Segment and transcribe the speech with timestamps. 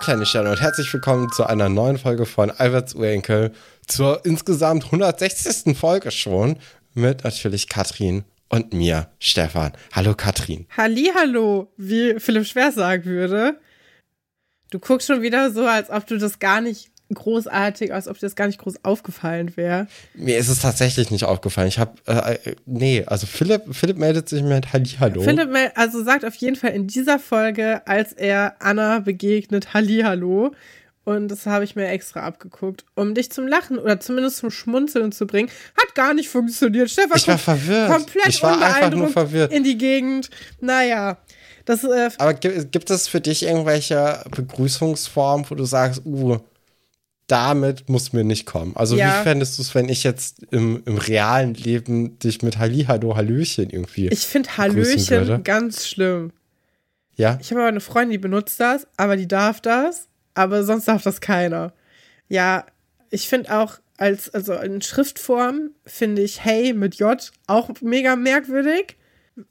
[0.00, 3.52] Kleine Sterne und herzlich willkommen zu einer neuen Folge von Alberts Urenkel,
[3.86, 5.76] zur insgesamt 160.
[5.76, 6.58] Folge schon,
[6.94, 9.72] mit natürlich Katrin und mir, Stefan.
[9.92, 10.66] Hallo Katrin.
[10.76, 13.60] Hallo, wie Philipp Schwer sagen würde.
[14.70, 18.26] Du guckst schon wieder so, als ob du das gar nicht großartig, als ob dir
[18.26, 19.86] das gar nicht groß aufgefallen wäre.
[20.14, 21.68] Mir ist es tatsächlich nicht aufgefallen.
[21.68, 25.22] Ich habe, äh, äh, nee, also Philipp, Philipp meldet sich mit Hallihallo.
[25.22, 30.52] Philipp also sagt auf jeden Fall in dieser Folge, als er Anna begegnet, Hallihallo.
[31.04, 35.10] Und das habe ich mir extra abgeguckt, um dich zum Lachen oder zumindest zum Schmunzeln
[35.10, 35.48] zu bringen.
[35.74, 36.90] Hat gar nicht funktioniert.
[36.90, 37.90] Stefan ich war verwirrt.
[37.90, 39.50] komplett ich war einfach nur verwirrt.
[39.50, 40.28] in die Gegend.
[40.60, 41.16] Naja.
[41.64, 46.38] Das, äh, Aber gibt es für dich irgendwelche Begrüßungsformen, wo du sagst, uh,
[47.28, 48.74] damit muss mir nicht kommen.
[48.74, 49.20] Also ja.
[49.20, 53.70] wie fändest du es, wenn ich jetzt im, im realen Leben dich mit Hallihallo, Hallöchen
[53.70, 56.32] irgendwie Ich finde Hallöchen ganz schlimm.
[57.14, 57.38] Ja?
[57.40, 61.02] Ich habe aber eine Freundin, die benutzt das, aber die darf das, aber sonst darf
[61.02, 61.74] das keiner.
[62.28, 62.64] Ja,
[63.10, 68.96] ich finde auch als, also in Schriftform finde ich Hey mit J auch mega merkwürdig.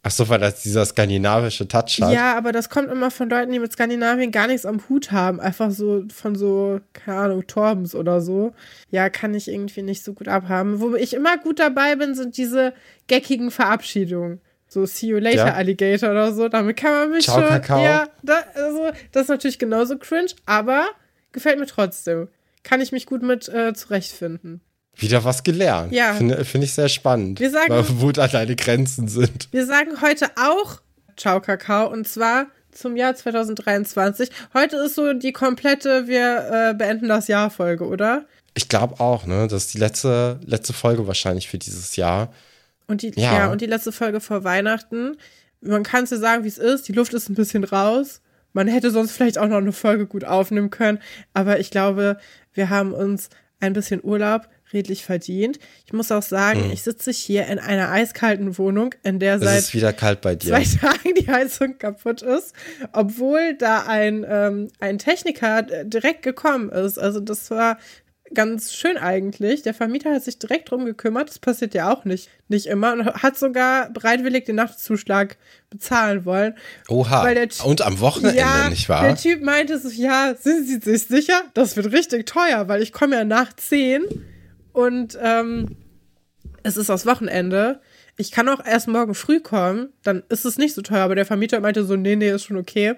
[0.03, 2.13] Ach so, weil das dieser skandinavische Touch hat.
[2.13, 5.39] Ja, aber das kommt immer von Leuten, die mit Skandinavien gar nichts am Hut haben.
[5.39, 8.53] Einfach so von so, keine Ahnung, Torbens oder so.
[8.91, 10.79] Ja, kann ich irgendwie nicht so gut abhaben.
[10.79, 12.73] Wo ich immer gut dabei bin, sind diese
[13.07, 14.41] geckigen Verabschiedungen.
[14.67, 15.53] So See you later, ja.
[15.53, 16.49] Alligator oder so.
[16.49, 17.47] Damit kann man mich Ciao, schon.
[17.47, 17.83] Kakao.
[17.83, 20.85] Ja, da, also, das ist natürlich genauso cringe, aber
[21.31, 22.27] gefällt mir trotzdem.
[22.63, 24.61] Kann ich mich gut mit äh, zurechtfinden.
[24.97, 25.93] Wieder was gelernt.
[25.93, 26.13] Ja.
[26.13, 27.39] Finde find ich sehr spannend.
[27.39, 29.47] Wir sagen, wo da deine Grenzen sind.
[29.51, 30.81] Wir sagen heute auch
[31.15, 34.29] Ciao Kakao und zwar zum Jahr 2023.
[34.53, 38.25] Heute ist so die komplette Wir äh, beenden das Jahr Folge, oder?
[38.53, 39.47] Ich glaube auch, ne?
[39.47, 42.33] Das ist die letzte, letzte Folge wahrscheinlich für dieses Jahr.
[42.87, 43.37] Und die, ja.
[43.37, 45.17] ja und die letzte Folge vor Weihnachten.
[45.61, 46.87] Man kann es ja sagen, wie es ist.
[46.87, 48.21] Die Luft ist ein bisschen raus.
[48.53, 50.99] Man hätte sonst vielleicht auch noch eine Folge gut aufnehmen können.
[51.33, 52.17] Aber ich glaube,
[52.53, 55.59] wir haben uns ein bisschen Urlaub redlich verdient.
[55.85, 56.71] Ich muss auch sagen, hm.
[56.71, 60.35] ich sitze hier in einer eiskalten Wohnung, in der seit es ist wieder kalt bei
[60.35, 60.49] dir.
[60.49, 62.53] zwei Tagen die Heizung kaputt ist,
[62.91, 66.97] obwohl da ein, ähm, ein Techniker direkt gekommen ist.
[66.97, 67.77] Also das war
[68.33, 69.61] ganz schön eigentlich.
[69.61, 71.29] Der Vermieter hat sich direkt drum gekümmert.
[71.29, 72.93] Das passiert ja auch nicht, nicht immer.
[72.93, 75.37] Und hat sogar bereitwillig den Nachtzuschlag
[75.69, 76.55] bezahlen wollen.
[76.89, 77.27] Oha.
[77.63, 79.03] Und am Wochenende, ja, nicht wahr?
[79.03, 81.43] Der Typ meinte so, ja, sind Sie sich sicher?
[81.53, 84.03] Das wird richtig teuer, weil ich komme ja nach 10
[84.77, 85.75] und ähm,
[86.61, 87.81] es ist das Wochenende.
[88.15, 91.25] Ich kann auch erst morgen früh kommen, dann ist es nicht so teuer, aber der
[91.25, 92.93] Vermieter meinte so, nee, nee, ist schon okay.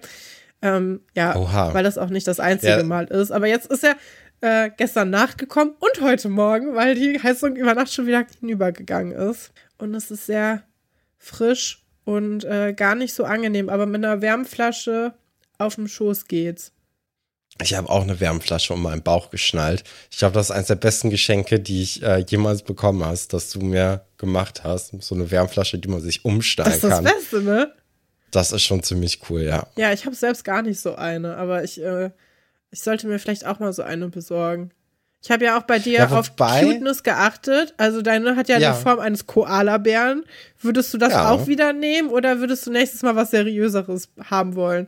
[0.62, 1.73] Ähm, ja, Oha.
[1.73, 2.84] weil das auch nicht das einzige ja.
[2.84, 3.31] Mal ist.
[3.31, 3.95] Aber jetzt ist er
[4.41, 9.13] äh, gestern Nacht gekommen und heute Morgen, weil die Heizung über Nacht schon wieder hinübergegangen
[9.13, 9.53] ist.
[9.78, 10.63] Und es ist sehr
[11.17, 15.13] frisch und äh, gar nicht so angenehm, aber mit einer Wärmflasche
[15.57, 16.73] auf dem Schoß geht's.
[17.62, 19.84] Ich habe auch eine Wärmflasche um meinen Bauch geschnallt.
[20.09, 23.50] Ich glaube, das ist eines der besten Geschenke, die ich äh, jemals bekommen hast, dass
[23.50, 24.94] du mir gemacht hast.
[25.02, 26.90] So eine Wärmflasche, die man sich umsteigen kann.
[26.90, 27.74] Das ist das Beste, ne?
[28.31, 29.68] Das ist schon ziemlich cool, ja.
[29.75, 32.12] Ja, ich habe selbst gar nicht so eine, aber ich, äh,
[32.72, 34.72] ich sollte mir vielleicht auch mal so eine besorgen.
[35.22, 37.74] Ich habe ja auch bei dir ja, auf Cuteness geachtet.
[37.76, 38.72] Also deine hat ja, ja.
[38.72, 40.24] die Form eines Koala-Bären.
[40.62, 41.30] Würdest du das ja.
[41.30, 44.88] auch wieder nehmen oder würdest du nächstes Mal was Seriöseres haben wollen?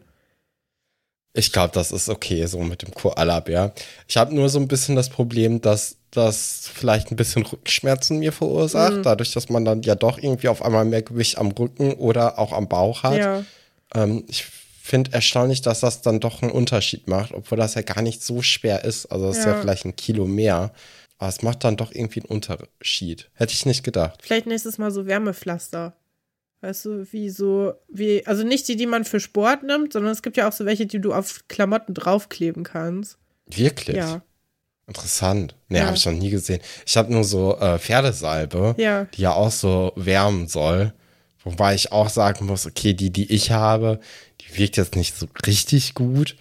[1.34, 3.74] Ich glaube, das ist okay so mit dem Koala-Bär.
[4.08, 8.34] Ich habe nur so ein bisschen das Problem, dass das vielleicht ein bisschen Rückenschmerzen mir
[8.34, 9.04] verursacht, mhm.
[9.04, 12.52] dadurch, dass man dann ja doch irgendwie auf einmal mehr Gewicht am Rücken oder auch
[12.52, 13.18] am Bauch hat.
[13.18, 13.46] Ja.
[13.96, 14.46] Ähm, ich
[14.82, 18.42] finde erstaunlich, dass das dann doch einen Unterschied macht, obwohl das ja gar nicht so
[18.42, 19.06] schwer ist.
[19.06, 19.44] Also es ja.
[19.44, 20.74] ist ja vielleicht ein Kilo mehr.
[21.18, 23.30] Aber es macht dann doch irgendwie einen Unterschied.
[23.36, 24.20] Hätte ich nicht gedacht.
[24.24, 25.94] Vielleicht nächstes Mal so Wärmepflaster.
[26.62, 30.22] Weißt du, wie so, wie, also nicht die, die man für Sport nimmt, sondern es
[30.22, 33.18] gibt ja auch so welche, die du auf Klamotten draufkleben kannst.
[33.48, 33.98] Wirklich?
[33.98, 34.22] Ja.
[34.86, 35.56] Interessant.
[35.70, 35.86] Nee, ja.
[35.86, 36.62] habe ich noch nie gesehen.
[36.86, 39.06] Ich habe nur so äh, Pferdesalbe, ja.
[39.06, 40.94] die ja auch so wärmen soll.
[41.44, 44.00] Wobei ich auch sagen muss, okay, die, die ich habe,
[44.42, 46.36] die wirkt jetzt nicht so richtig gut.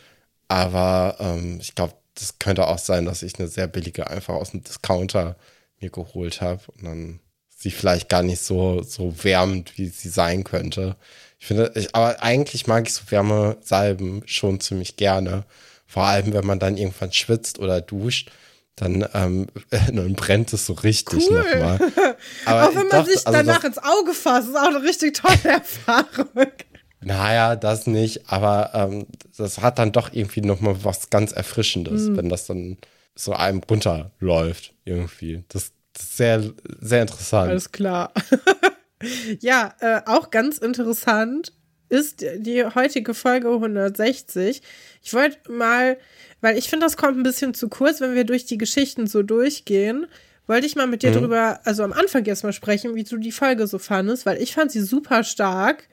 [0.49, 4.51] Aber ähm, ich glaube, das könnte auch sein, dass ich eine sehr billige einfach aus
[4.51, 5.37] dem Discounter
[5.81, 6.61] mir geholt habe.
[6.77, 7.21] Und dann
[7.61, 10.97] sie vielleicht gar nicht so, so wärmend, wie sie sein könnte.
[11.39, 15.45] Ich finde, ich, aber eigentlich mag ich so Wärmesalben schon ziemlich gerne.
[15.87, 18.31] Vor allem, wenn man dann irgendwann schwitzt oder duscht,
[18.77, 21.39] dann, ähm, dann brennt es so richtig cool.
[21.39, 21.79] nochmal.
[22.47, 24.83] Aber auch wenn man doch, sich also danach das, ins Auge fasst, ist auch eine
[24.83, 26.53] richtig tolle Erfahrung.
[27.03, 32.17] Naja, das nicht, aber ähm, das hat dann doch irgendwie nochmal was ganz Erfrischendes, mm.
[32.19, 32.77] wenn das dann
[33.15, 35.43] so einem runterläuft, irgendwie.
[35.49, 37.51] Das, sehr, sehr interessant.
[37.51, 38.13] Alles klar.
[39.41, 41.53] ja, äh, auch ganz interessant
[41.89, 44.63] ist die heutige Folge 160.
[45.03, 45.99] Ich wollte mal,
[46.41, 49.23] weil ich finde, das kommt ein bisschen zu kurz, wenn wir durch die Geschichten so
[49.23, 50.07] durchgehen.
[50.47, 51.21] Wollte ich mal mit dir mhm.
[51.21, 54.55] drüber, also am Anfang jetzt mal sprechen, wie du die Folge so fandest, weil ich
[54.55, 55.89] fand sie super stark.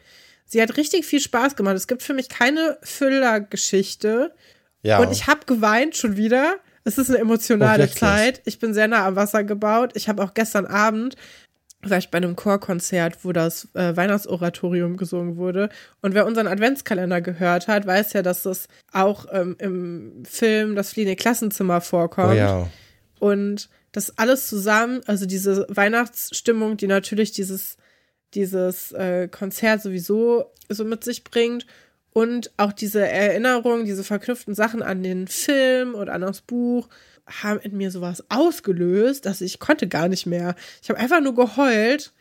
[0.46, 1.76] Sie hat richtig viel Spaß gemacht.
[1.76, 4.34] Es gibt für mich keine Füllergeschichte.
[4.82, 5.00] Ja.
[5.00, 6.56] Und ich habe geweint schon wieder.
[6.88, 8.42] Es ist eine emotionale oh, Zeit.
[8.46, 9.92] Ich bin sehr nah am Wasser gebaut.
[9.96, 11.18] Ich habe auch gestern Abend
[11.82, 15.70] war ich bei einem Chorkonzert, wo das äh, Weihnachtsoratorium gesungen wurde.
[16.02, 20.94] Und wer unseren Adventskalender gehört hat, weiß ja, dass das auch ähm, im Film Das
[20.94, 22.34] fliehende Klassenzimmer vorkommt.
[22.34, 22.70] Oh ja.
[23.20, 27.78] Und das alles zusammen, also diese Weihnachtsstimmung, die natürlich dieses,
[28.34, 31.66] dieses äh, Konzert sowieso so mit sich bringt
[32.18, 36.90] und auch diese Erinnerung, diese verknüpften Sachen an den Film und an das Buch
[37.28, 40.56] haben in mir sowas ausgelöst, dass ich konnte gar nicht mehr.
[40.82, 42.14] Ich habe einfach nur geheult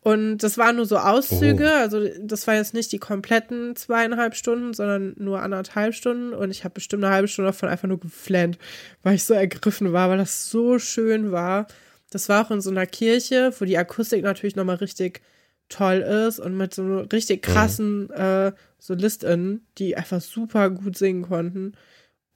[0.00, 1.78] und das waren nur so Auszüge, oh.
[1.78, 6.64] also das war jetzt nicht die kompletten zweieinhalb Stunden, sondern nur anderthalb Stunden und ich
[6.64, 8.58] habe bestimmt eine halbe Stunde davon einfach nur geflennt,
[9.04, 11.68] weil ich so ergriffen war, weil das so schön war.
[12.10, 15.20] Das war auch in so einer Kirche, wo die Akustik natürlich nochmal richtig
[15.68, 17.52] toll ist und mit so richtig mhm.
[17.52, 18.14] krassen mhm.
[18.14, 21.72] äh, SolistInnen, die einfach super gut singen konnten.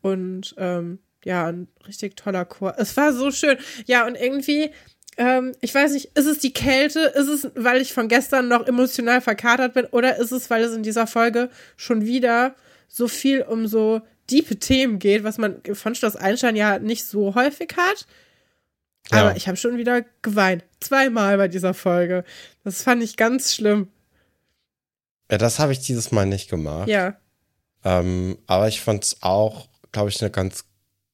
[0.00, 2.74] Und ähm, ja, ein richtig toller Chor.
[2.78, 3.56] Es war so schön.
[3.86, 4.70] Ja, und irgendwie,
[5.16, 7.00] ähm, ich weiß nicht, ist es die Kälte?
[7.00, 9.86] Ist es, weil ich von gestern noch emotional verkatert bin?
[9.86, 12.56] Oder ist es, weil es in dieser Folge schon wieder
[12.88, 17.34] so viel um so diepe Themen geht, was man von Schloss Einstein ja nicht so
[17.34, 18.06] häufig hat?
[19.10, 19.22] Ja.
[19.22, 20.64] Aber ich habe schon wieder geweint.
[20.80, 22.24] Zweimal bei dieser Folge.
[22.64, 23.88] Das fand ich ganz schlimm.
[25.30, 26.88] Ja, das habe ich dieses Mal nicht gemacht.
[26.88, 27.16] Ja.
[27.84, 30.64] Ähm, aber ich fand es auch, glaube ich, eine ganz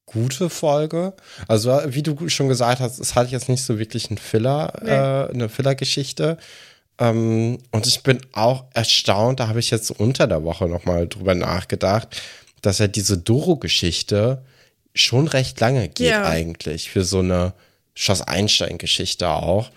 [0.05, 1.13] gute Folge.
[1.47, 4.89] Also, wie du schon gesagt hast, es hat jetzt nicht so wirklich ein Filler, nee.
[4.89, 6.37] äh, eine Filler-Geschichte.
[6.97, 11.35] Ähm, und ich bin auch erstaunt, da habe ich jetzt unter der Woche nochmal drüber
[11.35, 12.21] nachgedacht,
[12.61, 14.43] dass ja diese Doro-Geschichte
[14.93, 16.25] schon recht lange geht ja.
[16.25, 17.53] eigentlich für so eine
[17.99, 19.71] Schloss Einstein-Geschichte auch.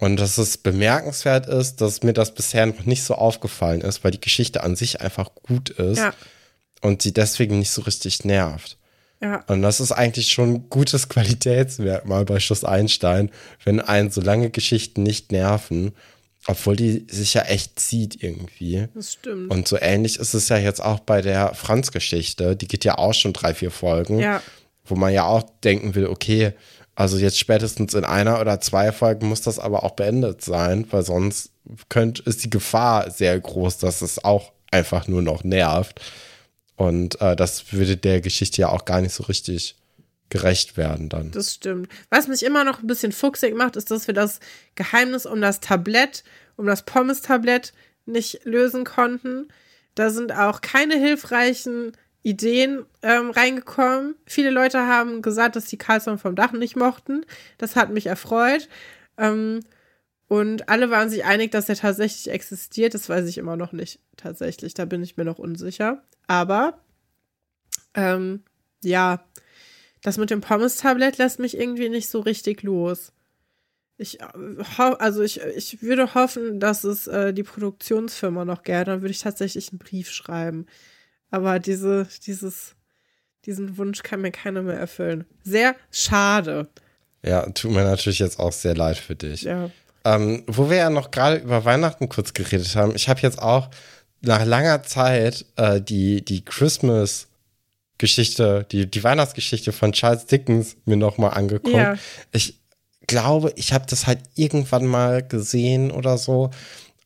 [0.00, 4.10] Und dass es bemerkenswert ist, dass mir das bisher noch nicht so aufgefallen ist, weil
[4.10, 6.12] die Geschichte an sich einfach gut ist ja.
[6.80, 8.78] und sie deswegen nicht so richtig nervt.
[9.20, 9.44] Ja.
[9.46, 13.30] Und das ist eigentlich schon ein gutes Qualitätsmerkmal bei Schloss Einstein,
[13.62, 15.92] wenn einen so lange Geschichten nicht nerven,
[16.48, 18.88] obwohl die sich ja echt zieht irgendwie.
[18.92, 19.52] Das stimmt.
[19.52, 22.56] Und so ähnlich ist es ja jetzt auch bei der Franz-Geschichte.
[22.56, 24.18] Die geht ja auch schon drei, vier Folgen.
[24.18, 24.42] Ja.
[24.84, 26.54] Wo man ja auch denken will, okay,
[26.94, 31.02] also jetzt spätestens in einer oder zwei Folgen muss das aber auch beendet sein, weil
[31.02, 31.50] sonst
[31.88, 36.00] könnt, ist die Gefahr sehr groß, dass es auch einfach nur noch nervt.
[36.76, 39.76] Und äh, das würde der Geschichte ja auch gar nicht so richtig
[40.28, 41.30] gerecht werden dann.
[41.30, 41.88] Das stimmt.
[42.10, 44.40] Was mich immer noch ein bisschen fuchsig macht, ist, dass wir das
[44.74, 46.24] Geheimnis um das Tablett,
[46.56, 47.72] um das Pommes-Tablett
[48.06, 49.48] nicht lösen konnten.
[49.94, 51.92] Da sind auch keine hilfreichen
[52.22, 54.14] Ideen ähm, reingekommen.
[54.26, 57.24] Viele Leute haben gesagt, dass die Karlsson vom Dach nicht mochten.
[57.58, 58.68] Das hat mich erfreut.
[59.18, 59.60] Ähm,
[60.28, 62.94] und alle waren sich einig, dass er tatsächlich existiert.
[62.94, 64.72] Das weiß ich immer noch nicht tatsächlich.
[64.72, 66.02] Da bin ich mir noch unsicher.
[66.26, 66.78] Aber
[67.94, 68.42] ähm,
[68.82, 69.24] ja,
[70.02, 73.12] das mit dem Pommes-Tablett lässt mich irgendwie nicht so richtig los.
[73.98, 74.26] Ich äh,
[74.78, 78.84] also ich, ich würde hoffen, dass es äh, die Produktionsfirma noch gäbe.
[78.84, 80.66] Dann würde ich tatsächlich einen Brief schreiben.
[81.32, 82.76] Aber diese, dieses,
[83.46, 85.24] diesen Wunsch kann mir keiner mehr erfüllen.
[85.42, 86.68] Sehr schade.
[87.24, 89.42] Ja, tut mir natürlich jetzt auch sehr leid für dich.
[89.42, 89.70] Ja.
[90.04, 93.70] Ähm, wo wir ja noch gerade über Weihnachten kurz geredet haben, ich habe jetzt auch
[94.20, 97.28] nach langer Zeit äh, die, die Christmas
[97.98, 101.74] Geschichte, die, die Weihnachtsgeschichte von Charles Dickens mir nochmal angeguckt.
[101.74, 101.96] Ja.
[102.32, 102.60] Ich
[103.06, 106.50] glaube, ich habe das halt irgendwann mal gesehen oder so,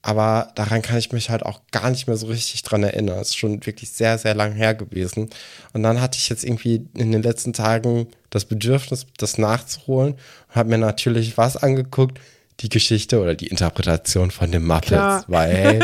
[0.06, 3.18] aber daran kann ich mich halt auch gar nicht mehr so richtig dran erinnern.
[3.18, 5.30] Es ist schon wirklich sehr, sehr lang her gewesen.
[5.72, 10.54] Und dann hatte ich jetzt irgendwie in den letzten Tagen das Bedürfnis, das nachzuholen und
[10.54, 12.20] habe mir natürlich was angeguckt,
[12.60, 15.24] die Geschichte oder die Interpretation von den Muppets, Klar.
[15.26, 15.80] weil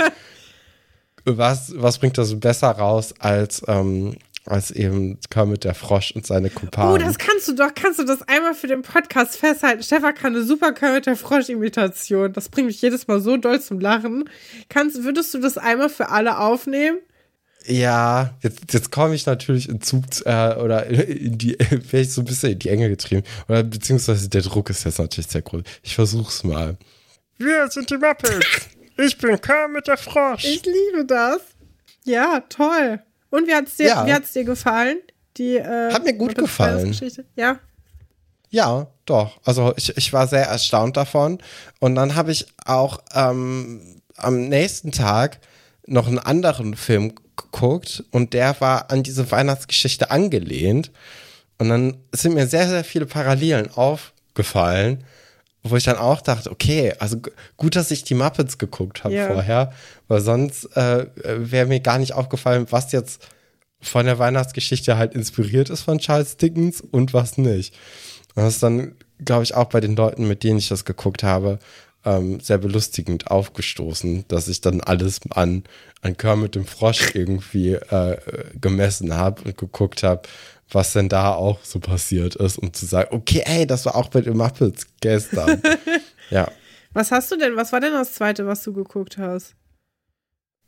[1.25, 4.15] was, was bringt das besser raus als, ähm,
[4.47, 6.93] als eben Kermit der Frosch und seine Kumpanen.
[6.93, 9.83] Oh, das kannst du doch, kannst du das einmal für den Podcast festhalten.
[9.83, 12.33] Stefan kann eine super Kermit der Frosch-Imitation.
[12.33, 14.29] Das bringt mich jedes Mal so doll zum Lachen.
[14.69, 16.99] Kannst, würdest du das einmal für alle aufnehmen?
[17.67, 22.23] Ja, jetzt, jetzt komme ich natürlich in Zug äh, oder in die, wäre ich so
[22.23, 23.23] ein bisschen in die Enge getrieben.
[23.49, 25.63] Oder beziehungsweise der Druck ist jetzt natürlich sehr groß.
[25.83, 26.77] Ich versuch's mal.
[27.39, 28.69] Wir sind die Muppets.
[28.99, 30.45] Ich bin Kermit der Frosch.
[30.45, 31.41] Ich liebe das.
[32.05, 33.01] Ja, toll.
[33.33, 34.07] Und wie hat's dir, ja.
[34.07, 34.99] wie hat's dir gefallen?
[35.39, 36.95] Die, äh, Hat mir gut gefallen.
[37.35, 37.59] Ja.
[38.51, 39.41] Ja, doch.
[39.45, 41.39] Also ich, ich war sehr erstaunt davon.
[41.81, 45.39] Und dann habe ich auch ähm, am nächsten Tag
[45.87, 50.91] noch einen anderen Film geguckt und der war an diese Weihnachtsgeschichte angelehnt.
[51.57, 55.05] Und dann sind mir sehr, sehr viele Parallelen aufgefallen,
[55.63, 57.19] wo ich dann auch dachte, okay, also
[57.57, 59.29] gut, dass ich die Muppets geguckt habe Ja.
[59.29, 59.73] vorher,
[60.09, 63.29] weil sonst äh, wäre mir gar nicht aufgefallen, was jetzt
[63.81, 67.75] von der Weihnachtsgeschichte halt inspiriert ist von Charles Dickens und was nicht.
[68.35, 71.23] Und das ist dann, glaube ich, auch bei den Leuten, mit denen ich das geguckt
[71.23, 71.59] habe,
[72.05, 75.63] ähm, sehr belustigend aufgestoßen, dass ich dann alles an,
[76.01, 78.17] an Kermit dem Frosch irgendwie äh,
[78.61, 80.23] gemessen habe und geguckt habe,
[80.75, 84.09] was denn da auch so passiert ist, um zu sagen, okay, ey, das war auch
[84.09, 85.61] bei den Muppets gestern.
[86.31, 86.51] ja.
[86.93, 87.57] Was hast du denn?
[87.57, 89.55] Was war denn das zweite, was du geguckt hast?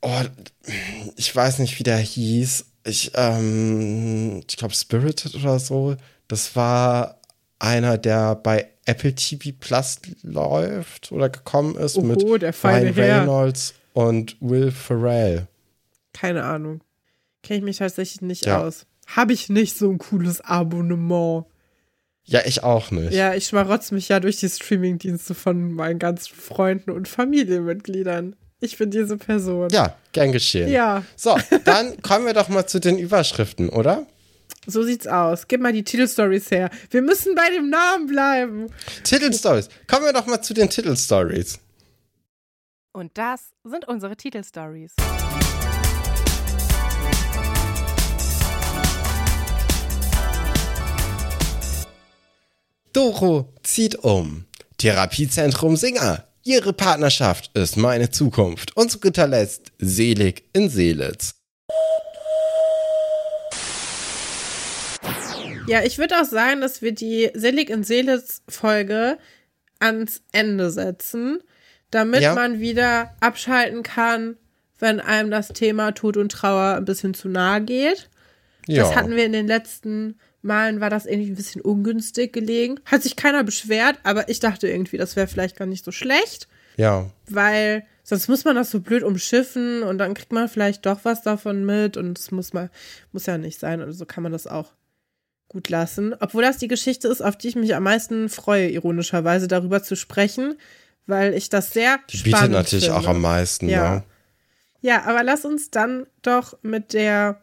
[0.02, 0.20] Oh,
[1.16, 2.66] ich weiß nicht, wie der hieß.
[2.86, 5.96] Ich, ähm, ich glaube Spirited oder so.
[6.28, 7.18] Das war
[7.58, 12.88] einer, der bei Apple TV Plus läuft oder gekommen ist Oho, mit der Ryan.
[12.94, 15.46] Reynolds und Will Ferrell.
[16.12, 16.82] Keine Ahnung.
[17.42, 18.62] Kenne ich mich tatsächlich nicht Ja.
[18.62, 18.86] aus.
[19.08, 21.46] Habe ich nicht so ein cooles Abonnement.
[22.24, 23.12] Ja, ich auch nicht.
[23.12, 28.34] Ja, ich schmarotz mich ja durch die Streamingdienste von meinen ganzen Freunden und Familienmitgliedern.
[28.60, 29.68] Ich bin diese Person.
[29.70, 30.70] Ja, gern geschehen.
[30.70, 34.06] Ja, So, dann kommen wir doch mal zu den Überschriften, oder?
[34.66, 35.46] so sieht's aus.
[35.48, 36.70] Gib mal die Titelstories her.
[36.90, 38.66] Wir müssen bei dem Namen bleiben.
[39.02, 39.68] Titelstories.
[39.86, 41.58] Kommen wir doch mal zu den Titelstories.
[42.92, 44.94] Und das sind unsere Titelstories.
[52.94, 54.44] Doro zieht um.
[54.78, 56.24] Therapiezentrum Singer.
[56.44, 58.76] Ihre Partnerschaft ist meine Zukunft.
[58.76, 61.34] Und zu guter Letzt Selig in Seelitz.
[65.66, 69.18] Ja, ich würde auch sagen, dass wir die Selig in Seelitz Folge
[69.80, 71.38] ans Ende setzen,
[71.90, 72.34] damit Ja.
[72.36, 74.36] man wieder abschalten kann,
[74.78, 78.08] wenn einem das Thema Tod und Trauer ein bisschen zu nahe geht.
[78.68, 82.80] Das hatten wir in den letzten Malen, war das irgendwie ein bisschen ungünstig gelegen.
[82.84, 86.48] Hat sich keiner beschwert, aber ich dachte irgendwie, das wäre vielleicht gar nicht so schlecht,
[86.76, 87.10] ja.
[87.28, 91.22] weil sonst muss man das so blöd umschiffen und dann kriegt man vielleicht doch was
[91.22, 92.70] davon mit und es muss mal,
[93.12, 93.80] muss ja nicht sein.
[93.80, 94.72] Und so kann man das auch
[95.48, 96.14] gut lassen.
[96.20, 99.96] Obwohl das die Geschichte ist, auf die ich mich am meisten freue, ironischerweise darüber zu
[99.96, 100.56] sprechen,
[101.06, 103.00] weil ich das sehr Die spannend bietet natürlich finde.
[103.00, 103.68] auch am meisten.
[103.68, 103.96] Ja.
[103.96, 104.04] Ne?
[104.80, 107.40] Ja, aber lass uns dann doch mit der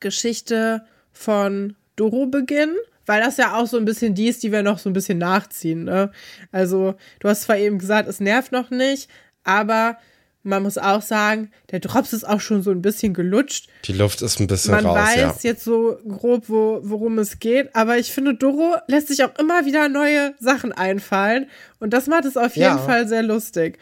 [0.00, 2.76] Geschichte von Doro beginnen,
[3.06, 5.18] weil das ja auch so ein bisschen die ist, die wir noch so ein bisschen
[5.18, 5.84] nachziehen.
[5.84, 6.10] Ne?
[6.52, 9.08] Also, du hast zwar eben gesagt, es nervt noch nicht,
[9.44, 9.96] aber
[10.42, 13.68] man muss auch sagen, der Drops ist auch schon so ein bisschen gelutscht.
[13.84, 15.50] Die Luft ist ein bisschen Man raus, weiß ja.
[15.50, 19.66] jetzt so grob, wo, worum es geht, aber ich finde, Doro lässt sich auch immer
[19.66, 21.48] wieder neue Sachen einfallen
[21.80, 22.78] und das macht es auf jeden Ja.
[22.78, 23.78] Fall sehr lustig.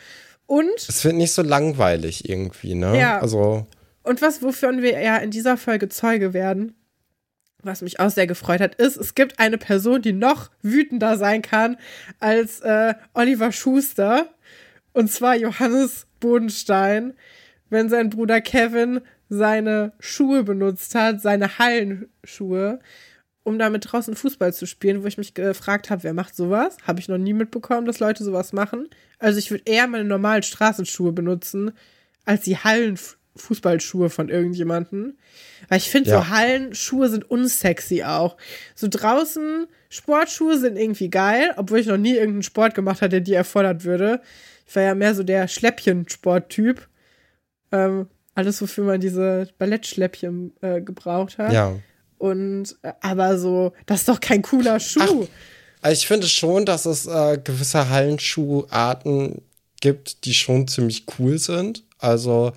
[0.47, 2.99] Und Es wird nicht so langweilig irgendwie, ne?
[2.99, 3.21] Ja.
[3.21, 3.66] Also,
[4.02, 6.75] Und was, wovon wir ja in dieser Folge Zeuge werden,
[7.66, 11.42] was mich auch sehr gefreut hat, ist, es gibt eine Person, die noch wütender sein
[11.42, 11.76] kann
[12.21, 14.28] als äh, Oliver Schuster.
[14.92, 17.14] Und zwar Johannes Bodenstein,
[17.71, 22.78] wenn sein Bruder Kevin seine Schuhe benutzt hat, seine Hallenschuhe,
[23.42, 26.76] um damit draußen Fußball zu spielen, wo ich mich gefragt habe, wer macht sowas?
[26.87, 28.88] Habe ich noch nie mitbekommen, dass Leute sowas machen.
[29.18, 31.73] Also ich würde eher meine normalen Straßenschuhe benutzen,
[32.25, 32.56] als die
[33.37, 35.19] Hallenfußballschuhe von irgendjemanden.
[35.69, 36.19] Weil ich finde, Ja.
[36.19, 38.37] so Hallenschuhe sind unsexy auch.
[38.75, 43.21] So draußen Sportschuhe sind irgendwie geil, obwohl ich noch nie irgendeinen Sport gemacht habe, der
[43.21, 44.21] die erfordert würde.
[44.67, 46.87] Ich war ja mehr so der Schläppchen-Sporttyp.
[47.73, 51.53] Ähm, alles, wofür man diese Ballettschläppchen äh, gebraucht hat.
[51.53, 51.76] ja.
[52.19, 55.26] Und äh, aber so, das ist doch kein cooler Schuh.
[55.83, 59.43] Also ich finde schon, dass es äh, gewisse Hallenschuharten
[59.83, 61.85] gibt, die schon ziemlich cool sind.
[61.99, 62.53] Also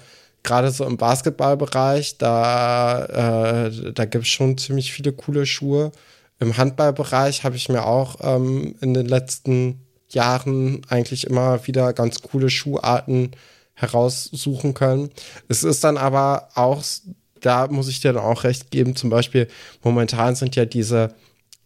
[0.47, 5.91] gerade so im Basketballbereich, da, äh, da gibt es schon ziemlich viele coole Schuhe.
[6.39, 12.21] Im Handballbereich habe ich mir auch ähm, in den letzten Jahren eigentlich immer wieder ganz
[12.21, 13.31] coole Schuharten
[13.73, 15.09] heraussuchen können.
[15.49, 16.81] Es ist dann aber auch,
[17.41, 19.47] da muss ich dir dann auch recht geben, zum Beispiel
[19.83, 21.13] momentan sind ja diese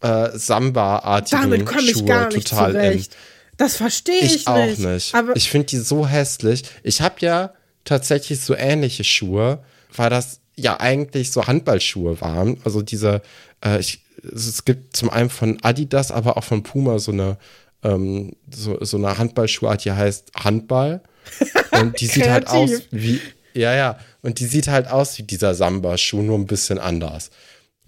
[0.01, 2.81] äh, Samba-artigen Damit komme ich Schuhe total in.
[2.93, 3.15] zurecht.
[3.57, 4.79] Das verstehe ich, Ich auch nicht.
[4.79, 5.13] nicht.
[5.13, 6.63] Aber ich finde die so hässlich.
[6.83, 7.53] Ich habe ja
[7.85, 9.63] tatsächlich so ähnliche Schuhe,
[9.95, 12.57] weil das ja eigentlich so Handballschuhe waren.
[12.63, 13.21] Also diese,
[13.63, 17.37] äh, ich, es gibt zum einen von Adidas, aber auch von Puma so eine,
[17.83, 21.01] ähm, so, so eine Handballschuhart, die heißt Handball.
[21.71, 23.19] Und die sieht halt aus wie,
[23.53, 23.99] ja, ja.
[24.21, 27.31] Und die sieht halt aus wie dieser Samba-Schuh, nur ein bisschen anders.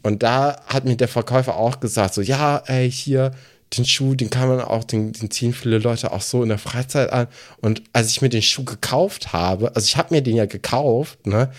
[0.01, 3.31] Und da hat mir der Verkäufer auch gesagt, so, ja, ey, hier,
[3.77, 6.58] den Schuh, den kann man auch, den, den ziehen viele Leute auch so in der
[6.58, 7.27] Freizeit an.
[7.62, 11.25] Und als ich mir den Schuh gekauft habe, also ich habe mir den ja gekauft,
[11.27, 11.51] ne,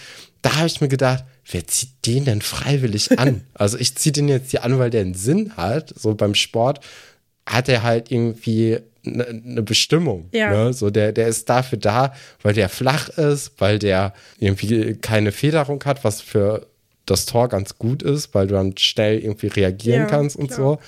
[0.43, 3.43] da habe ich mir gedacht, wer zieht den denn freiwillig an?
[3.55, 5.93] also ich ziehe den jetzt hier an, weil der einen Sinn hat.
[5.97, 6.81] So beim Sport
[7.47, 10.29] hat er halt irgendwie eine ne Bestimmung.
[10.33, 10.51] Ja.
[10.51, 10.73] Ne?
[10.73, 15.83] So der, der ist dafür da, weil der flach ist, weil der irgendwie keine Federung
[15.85, 16.67] hat, was für
[17.07, 20.59] das Tor ganz gut ist, weil du dann schnell irgendwie reagieren Ja, kannst und klar.
[20.59, 20.79] so.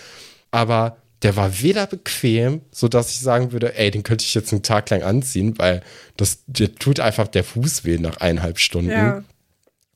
[0.51, 4.53] Aber der war weder bequem, so dass ich sagen würde, ey, den könnte ich jetzt
[4.53, 5.83] einen Tag lang anziehen, weil
[6.17, 8.91] das der tut einfach der Fuß weh nach eineinhalb Stunden.
[8.91, 9.25] Ja.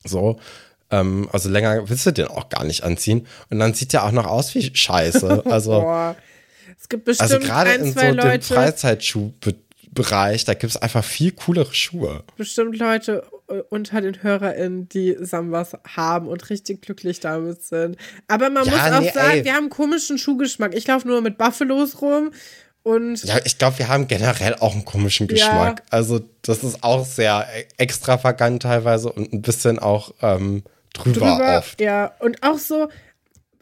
[0.03, 0.39] So.
[0.89, 3.27] Ähm, also länger willst du den auch gar nicht anziehen.
[3.49, 5.43] Und dann sieht der auch noch aus wie Scheiße.
[5.51, 6.15] Also, Boah.
[6.79, 11.03] Es gibt bestimmt also gerade in so zwei dem Leute, Freizeitschuhbereich, da gibt es einfach
[11.03, 12.23] viel coolere Schuhe.
[12.37, 13.23] bestimmt Leute
[13.69, 17.97] unter den HörerInnen, die Sambas haben und richtig glücklich damit sind.
[18.27, 19.45] Aber man Ja, muss auch nee, sagen, ey.
[19.45, 20.73] wir haben einen komischen Schuhgeschmack.
[20.75, 22.31] Ich laufe nur mit Buffalos rum
[22.83, 25.83] und Ja, ich glaube, wir haben generell auch einen komischen Geschmack.
[25.89, 31.79] Also, das ist auch sehr extravagant teilweise und ein bisschen auch ähm, drüber, drüber, oft.
[31.79, 32.89] ja, und auch so,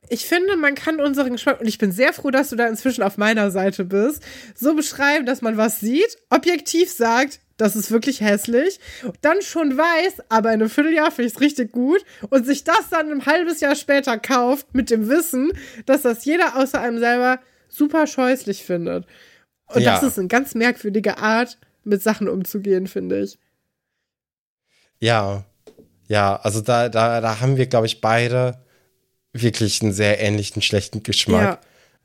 [0.09, 3.03] ich finde, man kann unseren Geschmack, und ich bin sehr froh, dass du da inzwischen
[3.03, 4.23] auf meiner Seite bist,
[4.55, 8.79] so beschreiben, dass man was sieht, objektiv sagt, das ist wirklich hässlich,
[9.21, 12.89] dann schon weiß, aber in einem Vierteljahr finde ich es richtig gut und sich das
[12.89, 15.51] dann ein halbes Jahr später kauft mit dem Wissen,
[15.85, 19.05] dass das jeder außer einem selber super scheußlich findet.
[19.67, 19.93] Und Ja.
[19.93, 23.37] das ist eine ganz merkwürdige Art, mit Sachen umzugehen, finde ich.
[24.99, 25.45] Ja,
[26.07, 28.59] ja, also da, da, da haben wir, glaube ich, beide
[29.33, 31.41] wirklich einen sehr ähnlichen schlechten Geschmack.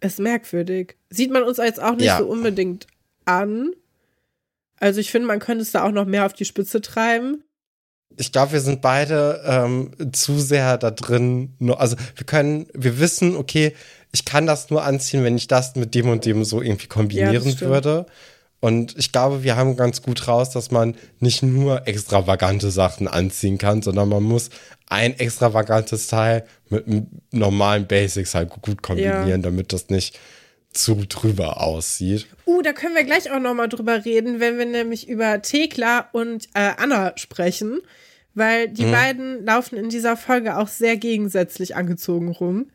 [0.03, 0.97] Ja, ist merkwürdig.
[1.11, 2.19] Sieht man uns jetzt auch nicht Ja.
[2.19, 2.87] so unbedingt
[3.25, 3.71] an.
[4.81, 7.43] Also ich finde, man könnte es da auch noch mehr auf die Spitze treiben.
[8.17, 11.55] Ich glaube, wir sind beide ähm, zu sehr da drin.
[11.59, 13.75] Nur, also wir können, wir wissen, okay,
[14.13, 17.41] ich kann das nur anziehen, wenn ich das mit dem und dem so irgendwie kombinieren
[17.51, 17.61] stimmt.
[17.63, 18.07] würde.
[18.65, 23.59] Und ich glaube, wir haben ganz gut raus, dass man nicht nur extravagante Sachen anziehen
[23.59, 24.49] kann, sondern man muss
[24.89, 29.37] ein extravagantes Teil mit einem normalen Basics halt gut kombinieren, Ja.
[29.37, 30.19] damit das nicht
[30.73, 32.27] zu drüber aussieht.
[32.47, 36.09] Uh, da können wir gleich auch noch mal drüber reden, wenn wir nämlich über Thekla
[36.13, 37.81] und äh, Anna sprechen.
[38.33, 38.75] Weil Mhm.
[38.75, 42.71] die beiden laufen in dieser Folge auch sehr gegensätzlich angezogen rum.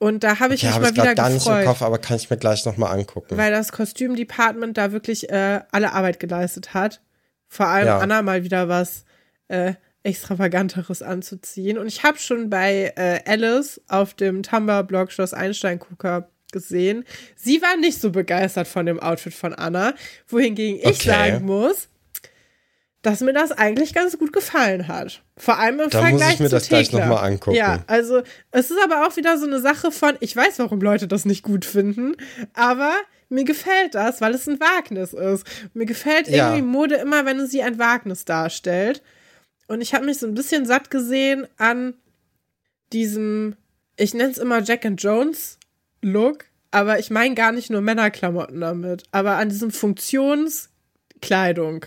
[0.00, 1.64] Und da habe ich Ja, mich mal ich gerade wieder gar nicht im.
[1.66, 3.36] Kopf, aber kann ich mir gleich nochmal angucken.
[3.36, 7.00] weil das Kostümdepartment da wirklich äh, alle Arbeit geleistet hat.
[7.48, 7.98] Vor allem Ja.
[7.98, 9.04] Anna mal wieder was
[9.48, 11.76] äh, extravaganteres anzuziehen.
[11.78, 17.04] Und ich habe schon bei äh, Alice auf dem Tumblr-Blog Schloss Einstein-Gucker gesehen.
[17.36, 19.94] Sie war nicht so begeistert von dem Outfit von Anna,
[20.28, 21.08] wohingegen ich Okay.
[21.10, 21.88] sagen muss,
[23.02, 25.22] dass mir das eigentlich ganz gut gefallen hat.
[25.36, 27.06] Vor allem im Da muss Vergleich ich mir zu das gleich Thekla.
[27.06, 27.56] noch mal angucken.
[27.56, 31.08] Ja, also es ist aber auch wieder so eine Sache von, ich weiß, warum Leute
[31.08, 32.14] das nicht gut finden,
[32.52, 32.92] aber
[33.30, 35.46] mir gefällt das, weil es ein Wagnis ist.
[35.72, 36.48] Mir gefällt Ja.
[36.48, 39.02] irgendwie Mode immer, wenn sie ein Wagnis darstellt.
[39.68, 41.94] Und ich habe mich so ein bisschen satt gesehen an
[42.92, 43.54] diesem,
[43.96, 45.58] ich nenne es immer Jack and Jones
[46.02, 51.86] Look, aber ich meine gar nicht nur Männerklamotten damit, aber an diesem Funktionskleidung,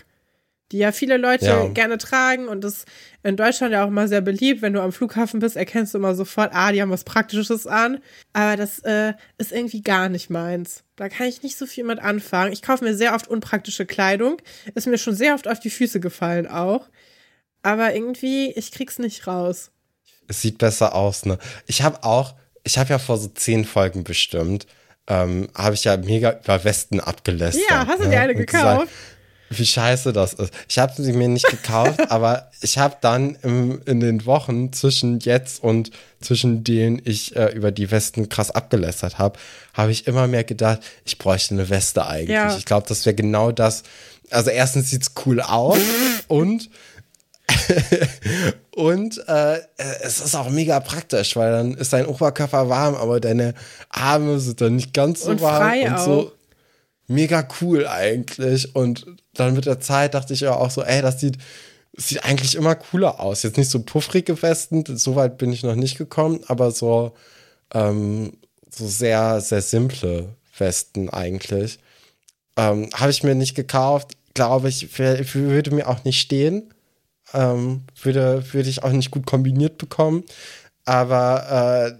[0.74, 1.68] die ja viele Leute Ja.
[1.68, 2.84] gerne tragen und das
[3.22, 4.60] in Deutschland ja auch immer sehr beliebt.
[4.60, 8.00] Wenn du am Flughafen bist, erkennst du immer sofort, ah, die haben was Praktisches an.
[8.32, 10.82] Aber das äh, ist irgendwie gar nicht meins.
[10.96, 12.52] Da kann ich nicht so viel mit anfangen.
[12.52, 14.38] Ich kaufe mir sehr oft unpraktische Kleidung.
[14.74, 16.88] Ist mir schon sehr oft auf die Füße gefallen auch.
[17.62, 19.70] Aber irgendwie, ich krieg's nicht raus.
[20.26, 21.38] Es sieht besser aus, ne?
[21.68, 22.34] Ich habe auch,
[22.64, 24.66] ich habe ja vor so zehn Folgen bestimmt,
[25.06, 27.70] ähm, habe ich ja mega über Westen abgelästert.
[27.70, 28.10] Ja, hast du ne?
[28.10, 28.88] dir eine gekauft?
[28.88, 29.13] gesagt,
[29.50, 30.52] wie scheiße das ist.
[30.68, 35.20] Ich habe sie mir nicht gekauft, aber ich habe dann im, in den Wochen zwischen
[35.20, 39.38] jetzt und zwischen denen ich äh, über die Westen krass abgelästert habe,
[39.74, 42.30] habe ich immer mehr gedacht, ich bräuchte eine Weste eigentlich.
[42.30, 42.56] Ja.
[42.56, 43.82] Ich glaube, das wäre genau das.
[44.30, 45.78] Also erstens sieht's cool aus
[46.28, 46.70] und
[48.74, 49.58] und äh,
[50.02, 53.54] es ist auch mega praktisch, weil dann ist dein Oberkörper warm, aber deine
[53.90, 56.04] Arme sind dann nicht ganz so Und warm frei und auch.
[56.04, 56.32] so
[57.06, 58.74] mega cool eigentlich.
[58.74, 61.38] Und dann mit der Zeit dachte ich auch so, ey, das sieht,
[61.96, 63.42] sieht eigentlich immer cooler aus.
[63.42, 67.14] Jetzt nicht so puffrige Westen, so weit bin ich noch nicht gekommen, aber so,
[67.72, 68.32] ähm,
[68.70, 71.78] so sehr, sehr simple Westen eigentlich.
[72.56, 76.70] Ähm, Habe ich mir nicht gekauft, glaube ich, würde mir auch nicht stehen.
[77.32, 80.24] Ähm, würde, würde ich auch nicht gut kombiniert bekommen.
[80.84, 81.96] Aber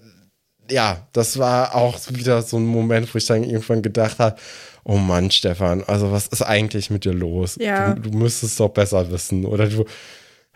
[0.68, 4.36] äh, ja, das war auch wieder so ein Moment, wo ich dann irgendwann gedacht habe,
[4.84, 7.56] oh Mann, Stefan, also was ist eigentlich mit dir los?
[7.60, 7.94] Ja.
[7.94, 9.44] Du, du müsstest doch besser wissen.
[9.44, 9.84] Oder du,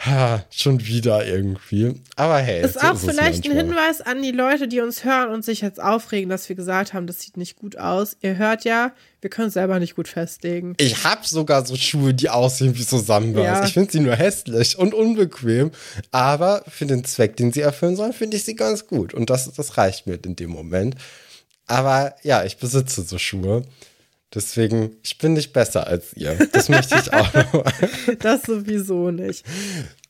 [0.01, 2.01] Ha, schon wieder irgendwie.
[2.15, 3.57] Aber hey, Ist so auch es vielleicht ein.
[3.57, 7.09] Hinweis an die Leute, die uns hören und sich jetzt aufregen, dass wir gesagt haben,
[7.09, 8.17] das sieht nicht gut aus.
[8.21, 10.77] Ihr hört ja, wir können es selber nicht gut festlegen.
[10.79, 13.43] Ich hab sogar so Schuhe, die aussehen wie Sambas.
[13.43, 13.65] Ja.
[13.65, 15.73] Ich finde sie nur hässlich und unbequem.
[16.13, 19.15] Aber für den Zweck, den sie erfüllen sollen, finde ich sie ganz gut.
[19.15, 20.95] Und das, das reicht mir in dem Moment.
[21.67, 23.65] Aber ja, ich besitze so Schuhe.
[24.35, 26.37] Deswegen, ich bin nicht besser als ihr.
[26.53, 27.29] Das möchte ich auch.
[28.21, 29.45] Das sowieso nicht.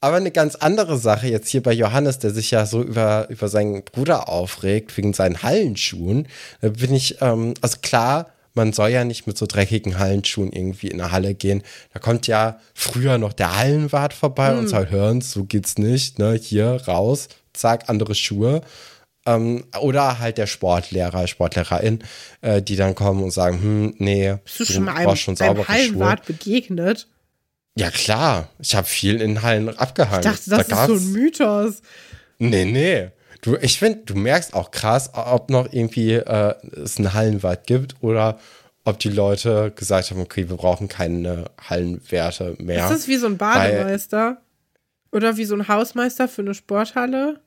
[0.01, 3.49] Aber eine ganz andere Sache jetzt hier bei Johannes, der sich ja so über, über
[3.49, 6.27] seinen Bruder aufregt, wegen seinen Hallenschuhen.
[6.61, 10.89] Da bin ich, ähm, also klar, man soll ja nicht mit so dreckigen Hallenschuhen irgendwie
[10.89, 11.63] in eine Halle gehen.
[11.93, 16.35] Da kommt ja früher noch der Hallenwart vorbei und soll hören, so geht's nicht, ne?
[16.35, 18.63] Hier raus, zack, andere Schuhe.
[19.35, 22.01] Ähm, oder halt der Sportlehrer, Sportlehrerin,
[22.41, 25.57] äh, die dann kommen und sagen, hm, nee, Bist du schon mal einem, schon einem
[25.57, 27.07] saubere Hallenwart begegnet?
[27.77, 28.49] Ja, klar.
[28.59, 30.21] Ich habe viel in Hallen abgehangen.
[30.21, 31.83] Ich dachte, das da ist so ein Mythos.
[32.39, 33.11] Nee, nee.
[33.43, 37.95] Du, ich finde, du merkst auch krass, ob noch irgendwie äh, es einen Hallenwart gibt
[38.01, 38.39] oder
[38.85, 42.85] ob die Leute gesagt haben, okay, wir brauchen keine Hallenwerte mehr.
[42.85, 44.39] Ist das wie so ein Bademeister?
[45.13, 47.41] Oder wie so ein Hausmeister für eine Sporthalle?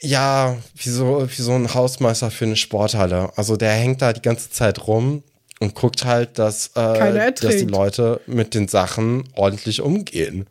[0.00, 3.30] Ja, wie so, wie so ein Hausmeister für eine Sporthalle.
[3.36, 5.22] Also der hängt da die ganze Zeit rum
[5.60, 7.64] und guckt halt, dass, äh, dass die.
[7.64, 10.46] Leute mit den Sachen ordentlich umgehen.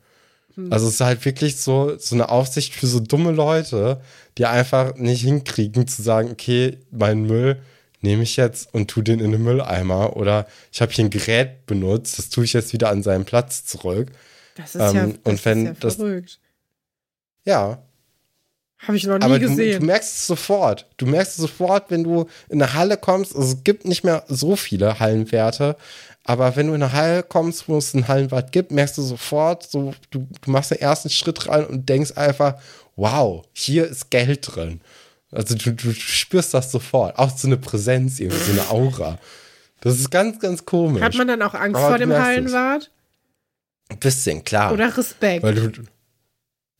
[0.55, 0.71] Hm.
[0.73, 4.01] Also es ist halt wirklich so, so eine Aufsicht für so dumme Leute,
[4.37, 7.61] die einfach nicht hinkriegen zu sagen, okay, meinen Müll
[8.01, 11.65] nehme ich jetzt und tu den in den Mülleimer oder ich habe hier ein Gerät
[11.65, 14.11] benutzt, das tue ich jetzt wieder an seinen Platz zurück.
[14.55, 16.39] Das ist ja, Ähm, das und wenn ist ja das- verrückt.
[17.45, 17.79] Ja,
[18.87, 19.79] Habe ich noch nie aber du, gesehen.
[19.79, 20.85] du merkst es sofort.
[20.97, 23.35] Du merkst es sofort, wenn du in eine Halle kommst.
[23.35, 25.75] Also es gibt nicht mehr so viele Hallenwerte.
[26.23, 29.69] Aber wenn du in eine Halle kommst, wo es einen Hallenwart gibt, merkst du sofort,
[29.69, 32.55] so, du, du machst den ersten Schritt rein und denkst einfach,
[32.95, 34.81] wow, hier ist Geld drin.
[35.31, 37.17] Also du, du spürst das sofort.
[37.17, 39.19] Auch so eine Präsenz, irgendwie, so eine Aura.
[39.81, 41.03] Das ist ganz, ganz komisch.
[41.03, 42.11] Hat man dann auch Angst Aber vor dem.
[42.11, 42.89] Hallenwart?
[43.89, 44.73] Ein bisschen, klar.
[44.73, 45.43] Oder Respekt?
[45.43, 45.83] Weil du.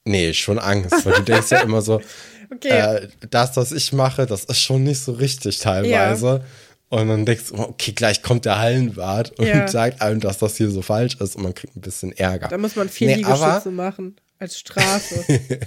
[0.06, 1.06] Nee, schon Angst.
[1.06, 2.02] Weil du denkst ja immer so,
[2.54, 2.70] okay.
[2.70, 6.44] äh, das, was ich mache, das ist schon nicht so richtig teilweise.
[6.90, 9.68] Und dann denkst du, okay, gleich kommt der Hallenwart und Ja.
[9.68, 12.48] sagt einem, dass das hier so falsch ist und man kriegt ein bisschen Ärger.
[12.48, 14.16] da muss man vier Nee, Liegestütze machen.
[14.38, 15.26] Als Strafe.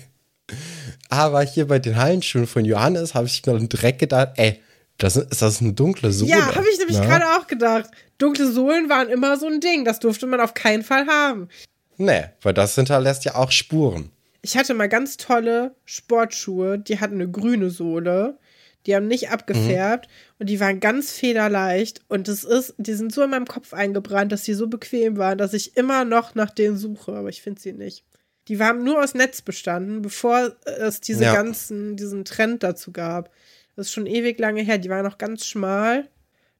[1.10, 4.60] Aber hier bei den Hallenschuhen von Johannes habe ich mir dann direkt gedacht, ey,
[4.98, 6.30] das ist, ist das eine dunkle Sohle?
[6.30, 7.06] ja, habe ich nämlich ne?
[7.06, 7.90] gerade auch gedacht.
[8.18, 9.84] Dunkle Sohlen waren immer so ein Ding.
[9.84, 11.48] Das durfte man auf keinen Fall haben.
[11.96, 14.10] Nee, weil das hinterlässt ja auch Spuren.
[14.42, 18.38] Ich hatte mal ganz tolle Sportschuhe, die hatten eine grüne Sohle.
[18.86, 22.00] Die haben nicht abgefärbt und die waren ganz federleicht.
[22.08, 25.36] Und das ist, die sind so in meinem Kopf eingebrannt, dass sie so bequem waren,
[25.36, 28.04] dass ich immer noch nach denen suche, aber ich finde sie nicht.
[28.46, 31.34] Die waren nur aus Netz bestanden, bevor es diese Ja.
[31.34, 33.30] ganzen, diesen Trend dazu gab.
[33.76, 34.78] Das ist schon ewig lange her.
[34.78, 36.08] Die waren noch ganz schmal.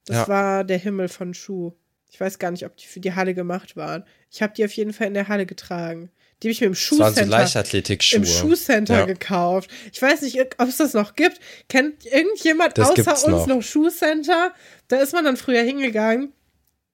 [0.05, 0.29] Das Ja.
[0.29, 1.73] war der Himmel von Schuh.
[2.11, 4.05] Ich weiß gar nicht, ob die für die Halle gemacht waren.
[4.31, 6.11] Ich habe die auf jeden Fall in der Halle getragen.
[6.43, 8.19] Die habe ich mir im so Schuhcenter Leichtathletikschuhe.
[8.19, 9.05] im Schuhcenter Ja.
[9.07, 9.71] gekauft.
[9.93, 11.41] Ich weiß nicht, ob es das noch gibt.
[11.69, 13.47] Kennt irgendjemand Das außer uns noch.
[13.47, 13.63] noch.
[13.63, 14.53] Schuhcenter?
[14.89, 16.33] Da ist man dann früher hingegangen.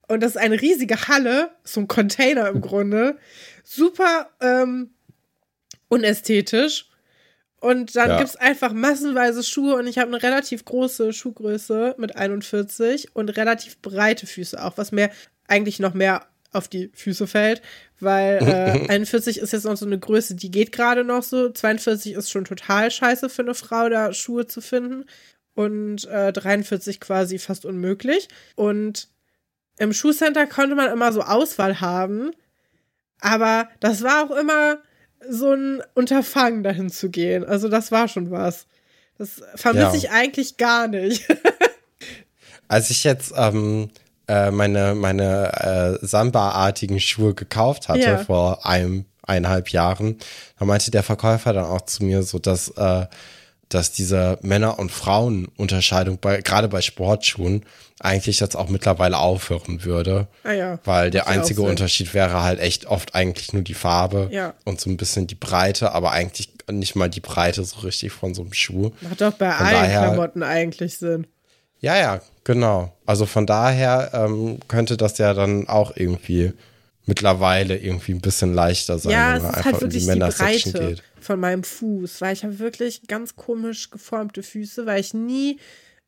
[0.09, 3.19] Und das ist eine riesige Halle, so ein Container im Grunde.
[3.65, 4.91] Super ähm,
[5.89, 6.87] unästhetisch.
[7.61, 8.19] Und dann Ja.
[8.19, 13.79] gibt's einfach massenweise Schuhe und ich habe eine relativ große Schuhgröße mit 41 und relativ
[13.81, 15.11] breite Füße auch, was mir
[15.49, 17.63] eigentlich noch mehr auf die Füße fällt,
[18.01, 18.39] weil
[18.87, 21.51] äh, 41 ist jetzt noch so eine Größe, die geht gerade noch so.
[21.51, 25.05] 42 ist schon total scheiße für eine Frau, da Schuhe zu finden.
[25.55, 28.29] Und äh, 43 quasi fast unmöglich.
[28.57, 29.09] Und
[29.79, 32.31] im Schuhcenter konnte man immer so Auswahl haben,
[33.21, 34.79] aber das war auch immer
[35.29, 37.45] so ein Unterfangen, dahin zu gehen.
[37.45, 38.67] Also das war schon was.
[39.17, 39.95] Das vermisse Ja.
[39.95, 41.27] ich eigentlich gar nicht.
[42.69, 43.91] Als ich jetzt ähm,
[44.29, 48.19] äh, meine, meine äh, Samba-artigen Schuhe gekauft hatte Ja.
[48.19, 50.19] vor einem, eineinhalb Jahren,
[50.59, 53.07] da meinte der Verkäufer dann auch zu mir so, dass, äh,
[53.71, 57.65] dass diese Männer- und Frauen-Unterscheidung bei, gerade bei Sportschuhen
[58.01, 60.27] eigentlich jetzt auch mittlerweile aufhören würde.
[60.43, 60.79] ah ja.
[60.85, 61.63] Weil der einzige.
[61.63, 64.53] Unterschied wäre halt echt oft eigentlich nur die Farbe Ja.
[64.65, 68.35] und so ein bisschen die Breite, aber eigentlich nicht mal die Breite so richtig von
[68.35, 68.91] so einem Schuh.
[69.01, 71.27] Macht doch bei Von allen daher- Klamotten eigentlich Sinn.
[71.81, 72.93] Ja, ja, genau.
[73.07, 76.53] Also von daher ähm, könnte das ja dann auch irgendwie
[77.07, 80.09] mittlerweile irgendwie ein bisschen leichter sein, Ja, wenn es man einfach halt in wirklich die
[80.09, 81.03] Männer-Section geht.
[81.21, 85.59] von meinem Fuß, weil ich habe wirklich ganz komisch geformte Füße, weil ich nie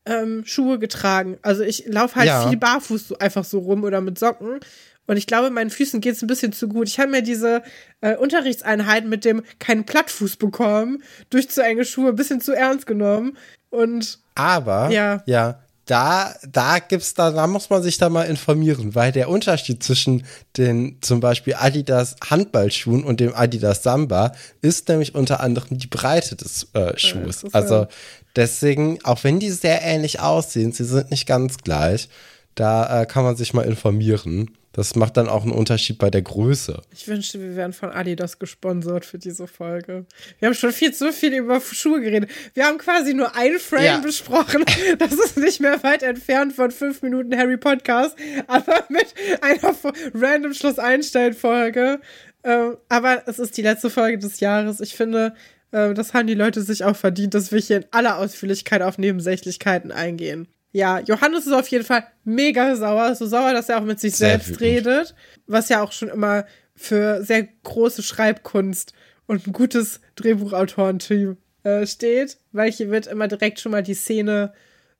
[0.07, 1.37] ähm, Schuhe getragen.
[1.42, 2.49] Also ich laufe halt Ja.
[2.49, 4.61] viel barfuß so einfach so rum oder mit Socken.
[5.09, 6.88] Und ich glaube, meinen Füßen geht es ein bisschen zu gut.
[6.88, 7.62] Ich habe mir diese
[8.01, 12.87] äh, Unterrichtseinheit mit dem keinen Plattfuß bekommen, durch zu enge Schuhe, ein bisschen zu ernst
[12.87, 13.37] genommen.
[13.70, 15.22] Und Aber, Ja.
[15.27, 19.83] ja, da, da gibt's da, da muss man sich da mal informieren, weil der Unterschied
[19.85, 20.25] zwischen
[20.57, 26.35] den zum Beispiel Adidas Handballschuhen und dem Adidas Samba ist nämlich unter anderem die Breite
[26.35, 27.44] des äh, Schuhs.
[27.44, 27.55] interessant.
[27.55, 27.87] also
[28.35, 32.09] deswegen, auch wenn die sehr ähnlich aussehen, sie sind nicht ganz gleich,
[32.57, 34.51] da äh, kann man sich mal informieren.
[34.76, 36.82] Das macht dann auch einen Unterschied bei der Größe.
[36.92, 40.04] ich wünschte, wir wären von Adidas gesponsert für diese Folge.
[40.38, 42.30] Wir haben schon viel zu viel über Schuhe geredet.
[42.54, 43.98] Wir haben quasi nur ein Frame Ja.
[43.98, 44.64] besprochen.
[44.98, 49.06] Das ist nicht mehr weit entfernt von fünf Minuten Harry Podcast, aber mit
[49.40, 49.74] einer
[50.14, 52.00] random Schluss Einstein Folge.
[52.44, 54.80] Ähm, aber es ist die letzte Folge des Jahres.
[54.80, 55.34] Ich finde,
[55.72, 58.98] äh, das haben die Leute sich auch verdient, dass wir hier in aller Ausführlichkeit auf
[58.98, 60.46] Nebensächlichkeiten eingehen.
[60.72, 63.14] Ja, Johannes ist auf jeden Fall mega sauer.
[63.14, 64.61] So sauer, dass er auch mit sich Sehr selbst wütend.
[64.61, 65.14] redet.
[65.46, 68.92] Was ja auch schon immer für sehr große Schreibkunst
[69.26, 74.52] und ein gutes Drehbuchautorenteam äh, steht, weil hier wird immer direkt schon mal die Szene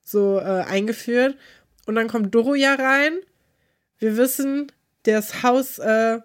[0.03, 1.37] so äh, eingeführt.
[1.87, 3.19] Und dann kommt Doroja rein.
[3.99, 4.73] Wir wissen,
[5.05, 6.19] das Haus, äh,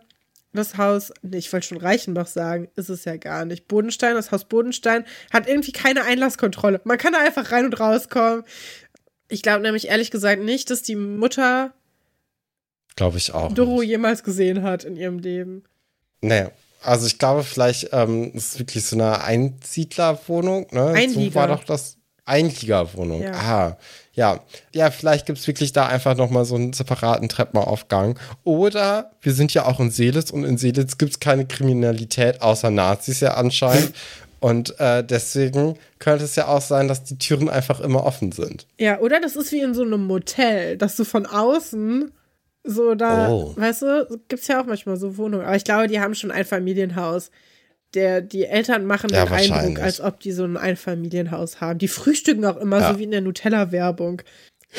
[0.53, 3.67] das Haus, nee, ich wollte schon Reichenbach sagen, ist es ja gar nicht.
[3.67, 6.81] Bodenstein, das Haus Bodenstein hat irgendwie keine Einlasskontrolle.
[6.83, 8.43] Man kann da einfach rein und rauskommen.
[9.31, 11.73] Ich glaube nämlich ehrlich gesagt nicht, dass die Mutter
[12.95, 13.53] Glaube ich auch.
[13.53, 13.89] Doro nicht.
[13.89, 15.63] jemals gesehen hat in ihrem Leben.
[16.21, 16.47] Nee.
[16.83, 20.87] Also ich glaube, vielleicht ähm, ist es wirklich so eine Einsiedlerwohnung, ne?
[20.87, 21.35] So Einlieger.
[21.35, 23.21] war doch das Einliegerwohnung.
[23.21, 23.31] Ja.
[23.33, 23.77] Ah,
[24.13, 24.39] ja.
[24.73, 28.19] Ja, vielleicht gibt es wirklich da einfach nochmal so einen separaten Treppenaufgang.
[28.43, 32.69] Oder wir sind ja auch in Seelitz und in Seelitz gibt es keine Kriminalität außer
[32.71, 33.93] Nazis ja anscheinend.
[34.41, 38.67] und äh, deswegen könnte es ja auch sein, dass die Türen einfach immer offen sind.
[38.77, 42.11] Ja, oder das ist wie in so einem Motel, dass du von außen
[42.63, 43.53] so da, Oh.
[43.55, 45.45] weißt du, gibt's ja auch manchmal so Wohnungen.
[45.45, 47.31] Aber ich glaube, die haben schon ein Familienhaus.
[47.93, 51.79] Der, die Eltern machen Ja, den Eindruck, als ob die so ein Einfamilienhaus haben.
[51.79, 52.93] Die frühstücken auch immer Ja.
[52.93, 54.21] so wie in der Nutella-Werbung.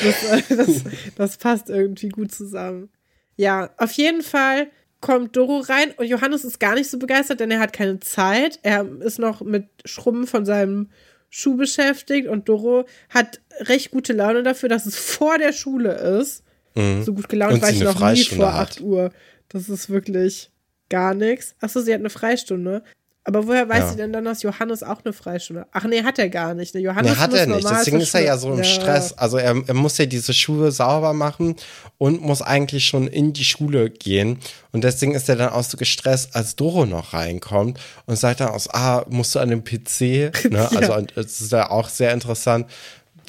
[0.01, 0.83] Das, das,
[1.15, 2.89] das passt irgendwie gut zusammen.
[3.35, 4.67] Ja, auf jeden Fall
[5.03, 8.57] kommt Doro rein und Johannes ist gar nicht so begeistert, denn er hat keine Zeit.
[8.63, 10.89] Er ist noch mit Schrubben von seinem
[11.29, 16.43] Schuh beschäftigt und Doro hat recht gute Laune dafür, dass es vor der Schule ist.
[16.75, 17.61] So gut gelaunt Mhm.
[17.61, 18.71] War ich noch nie vor hat.
[18.71, 19.11] 8 Uhr.
[19.49, 20.49] Das ist wirklich
[20.89, 21.53] gar nichts.
[21.59, 22.83] Achso, sie hat eine Freistunde.
[23.25, 23.89] Aber woher weiß Ja.
[23.91, 26.75] sie denn dann, dass Johannes auch eine Freistunde Ach nee, hat er gar nicht.
[26.75, 26.81] Ne?
[26.81, 27.69] Johannes Nee, hat muss er nicht.
[27.69, 29.13] Deswegen ist er ja so im Stress.
[29.13, 31.55] Also er, er muss ja diese Schuhe sauber machen
[31.97, 34.39] und muss eigentlich schon in die Schule gehen.
[34.73, 38.49] Und deswegen ist er dann auch so gestresst, als Doro noch reinkommt und sagt dann
[38.49, 40.31] aus, ah, musst du an dem PC?
[40.51, 40.67] Ne?
[40.75, 41.01] Also Ja.
[41.15, 42.69] es ist ja auch sehr interessant.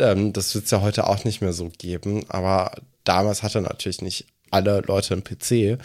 [0.00, 2.24] Ähm, das wird es ja heute auch nicht mehr so geben.
[2.28, 2.72] Aber
[3.04, 5.78] damals hatte natürlich nicht alle Leute einen PC.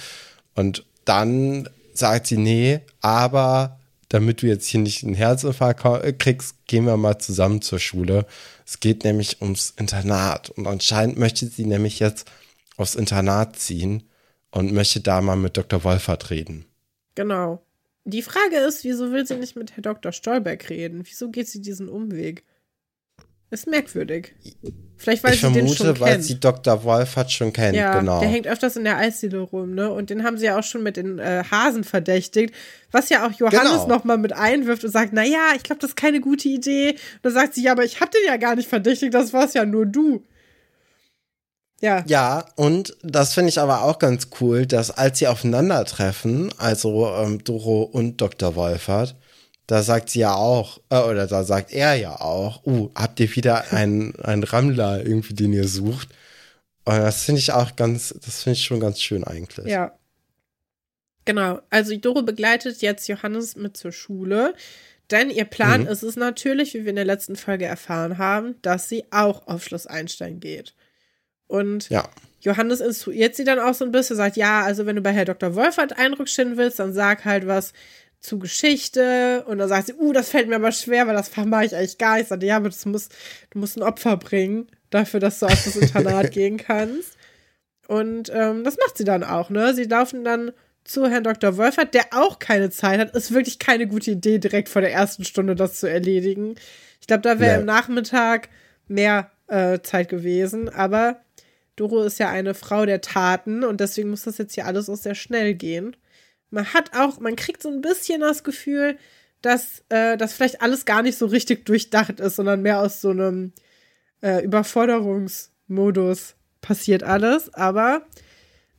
[0.56, 3.76] Und dann sagt sie, nee, aber
[4.10, 8.26] damit du jetzt hier nicht einen Herzinfarkt äh, kriegst, gehen wir mal zusammen zur Schule.
[8.66, 10.50] Es geht nämlich ums Internat.
[10.50, 12.30] Und anscheinend möchte sie nämlich jetzt
[12.76, 14.04] aufs Internat ziehen
[14.52, 15.84] und möchte da mal mit Dr.
[15.84, 16.66] Wolfert reden.
[17.16, 17.64] Genau.
[18.06, 20.12] Die Frage ist, wieso will sie nicht mit Herr Dr.
[20.12, 21.02] Stolberg reden?
[21.06, 22.44] Wieso geht sie diesen Umweg?
[23.52, 24.34] Ist merkwürdig.
[24.96, 26.24] Vielleicht, weil ich sie den schon vermute, weil kennt.
[26.26, 26.84] sie Dr.
[26.84, 28.20] Wolfert schon kennt, ja, genau.
[28.20, 29.90] der hängt öfters in der Eisdiele rum, ne?
[29.90, 32.54] Und den haben sie ja auch schon mit den äh, Hasen verdächtigt,
[32.92, 33.88] was ja auch Johannes Genau.
[33.88, 36.90] noch mal mit einwirft und sagt, na ja, ich glaube, das ist keine gute Idee.
[36.92, 39.54] Und dann sagt sie, ja, aber ich hab den ja gar nicht verdächtigt, das war's
[39.54, 40.24] ja nur du.
[41.82, 47.08] Ja, Ja, und das finde ich aber auch ganz cool, dass als sie aufeinandertreffen, also
[47.16, 48.56] ähm, Doro und Dr.
[48.56, 49.16] Wolfert,
[49.70, 53.36] da sagt sie ja auch, äh, oder da sagt er ja auch, uh, habt ihr
[53.36, 56.10] wieder einen, einen Rammler irgendwie, den ihr sucht?
[56.86, 59.68] Und das finde ich auch ganz, das finde ich schon ganz schön eigentlich.
[59.68, 59.98] Ja.
[61.26, 61.60] Genau.
[61.70, 64.56] Also Doro begleitet jetzt Johannes mit zur Schule.
[65.12, 65.88] Denn ihr Plan Mhm.
[65.88, 69.64] ist es natürlich, wie wir in der letzten Folge erfahren haben, dass sie auch auf
[69.64, 70.76] Schloss Einstein geht.
[71.48, 72.10] Und Ja.
[72.42, 75.26] Johannes instruiert sie dann auch so ein bisschen, sagt, ja, also wenn du bei Herr
[75.26, 75.56] Dr.
[75.56, 77.74] Wolfert Eindruck schinden willst, dann sag halt was
[78.20, 79.44] zu Geschichte.
[79.48, 81.98] Und dann sagt sie, uh, das fällt mir aber schwer, weil das mache ich eigentlich
[81.98, 82.24] gar nicht.
[82.24, 83.10] Ich sagte, ja, aber das muss,
[83.52, 87.18] du musst ein Opfer bringen dafür, dass du auf das Internat gehen kannst.
[87.88, 89.74] Und ähm, das macht sie dann auch, ne?
[89.74, 90.52] Sie laufen dann
[90.84, 91.58] zu Herrn Dr.
[91.58, 93.16] Wolfert, der auch keine Zeit hat.
[93.16, 96.56] Ist wirklich keine gute Idee, direkt vor der ersten Stunde das zu erledigen.
[97.02, 97.60] Ich glaube, da wäre Nee.
[97.62, 98.50] im Nachmittag
[98.88, 100.70] mehr äh, Zeit gewesen.
[100.70, 101.22] Aber
[101.76, 104.98] Doro ist ja eine Frau der Taten und deswegen muss das jetzt hier alles auch
[104.98, 105.96] sehr schnell gehen.
[106.52, 108.98] Man hat auch, man kriegt so ein bisschen das Gefühl,
[109.42, 113.10] dass äh, das vielleicht alles gar nicht so richtig durchdacht ist, sondern mehr aus so
[113.12, 113.54] einem
[114.22, 117.54] äh, Überforderungsmodus passiert alles.
[117.54, 118.04] Aber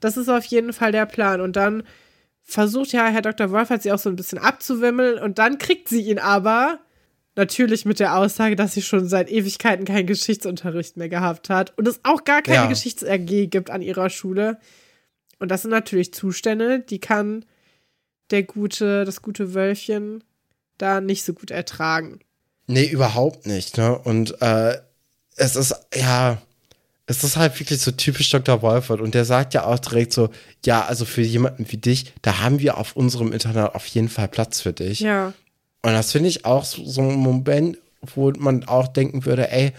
[0.01, 1.41] Das ist auf jeden Fall der Plan.
[1.41, 1.83] Und dann
[2.43, 3.51] versucht ja Herr Dr.
[3.51, 6.81] Wolfert sie auch so ein bisschen abzuwimmeln und dann kriegt sie ihn aber
[7.37, 11.87] natürlich mit der Aussage, dass sie schon seit Ewigkeiten keinen Geschichtsunterricht mehr gehabt hat und
[11.87, 12.67] es auch gar keine Ja.
[12.67, 14.59] Geschichts-RG gibt an ihrer Schule.
[15.39, 17.45] Und das sind natürlich Zustände, die kann
[18.31, 20.25] der gute, das gute Wölfchen
[20.79, 22.21] da nicht so gut ertragen.
[22.67, 23.99] Nee, überhaupt nicht, ne?
[23.99, 24.79] Und äh,
[25.37, 26.41] es ist, ja,
[27.07, 28.63] es ist halt wirklich so typisch Dr.
[28.63, 29.01] Wolfert.
[29.01, 30.31] Und der sagt ja auch direkt so,
[30.65, 34.29] ja, also für jemanden wie dich, da haben wir auf unserem Internat auf jeden Fall
[34.29, 35.01] Platz für dich.
[35.01, 35.33] Ja.
[35.83, 37.79] Und das finde ich auch so, so ein Moment,
[38.15, 39.73] wo man auch denken würde, ey,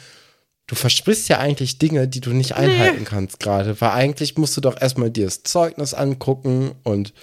[0.67, 3.79] du versprichst ja eigentlich Dinge, die du nicht einhalten kannst gerade.
[3.79, 7.13] Weil eigentlich musst du doch erstmal dir das Zeugnis angucken und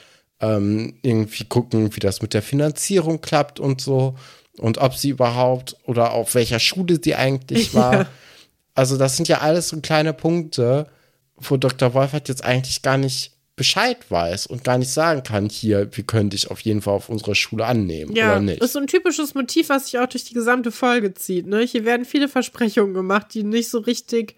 [0.40, 4.16] ähm, irgendwie gucken, wie das mit der Finanzierung klappt und so.
[4.58, 7.92] Und ob sie überhaupt oder auf welcher Schule sie eigentlich war.
[7.94, 8.06] Ja.
[8.74, 10.86] Also, das sind ja alles so kleine Punkte,
[11.36, 11.94] wo Dr.
[11.94, 16.30] Wolfert jetzt eigentlich gar nicht Bescheid weiß und gar nicht sagen kann, hier, wir können
[16.30, 18.62] dich auf jeden Fall auf unserer Schule annehmen Ja, oder nicht.
[18.62, 21.46] ist so ein typisches Motiv, was sich auch durch die gesamte Folge zieht.
[21.48, 21.62] Ne?
[21.62, 24.36] Hier werden viele Versprechungen gemacht, die nicht so richtig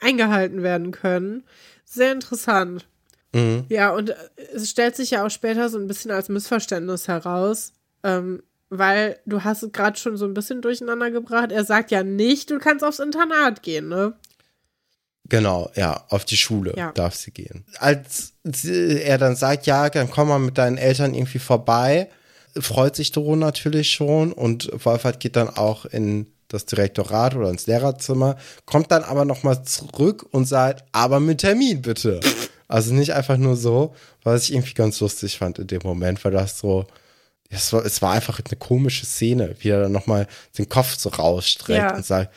[0.00, 1.44] eingehalten werden können.
[1.84, 2.86] Sehr interessant.
[3.36, 3.64] Mhm.
[3.68, 4.14] Ja, und äh,
[4.54, 7.72] es stellt sich ja auch später so ein bisschen als Missverständnis heraus,
[8.02, 11.52] ähm, weil du hast es gerade schon so ein bisschen durcheinander gebracht.
[11.52, 14.14] Er sagt ja nicht, du kannst aufs Internat gehen, ne?
[15.28, 16.92] Genau, ja, auf die Schule Ja.
[16.92, 17.64] darf sie gehen.
[17.78, 22.08] Als sie, er dann sagt, ja, dann komm mal mit deinen Eltern irgendwie vorbei,
[22.58, 27.66] freut sich Doro natürlich schon und Wolfert geht dann auch in das Direktorat oder ins
[27.66, 32.20] Lehrerzimmer, kommt dann aber nochmal zurück und sagt, aber mit Termin bitte.
[32.68, 36.32] Also nicht einfach nur so, was ich irgendwie ganz lustig fand in dem Moment, weil
[36.32, 36.86] das so,
[37.48, 40.26] es war, es war einfach eine komische Szene, wie er dann nochmal
[40.58, 41.94] den Kopf so rausstreckt Ja.
[41.96, 42.32] und sagt,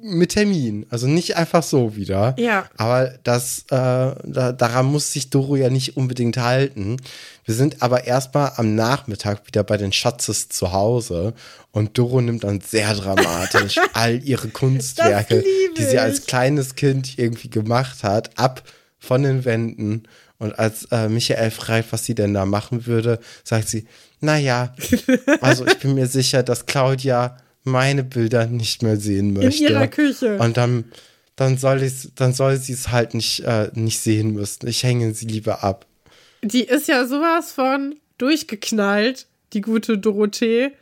[0.00, 2.34] mit Termin, also nicht einfach so wieder.
[2.38, 2.66] Ja.
[2.78, 6.96] Aber das, äh, da, daran muss sich Doro ja nicht unbedingt halten.
[7.44, 11.34] Wir sind aber erstmal am Nachmittag wieder bei den Schatzes zu Hause
[11.72, 15.44] und Doro nimmt dann sehr dramatisch all ihre Kunstwerke,
[15.76, 18.62] die sie als kleines Kind irgendwie gemacht hat, ab
[19.06, 20.02] von den Wänden.
[20.38, 23.86] Und als äh, Michael fragt, was sie denn da machen würde, sagt sie,
[24.20, 24.74] naja,
[25.40, 29.64] also ich bin mir sicher, dass Claudia meine Bilder nicht mehr sehen In möchte.
[29.64, 30.38] ihrer Küche.
[30.38, 30.84] Und dann,
[31.36, 34.66] dann soll dann soll sie es halt nicht, äh, nicht sehen müssen.
[34.68, 35.86] Ich hänge sie lieber ab.
[36.42, 40.72] Die ist ja sowas von durchgeknallt, die gute Dorothee.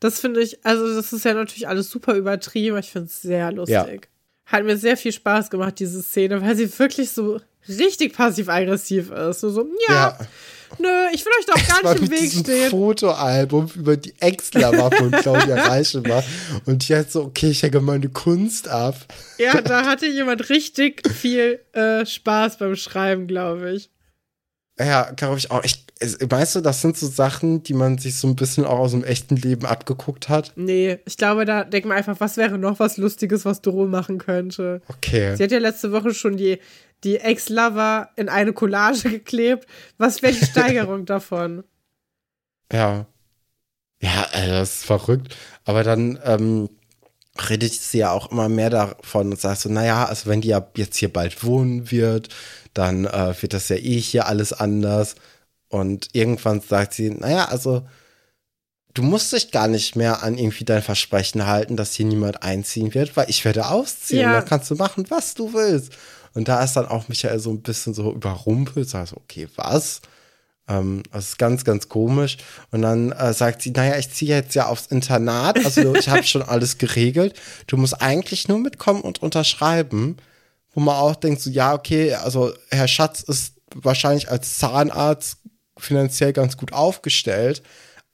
[0.00, 3.22] Das finde ich, also das ist ja natürlich alles super übertrieben, aber ich finde es
[3.22, 4.08] sehr lustig.
[4.46, 9.40] Hat mir sehr viel Spaß gemacht, diese Szene, weil sie wirklich so richtig passiv-aggressiv ist.
[9.40, 10.18] So, so ja, Ja.
[10.78, 12.70] nö, ich will euch doch gar nicht im Weg stehen.
[12.70, 16.24] Fotoalbum über die Ex-Lover von Claudia Reichenbach.
[16.66, 18.96] Und die hat so, okay, ich hänge meine Kunst ab.
[19.38, 23.90] Ja, da hatte jemand richtig viel äh, Spaß beim Schreiben, glaube ich.
[24.78, 25.62] Ja, glaube ich auch.
[25.64, 28.92] Ich, weißt du, das sind so Sachen, die man sich so ein bisschen auch aus
[28.92, 30.52] dem echten Leben abgeguckt hat.
[30.56, 34.16] Nee, ich glaube, da denkt man einfach, was wäre noch was Lustiges, was Doro machen
[34.18, 34.80] könnte.
[34.88, 35.36] Okay.
[35.36, 36.58] Sie hat ja letzte Woche schon die,
[37.04, 39.66] die Ex-Lover in eine Collage geklebt.
[39.98, 41.64] Was wäre die Steigerung davon?
[42.72, 43.06] Ja.
[44.00, 45.36] Ja, also das ist verrückt.
[45.64, 46.68] Aber dann ähm,
[47.48, 50.66] redet sie ja auch immer mehr davon und sagt so, naja, also wenn die ja
[50.76, 52.28] jetzt hier bald wohnen wird,
[52.74, 55.14] dann äh, wird das ja eh hier alles anders.
[55.68, 57.86] Und irgendwann sagt sie, naja, also
[58.94, 62.92] du musst dich gar nicht mehr an irgendwie dein Versprechen halten, dass hier niemand einziehen
[62.94, 64.22] wird, weil ich werde ausziehen.
[64.22, 64.32] Ja.
[64.34, 65.92] Da kannst du machen, was du willst.
[66.34, 70.00] Und da ist dann auch Michael so ein bisschen so überrumpelt, sagt so, okay, was?
[70.68, 72.38] Ähm, das ist ganz, ganz komisch.
[72.70, 76.22] Und dann äh, sagt sie, naja, ich ziehe jetzt ja aufs Internat, also ich habe
[76.22, 77.38] schon alles geregelt.
[77.66, 80.16] Du musst eigentlich nur mitkommen und unterschreiben.
[80.74, 85.36] Wo man auch denkt, so, ja, okay, also Herr Schatz ist wahrscheinlich als Zahnarzt
[85.76, 87.62] finanziell ganz gut aufgestellt.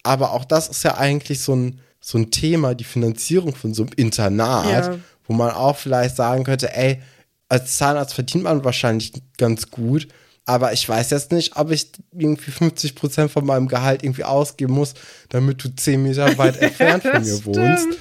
[0.02, 3.82] Aber auch das ist ja eigentlich so ein, so ein Thema, die Finanzierung von so
[3.82, 4.98] einem Internat, Ja.
[5.28, 7.00] wo man auch vielleicht sagen könnte, ey,
[7.48, 10.08] als Zahnarzt verdient man wahrscheinlich ganz gut,
[10.44, 14.74] aber ich weiß jetzt nicht, ob ich irgendwie 50 Prozent von meinem Gehalt irgendwie ausgeben
[14.74, 14.94] muss,
[15.28, 17.82] damit du 10 Meter weit entfernt von mir wohnst.
[17.82, 17.98] stimmt.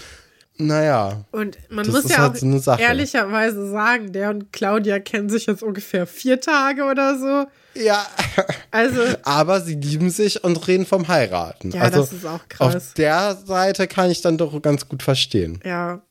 [0.59, 5.45] Naja, Und man muss ja halt auch so ehrlicherweise sagen, der und Claudia kennen sich
[5.45, 7.45] jetzt ungefähr vier Tage oder so.
[7.79, 8.03] ja,
[8.71, 11.69] Also, aber sie lieben sich und reden vom Heiraten.
[11.71, 12.75] ja, also das ist auch krass.
[12.75, 15.59] auf der Seite kann ich dann doch ganz gut verstehen.
[15.63, 16.01] Ja,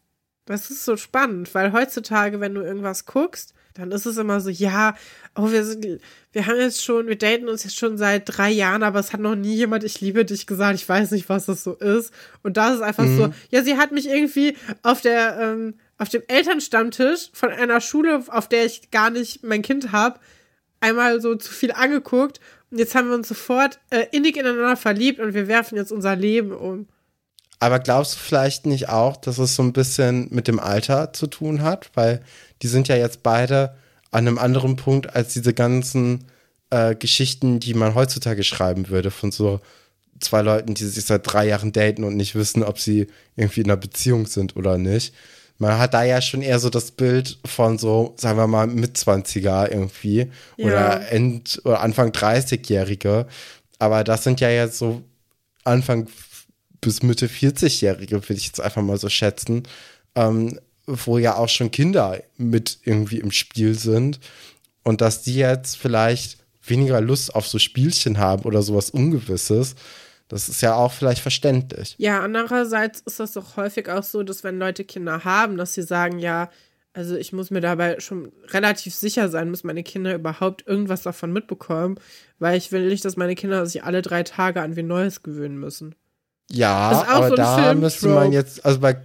[0.47, 4.49] das ist so spannend, weil heutzutage, wenn du irgendwas guckst, dann ist es immer so,
[4.49, 4.97] ja,
[5.34, 6.01] oh, wir sind,
[6.32, 9.20] wir haben jetzt schon, wir daten uns jetzt schon seit drei Jahren, aber es hat
[9.20, 12.12] noch nie jemand ich liebe dich gesagt, ich weiß nicht, was das so ist.
[12.42, 16.09] Und da ist es einfach so, ja, sie hat mich irgendwie auf der, ähm, auf
[16.09, 20.20] dem Elternstammtisch von einer Schule, auf der ich gar nicht mein Kind habe,
[20.80, 22.40] einmal so zu viel angeguckt
[22.70, 26.16] und jetzt haben wir uns sofort äh, innig ineinander verliebt und wir werfen jetzt unser
[26.16, 26.86] Leben um.
[27.59, 31.26] Aber glaubst du vielleicht nicht auch, dass es so ein bisschen mit dem Alter zu
[31.26, 31.90] tun hat?
[31.94, 32.22] Weil
[32.62, 33.74] die sind ja jetzt beide
[34.11, 36.24] an einem anderen Punkt als diese ganzen
[36.70, 39.61] äh, Geschichten, die man heutzutage schreiben würde, von so
[40.20, 43.66] zwei Leuten, die sich seit drei Jahren daten und nicht wissen, ob sie irgendwie in
[43.66, 45.14] einer Beziehung sind oder nicht.
[45.59, 49.70] Man hat da ja schon eher so das Bild von so, sagen wir mal, Mitzwanziger
[49.72, 50.66] irgendwie Ja.
[50.66, 53.26] oder End- oder Anfang 30-Jährige.
[53.78, 55.02] Aber das sind ja jetzt so
[55.64, 56.09] Anfang
[56.81, 59.64] bis Mitte 40-Jährige, würde ich jetzt einfach mal so schätzen,
[60.14, 64.20] ähm, wo ja auch schon Kinder mit irgendwie im Spiel sind
[64.83, 69.74] und dass die jetzt vielleicht weniger Lust auf so Spielchen haben oder sowas Ungewisses,
[70.29, 71.95] das ist ja auch vielleicht verständlich.
[71.99, 75.83] Ja, andererseits ist das doch häufig auch so, dass wenn Leute Kinder haben, dass sie
[75.83, 76.51] sagen, ja,
[76.93, 81.33] also ich muss mir dabei schon relativ sicher sein, müssen meine Kinder überhaupt irgendwas davon
[81.33, 82.01] mitbekommen,
[82.39, 85.59] weil ich will nicht, dass meine Kinder sich alle drei Tage an wen Neues gewöhnen
[85.59, 85.95] müssen.
[86.51, 87.80] Ja, aber so da Film-Trope.
[87.80, 88.97] müsste man jetzt, also bei,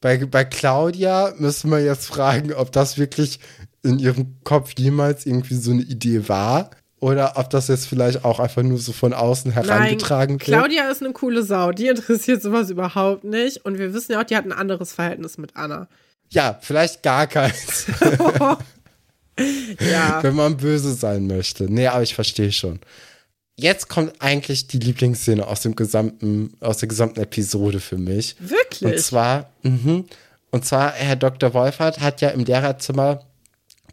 [0.00, 3.40] bei, bei Claudia müsste man jetzt fragen, ob das wirklich
[3.82, 6.70] in ihrem Kopf jemals irgendwie so eine Idee war
[7.00, 10.42] oder ob das jetzt vielleicht auch einfach nur so von außen herangetragen wird.
[10.42, 14.24] Claudia ist eine coole Sau, die interessiert sowas überhaupt nicht und wir wissen ja auch,
[14.24, 15.88] die hat ein anderes Verhältnis mit Anna.
[16.30, 17.86] Ja, vielleicht gar keins,
[19.90, 20.18] Ja.
[20.22, 21.64] wenn man böse sein möchte.
[21.72, 22.80] Nee, aber ich verstehe schon.
[23.60, 28.36] Jetzt kommt eigentlich die Lieblingsszene aus dem gesamten, aus der gesamten Episode für mich.
[28.38, 29.02] Und Wirklich?
[29.02, 30.04] zwar, mhm,
[30.50, 31.52] und zwar, Herr Dr.
[31.54, 33.24] Wolfert hat ja im Lehrerzimmer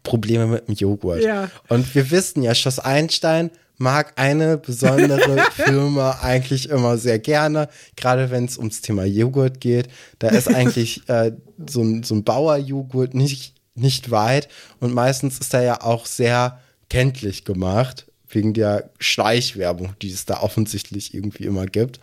[0.04, 1.24] Probleme mit dem Joghurt.
[1.24, 1.50] Ja.
[1.66, 8.30] Und wir wissen ja, Schloss Einstein mag eine besondere Firma eigentlich immer sehr gerne, gerade
[8.30, 9.88] wenn es ums Thema Joghurt geht.
[10.20, 11.32] Da ist eigentlich äh,
[11.66, 14.46] so ein, so ein Bauerjoghurt nicht, nicht weit
[14.78, 18.06] und meistens ist er ja auch sehr kenntlich gemacht,
[18.36, 21.98] wegen der Schleichwerbung, die es da offensichtlich irgendwie immer gibt.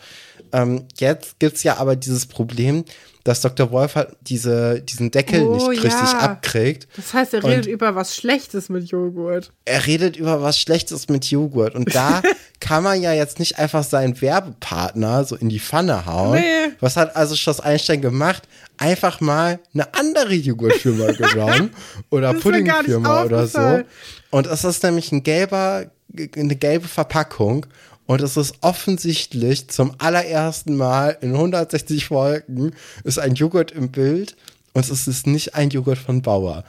[0.51, 2.83] Ähm, jetzt gibt es ja aber dieses Problem,
[3.23, 3.71] dass Dr.
[3.71, 6.19] Wolf halt diese, diesen Deckel Oh, nicht richtig ja.
[6.19, 6.87] abkriegt.
[6.97, 9.51] Das heißt, er redet über was Schlechtes mit Joghurt.
[9.63, 11.73] Er redet über was Schlechtes mit Joghurt.
[11.73, 12.21] Und da
[12.59, 16.39] kann man ja jetzt nicht einfach seinen Werbepartner so in die Pfanne hauen.
[16.39, 16.73] Nee.
[16.81, 18.43] Was hat also Schloss Einstein gemacht?
[18.77, 21.71] Einfach mal eine andere Joghurtfirma genommen
[22.09, 23.83] oder Puddingfirma oder so.
[24.31, 27.65] Und es ist nämlich ein gelber, eine gelbe Verpackung.
[28.05, 34.35] Und es ist offensichtlich zum allerersten Mal in 160 Folgen ist ein Joghurt im Bild
[34.73, 36.65] und es ist nicht ein Joghurt von Bauer.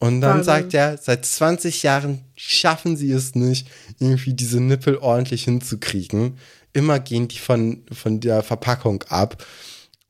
[0.00, 0.44] Und dann Wahnsinn.
[0.44, 3.68] sagt er, seit 20 Jahren schaffen sie es nicht,
[4.00, 6.38] irgendwie diese Nippel ordentlich hinzukriegen.
[6.72, 9.44] Immer gehen die von, von der Verpackung ab.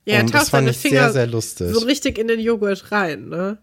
[0.06, 1.74] Ja, und das fand ich Finger sehr, sehr lustig.
[1.74, 3.58] so richtig in den Joghurt rein, ne?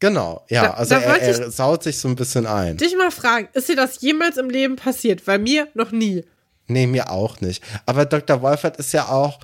[0.00, 0.62] Genau, ja.
[0.62, 2.76] Da- also da er, er saut sich so ein bisschen ein.
[2.76, 5.24] Dich mal fragen, ist dir das jemals im Leben passiert?
[5.24, 6.24] Bei mir noch nie.
[6.66, 7.62] Nee, mir auch nicht.
[7.86, 8.42] Aber Dr.
[8.42, 9.38] Wolfert ist ja auch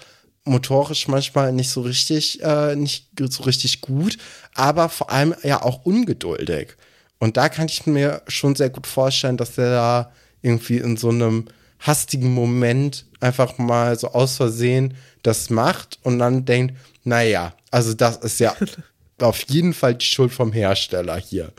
[0.44, 4.18] motorisch manchmal nicht so richtig, äh, nicht so richtig gut,
[4.54, 6.76] aber vor allem ja auch ungeduldig.
[7.18, 11.08] Und da kann ich mir schon sehr gut vorstellen, dass der da irgendwie in so
[11.08, 11.46] einem
[11.80, 16.74] hastigen Moment einfach mal so aus Versehen das macht und dann denkt,
[17.04, 18.54] naja, also das ist ja
[19.18, 21.52] auf jeden Fall die Schuld vom Hersteller hier.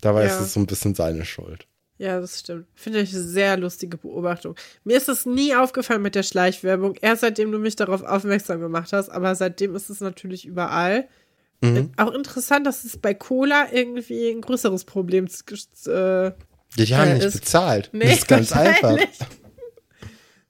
[0.00, 0.34] Dabei Ja.
[0.34, 1.66] ist es so ein bisschen seine Schuld.
[1.98, 2.66] Ja, das stimmt.
[2.74, 4.54] Finde ich eine sehr lustige Beobachtung.
[4.84, 8.92] Mir ist es nie aufgefallen mit der Schleichwerbung, erst seitdem du mich darauf aufmerksam gemacht
[8.92, 11.08] hast, aber seitdem ist es natürlich überall.
[11.62, 11.92] Mhm.
[11.96, 16.32] Auch interessant, dass es bei Cola irgendwie ein größeres Problem äh,
[16.76, 17.88] die haben Äh, nicht bezahlt.
[17.92, 18.98] Nee, das ist ganz einfach.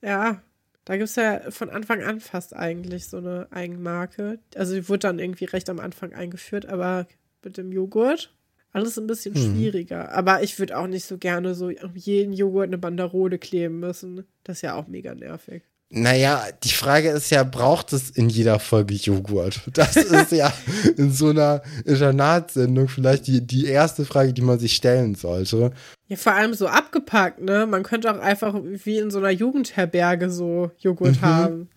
[0.02, 0.42] Ja,
[0.86, 4.38] da gibt es ja von Anfang an fast eigentlich so eine Eigenmarke.
[4.54, 7.06] Also die wurde dann irgendwie recht am Anfang eingeführt, aber
[7.44, 8.32] mit dem Joghurt
[8.72, 9.42] alles ein bisschen Hm.
[9.42, 10.12] schwieriger.
[10.12, 14.24] Aber ich würde auch nicht so gerne so jeden Joghurt eine Banderole kleben müssen.
[14.44, 15.62] Das ist ja auch mega nervig.
[15.88, 19.60] Naja, die Frage ist ja, braucht es in jeder Folge Joghurt?
[19.72, 20.52] Das ist ja
[20.96, 25.70] in so einer Internatssendung vielleicht die, die erste Frage, die man sich stellen sollte.
[26.08, 27.66] Ja, vor allem so abgepackt, ne?
[27.66, 31.20] Man könnte auch einfach wie in so einer Jugendherberge so Joghurt Mhm.
[31.22, 31.68] haben.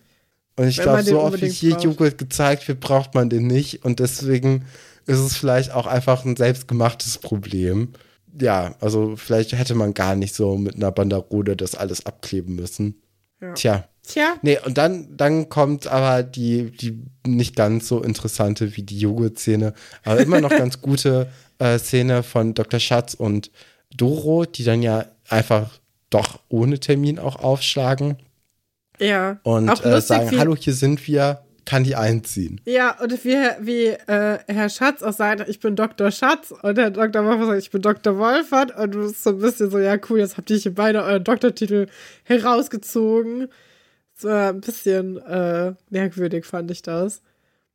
[0.56, 1.84] Und ich glaube, so oft wie hier braucht.
[1.84, 3.84] Joghurt gezeigt wird, braucht man den nicht.
[3.84, 4.64] Und deswegen
[5.06, 7.92] ist es vielleicht auch einfach ein selbstgemachtes Problem.
[8.40, 13.00] Ja, also vielleicht hätte man gar nicht so mit einer Banderole das alles abkleben müssen.
[13.40, 13.52] Ja.
[13.54, 13.88] Tja.
[14.06, 18.98] Tja, Nee, und dann, dann kommt aber die, die nicht ganz so interessante wie die
[18.98, 19.74] Joghurt-Szene,
[20.04, 21.28] aber immer noch ganz gute
[21.58, 22.80] äh, Szene von Dr.
[22.80, 23.50] Schatz und
[23.94, 25.78] Doro, die dann ja einfach
[26.10, 28.16] doch ohne Termin auch aufschlagen
[28.98, 29.38] ja.
[29.42, 31.42] und äh, sagen, wie, hallo, hier sind wir.
[31.64, 32.60] kann die einziehen.
[32.64, 36.10] Ja, und wie, wie äh, Herr Schatz auch sagt, ich bin Dr.
[36.10, 37.24] Schatz und Herr Dr.
[37.24, 38.18] Wolfert sagt, ich bin Dr.
[38.18, 41.02] Wolfert und du bist so ein bisschen so, ja cool, jetzt habt ihr hier beide
[41.02, 41.86] euren Doktortitel
[42.24, 43.48] herausgezogen.
[44.20, 47.22] So ein bisschen äh, merkwürdig fand ich das.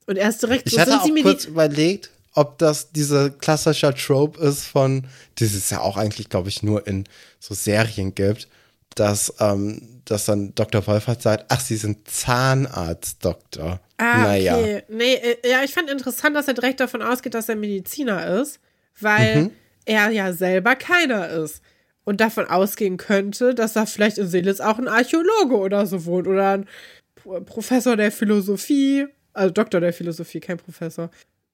[0.06, 4.40] Und erst direkt Ich so hatte sind auch kurz überlegt, ob das dieser klassischer Trope
[4.42, 5.08] ist von,
[5.40, 7.06] das es ja auch eigentlich, glaube ich, nur in
[7.40, 8.48] so Serien gibt,
[8.94, 10.86] dass, ähm, dass dann Dr.
[10.86, 13.80] Wolfert sagt, ach, Sie sind Zahnarztdoktor.
[13.98, 14.58] Ah, naja.
[14.58, 14.84] okay.
[14.90, 18.60] Nee, äh, ja, ich fand interessant, dass er direkt davon ausgeht, dass er Mediziner ist,
[19.00, 19.52] weil Mhm.
[19.86, 21.62] er ja selber keiner ist.
[22.06, 26.28] Und davon ausgehen könnte, dass da vielleicht in Seelitz auch ein Archäologe oder so wohnt
[26.28, 26.68] oder ein
[27.16, 31.10] Pro- Professor der Philosophie, also Doktor der Philosophie, kein Professor.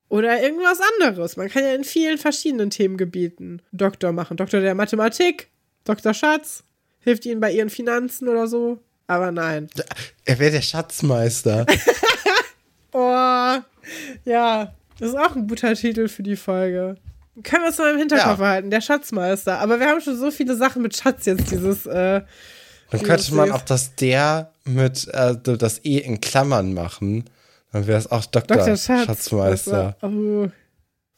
[0.09, 1.37] Oder irgendwas anderes.
[1.37, 4.35] Man kann ja in vielen verschiedenen Themengebieten Doktor machen.
[4.35, 5.47] Doktor der Mathematik,
[5.85, 6.63] Doktor Schatz,
[6.99, 8.79] hilft ihnen bei ihren Finanzen oder so.
[9.07, 9.67] Aber nein.
[10.25, 11.65] Er wäre der Schatzmeister.
[12.93, 13.57] Oh,
[14.25, 16.95] ja, das ist auch ein guter Titel für die Folge.
[17.43, 18.35] Können wir es mal im Hinterkopf Ja.
[18.35, 19.59] behalten, der Schatzmeister.
[19.59, 22.21] Aber wir haben schon so viele Sachen mit Schatz jetzt, dieses, äh,
[22.91, 27.25] Dann könnte man auch das der mit äh, das E in Klammern machen.
[27.71, 28.57] Dann wäre es auch Dr.
[28.57, 28.75] Dr.
[28.75, 29.05] Schatz.
[29.05, 29.95] Schatzmeister.
[30.01, 30.47] Oh,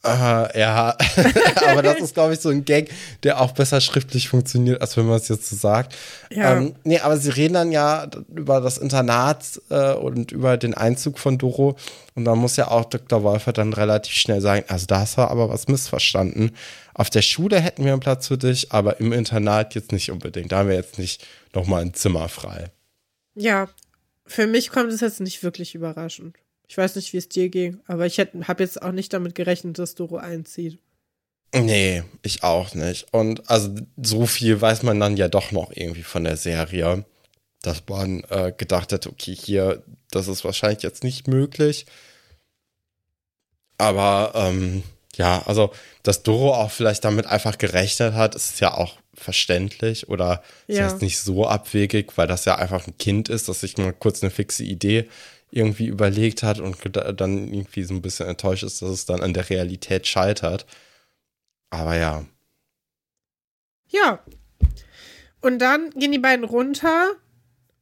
[0.05, 0.97] Aha, ja,
[1.67, 2.91] aber das ist, glaube ich, so ein Gag,
[3.23, 5.95] der auch besser schriftlich funktioniert, als wenn man es jetzt so sagt.
[6.29, 6.57] Ja.
[6.57, 11.19] Ähm, nee, aber sie reden dann ja über das Internat äh, und über den Einzug
[11.19, 11.77] von Doro.
[12.15, 13.23] Und da muss ja auch Dr.
[13.23, 16.51] Wolfer dann relativ schnell sagen, also da hast du aber was missverstanden.
[16.93, 20.51] Auf der Schule hätten wir einen Platz für dich, aber im Internat jetzt nicht unbedingt.
[20.51, 22.65] Da haben wir jetzt nicht nochmal ein Zimmer frei.
[23.35, 23.69] ja,
[24.25, 26.37] für mich kommt es jetzt nicht wirklich überraschend.
[26.73, 29.77] Ich weiß nicht, wie es dir ging, aber ich habe jetzt auch nicht damit gerechnet,
[29.77, 30.79] dass Doro einzieht.
[31.53, 33.13] Nee, ich auch nicht.
[33.13, 37.05] Und also so viel weiß man dann ja doch noch irgendwie von der Serie,
[37.61, 41.85] dass man äh, gedacht hat, okay, hier, das ist wahrscheinlich jetzt nicht möglich.
[43.77, 44.81] Aber ähm,
[45.15, 45.71] ja, also,
[46.01, 50.97] dass Doro auch vielleicht damit einfach gerechnet hat, ist ja auch verständlich oder ist Ja.
[51.01, 54.31] nicht so abwegig, weil das ja einfach ein Kind ist, das sich mal kurz eine
[54.31, 55.07] fixe Idee
[55.55, 56.77] irgendwie überlegt hat und
[57.19, 60.65] dann irgendwie so ein bisschen enttäuscht ist, dass es dann an der Realität scheitert.
[61.69, 62.25] Aber ja.
[63.87, 64.19] Ja.
[65.41, 67.11] Und dann gehen die beiden runter,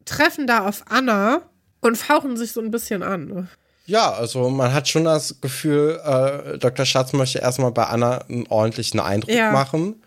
[0.06, 1.44] treffen da auf Anna
[1.80, 3.28] und fauchen sich so ein bisschen an.
[3.28, 3.48] ne?
[3.86, 6.86] Ja, also man hat schon das Gefühl, äh, Dr.
[6.86, 9.52] Schatz möchte erstmal bei Anna einen ordentlichen Eindruck Ja.
[9.52, 10.04] machen.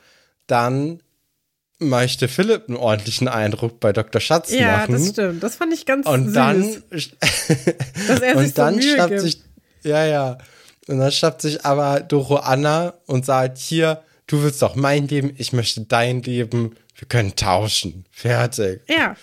[0.47, 1.03] Dann
[1.79, 4.21] möchte Philipp einen ordentlichen Eindruck bei Dr.
[4.21, 4.93] Schatz Ja, machen.
[4.93, 5.43] das stimmt.
[5.43, 6.35] Das fand ich ganz Und süß.
[6.35, 9.43] dann, dass er sich und dann so schnappt sich,
[9.83, 10.39] ja, ja.
[10.87, 15.33] Und dann schnappt sich aber Doro Anna und sagt, hier, du willst doch mein Leben,
[15.37, 18.05] ich möchte dein Leben, wir können tauschen.
[18.11, 18.83] Fertig.
[18.89, 19.17] ja,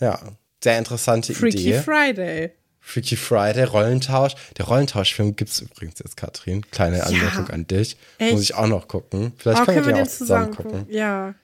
[0.00, 0.18] Ja,
[0.62, 1.78] sehr interessante Freaky Idee.
[1.80, 2.50] Friday.
[2.80, 4.34] Freaky Friday, Rollentausch.
[4.58, 6.62] Der Rollentauschfilm gibt es übrigens jetzt, Katrin.
[6.72, 7.96] Kleine Anmerkung an dich.
[8.18, 8.32] Echt?
[8.32, 9.32] Muss ich auch noch gucken.
[9.38, 10.70] Vielleicht Oh, können, wir den auch zusammen zusammen gucken.
[10.80, 10.94] gucken?
[10.94, 11.34] Ja.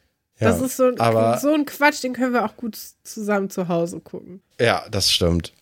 [0.40, 3.50] Ja, Das ist so ein, aber- so ein Quatsch, den können wir auch gut zusammen
[3.50, 4.40] zu Hause gucken.
[4.60, 5.52] Ja, das stimmt.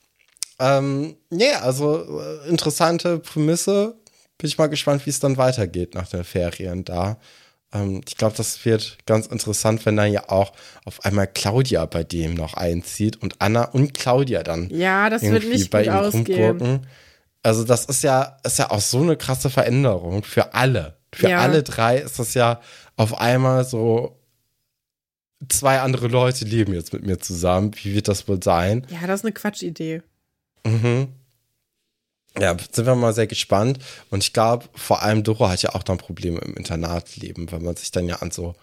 [0.58, 3.96] Ähm, nee, also äh, interessante Prämisse.
[4.38, 7.16] Bin ich mal gespannt, wie es dann weitergeht nach den Ferien da.
[7.72, 10.52] Ähm, ich glaube, das wird ganz interessant, wenn dann ja auch
[10.84, 15.44] auf einmal Claudia bei dem noch einzieht und Anna und Claudia dann Ja, das wird
[15.44, 16.26] nicht bei gut ihm ausgehen.
[16.58, 16.86] rumgurken.
[17.42, 20.96] Also das ist ja, ist ja auch so eine krasse Veränderung für alle.
[21.14, 21.38] Für Ja.
[21.38, 22.60] alle drei ist das ja
[22.96, 24.18] auf einmal so,
[25.48, 27.72] zwei andere Leute leben jetzt mit mir zusammen.
[27.82, 28.86] Wie wird das wohl sein?
[28.90, 30.02] Ja, das ist eine Quatschidee.
[30.64, 31.08] Mhm.
[32.38, 33.78] Ja, sind wir mal sehr gespannt.
[34.10, 37.76] Und ich glaube, vor allem Doro hat ja auch dann Probleme im Internatleben, weil man
[37.76, 38.54] sich dann ja an so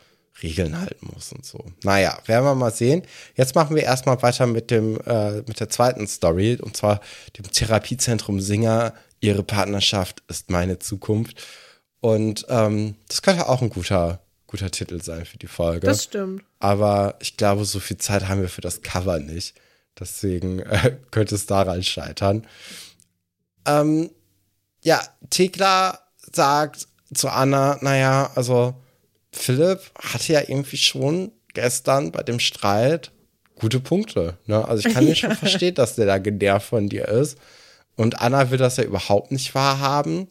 [0.42, 1.64] Regeln halten muss und so.
[1.84, 3.04] Naja, werden wir mal sehen.
[3.36, 7.02] Jetzt machen wir erstmal weiter mit dem, äh, mit der zweiten Story, und zwar
[7.38, 8.94] dem Therapiezentrum Singer.
[9.20, 11.42] Ihre Partnerschaft ist meine Zukunft.
[12.02, 14.20] Und ähm, das könnte auch ein guter,
[14.54, 15.88] guter Titel sein für die Folge.
[15.88, 16.44] Das stimmt.
[16.60, 19.56] Aber ich glaube, so viel Zeit haben wir für das Cover nicht.
[20.00, 22.46] Deswegen äh, könnte es daran scheitern.
[23.66, 24.12] Ähm,
[24.84, 25.02] ja,
[25.32, 25.98] Thekla
[26.32, 28.76] sagt zu Anna, naja, also
[29.32, 33.12] Philipp hatte ja irgendwie schon gestern bei dem Streit
[33.56, 34.38] gute Punkte.
[34.46, 34.68] Ne?
[34.68, 37.40] Also ich kann mir schon verstehen, dass der da genervt von dir ist.
[37.96, 40.28] Und Anna will das ja überhaupt nicht wahrhaben.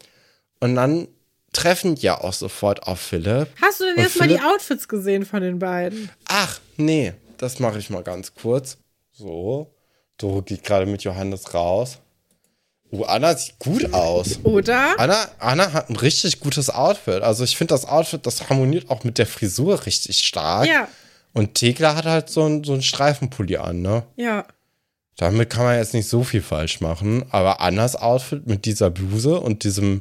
[0.61, 1.09] Und dann
[1.53, 3.49] treffen ja auch sofort auf Philipp.
[3.61, 6.11] Hast du denn jetzt mal die Outfits gesehen von den beiden?
[6.27, 8.79] Ach, nee, das mache ich mal ganz kurz.
[9.13, 9.75] So,
[10.19, 11.99] Doro geht gerade mit Johannes raus.
[12.91, 14.39] Oh, Anna sieht gut aus.
[14.43, 14.99] Oder?
[14.99, 17.23] Anna, Anna hat ein richtig gutes Outfit.
[17.23, 20.67] Also ich finde das Outfit, das harmoniert auch mit der Frisur richtig stark.
[20.67, 20.89] Ja,
[21.33, 24.03] Und Thekla hat halt so ein, so ein Streifenpulli an, ne?
[24.17, 24.45] ja.
[25.19, 29.39] Damit kann man jetzt nicht so viel falsch machen, aber Annas Outfit mit dieser Bluse
[29.39, 30.01] und diesem,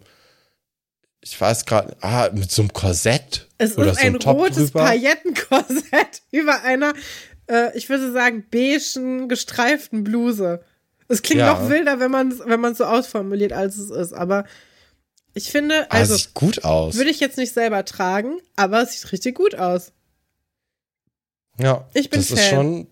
[1.22, 4.56] ich weiß gerade, ah, mit so einem Korsett Es oder ist so ein Top rotes
[4.72, 4.86] drüber.
[4.86, 6.94] Paillettenkorsett über einer,
[7.48, 10.64] äh, ich würde sagen, beigen, gestreiften Bluse.
[11.08, 11.54] Es klingt Ja.
[11.54, 14.14] noch wilder, wenn man es wenn man's so ausformuliert, als es ist.
[14.14, 14.46] Aber
[15.34, 16.96] ich finde, Ah, also sieht gut aus.
[16.96, 19.92] würde ich jetzt nicht selber tragen, aber es sieht richtig gut aus.
[21.60, 22.50] ja, Ich bin das ist Fan.
[22.50, 22.88] schon,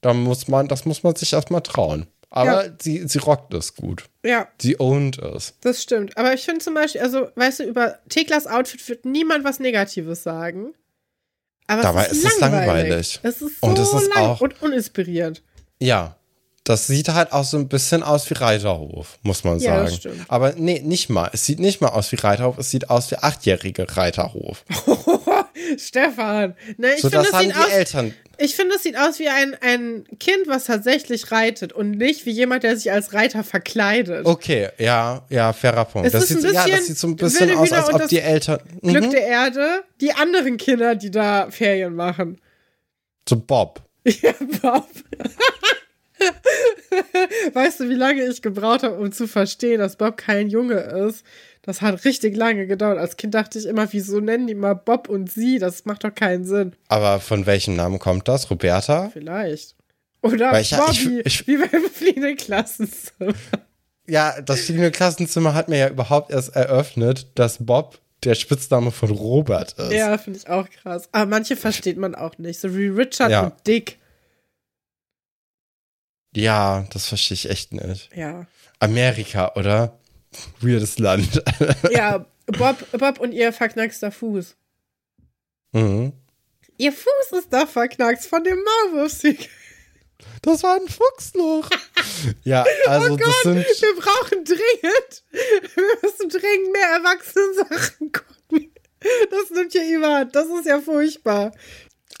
[0.00, 2.06] da muss man, das muss man sich erstmal trauen.
[2.34, 2.72] Aber Ja.
[2.80, 4.04] sie, sie rockt es gut.
[4.24, 5.54] Ja, Sie owned es.
[5.60, 6.16] das stimmt.
[6.16, 10.22] Aber ich finde zum Beispiel, also, weißt du, über Teklas Outfit wird niemand was Negatives
[10.22, 10.72] sagen.
[11.66, 12.66] Aber Dabei es ist, ist es langweilig.
[12.66, 13.20] langweilig.
[13.22, 15.42] Es ist so Und es ist auch- und uninspiriert.
[15.78, 16.16] Ja.
[16.64, 19.84] Das sieht halt auch so ein bisschen aus wie Reiterhof, muss man Ja, sagen.
[19.86, 20.24] das stimmt.
[20.28, 21.28] Aber nee, nicht mal.
[21.32, 24.64] Es sieht nicht mal aus wie Reiterhof, es sieht aus wie achtjährige Reiterhof.
[25.78, 26.54] Stefan.
[26.76, 28.14] Ne, ich so, finde, das es haben sieht aus, Eltern.
[28.38, 32.30] ich finde, es sieht aus wie ein, ein Kind, was tatsächlich reitet und nicht wie
[32.30, 34.26] jemand, der sich als Reiter verkleidet.
[34.26, 36.06] Okay, ja, ja, fairer Punkt.
[36.06, 38.08] Es das ist sieht, ja, das sieht so ein bisschen Wilde aus, als ob das
[38.10, 38.60] die Eltern.
[38.82, 39.10] Glück Mhm.
[39.10, 42.40] der Erde, die anderen Kinder, die da Ferien machen.
[43.28, 43.80] So Bob.
[44.04, 44.88] Ja, Bob.
[47.54, 51.24] weißt du, wie lange ich gebraucht habe, um zu verstehen, dass Bob kein Junge ist?
[51.62, 52.98] Das hat richtig lange gedauert.
[52.98, 55.58] Als Kind dachte ich immer, wieso nennen die mal Bob und sie?
[55.58, 56.72] Das macht doch keinen Sinn.
[56.88, 58.50] Aber von welchem Namen kommt das?
[58.50, 59.10] Roberta?
[59.12, 59.76] Vielleicht.
[60.22, 63.34] Oder Weil ich- Bobby, ich- ich- wie beim fliegenden Klassenzimmer.
[64.08, 69.10] Ja, das fliegende Klassenzimmer hat mir ja überhaupt erst eröffnet, dass Bob der Spitzname von
[69.10, 69.92] Robert ist.
[69.92, 71.08] Ja, finde ich auch krass.
[71.12, 72.60] Aber manche versteht man auch nicht.
[72.60, 73.44] So wie Richard Ja.
[73.46, 73.98] und Dick.
[76.34, 78.10] Ja, das verstehe ich echt nicht.
[78.14, 78.46] Ja.
[78.78, 79.98] Amerika, oder?
[80.60, 81.42] Weirdes Land.
[81.90, 84.56] Ja, Bob, Bob und ihr verknackster Fuß.
[85.72, 86.12] mhm.
[86.78, 88.58] Ihr Fuß ist doch verknackst von dem
[88.90, 89.48] Maulwurfsieg.
[90.40, 91.68] Das war ein Fuchsloch.
[92.44, 93.56] ja, also oh das Gott, sind.
[93.82, 95.22] wir brauchen dringend,
[95.74, 98.72] wir müssen dringend mehr Erwachsenen-Sachen gucken.
[99.30, 100.34] Das nimmt hier überhand.
[100.34, 101.52] Das ist ja furchtbar.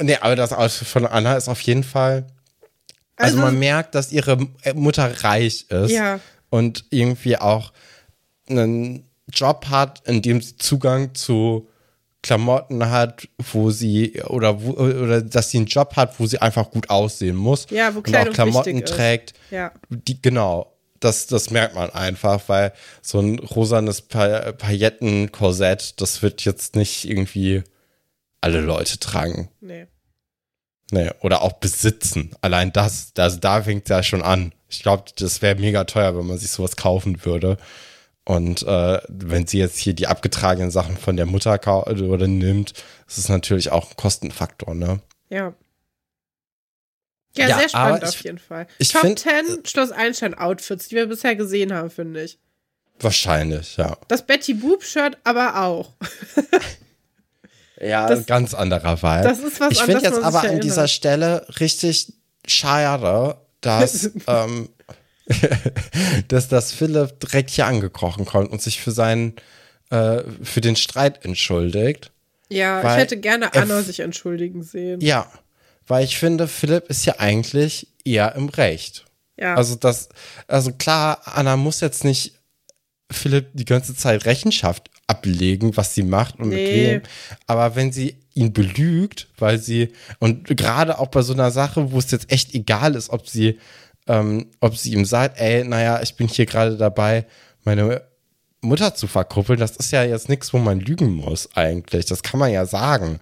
[0.00, 2.26] Nee, aber das Outfit von Anna ist auf jeden Fall.
[3.22, 4.38] Also, Also- man merkt, dass ihre
[4.74, 6.20] Mutter reich ist Ja.
[6.50, 7.72] und irgendwie auch
[8.48, 11.68] einen Job hat, in dem sie Zugang zu
[12.22, 16.70] Klamotten hat, wo sie oder wo, oder dass sie einen Job hat, wo sie einfach
[16.70, 19.34] gut aussehen muss Ja, wo und Kleidung auch Klamotten trägt.
[19.50, 19.72] Ja.
[19.88, 20.68] Die, genau.
[21.00, 27.08] Das, das merkt man einfach, weil so ein rosanes pa Paillettenkorsett, das wird jetzt nicht
[27.08, 27.64] irgendwie
[28.40, 29.48] alle Leute tragen.
[29.60, 29.86] Nee.
[30.94, 32.36] Nee, oder auch besitzen.
[32.42, 34.52] Allein das, also da fängt es ja schon an.
[34.68, 37.56] Ich glaube, das wäre mega teuer, wenn man sich sowas kaufen würde.
[38.24, 42.72] Und äh, wenn sie jetzt hier die abgetragenen Sachen von der Mutter oder nimmt,
[43.08, 45.00] ist es natürlich auch ein Kostenfaktor, ne?
[45.30, 45.54] Ja.
[47.34, 48.66] Ja, Ja, sehr spannend aber auf ich- jeden Fall.
[48.78, 52.38] ich Top find- 10 Schloss Einstein-Outfits, die wir bisher gesehen haben, finde ich.
[53.00, 53.96] Wahrscheinlich, ja.
[54.08, 55.92] Das Betty Boop-Shirt aber auch.
[57.82, 59.28] Ja, Das- ganz anderer Vibe.
[59.28, 60.86] das ist was, ich finde jetzt aber an dieser.
[60.88, 62.12] Stelle richtig
[62.46, 64.68] schade, dass, ähm,
[66.28, 69.34] dass das Philipp direkt hier angekrochen kommt und sich für seinen,
[69.90, 72.10] äh, für den Streit entschuldigt.
[72.48, 75.00] Ja, ich hätte gerne er Anna sich entschuldigen sehen.
[75.00, 75.26] Ja,
[75.86, 79.04] weil ich finde, Philipp ist ja eigentlich eher im Recht.
[79.38, 79.54] Ja.
[79.54, 80.08] Also das,
[80.46, 82.34] also klar, Anna muss jetzt nicht
[83.12, 86.56] Philipp die ganze Zeit Rechenschaft ablegen, was sie macht und Nee.
[86.56, 87.02] mit wem.
[87.46, 91.98] Aber wenn sie ihn belügt, weil sie, und gerade auch bei so einer Sache, wo
[91.98, 93.58] es jetzt echt egal ist, ob sie,
[94.06, 97.26] ähm, ob sie ihm sagt, ey, naja, ich bin hier gerade dabei,
[97.64, 98.02] meine
[98.62, 102.06] Mutter zu verkuppeln, das ist ja jetzt nichts, wo man lügen muss eigentlich.
[102.06, 103.18] Das kann man ja sagen.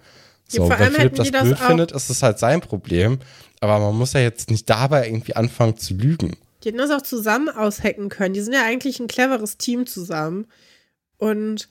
[0.53, 3.19] Ja, So, vor wenn Philipp das das blöd auch- findet, ist es halt sein Problem.
[3.61, 6.37] Aber man muss ja jetzt nicht dabei irgendwie anfangen zu lügen.
[6.63, 8.35] Die hätten das auch zusammen aushacken können.
[8.35, 10.47] Die sind ja eigentlich ein cleveres Team zusammen.
[11.17, 11.69] Und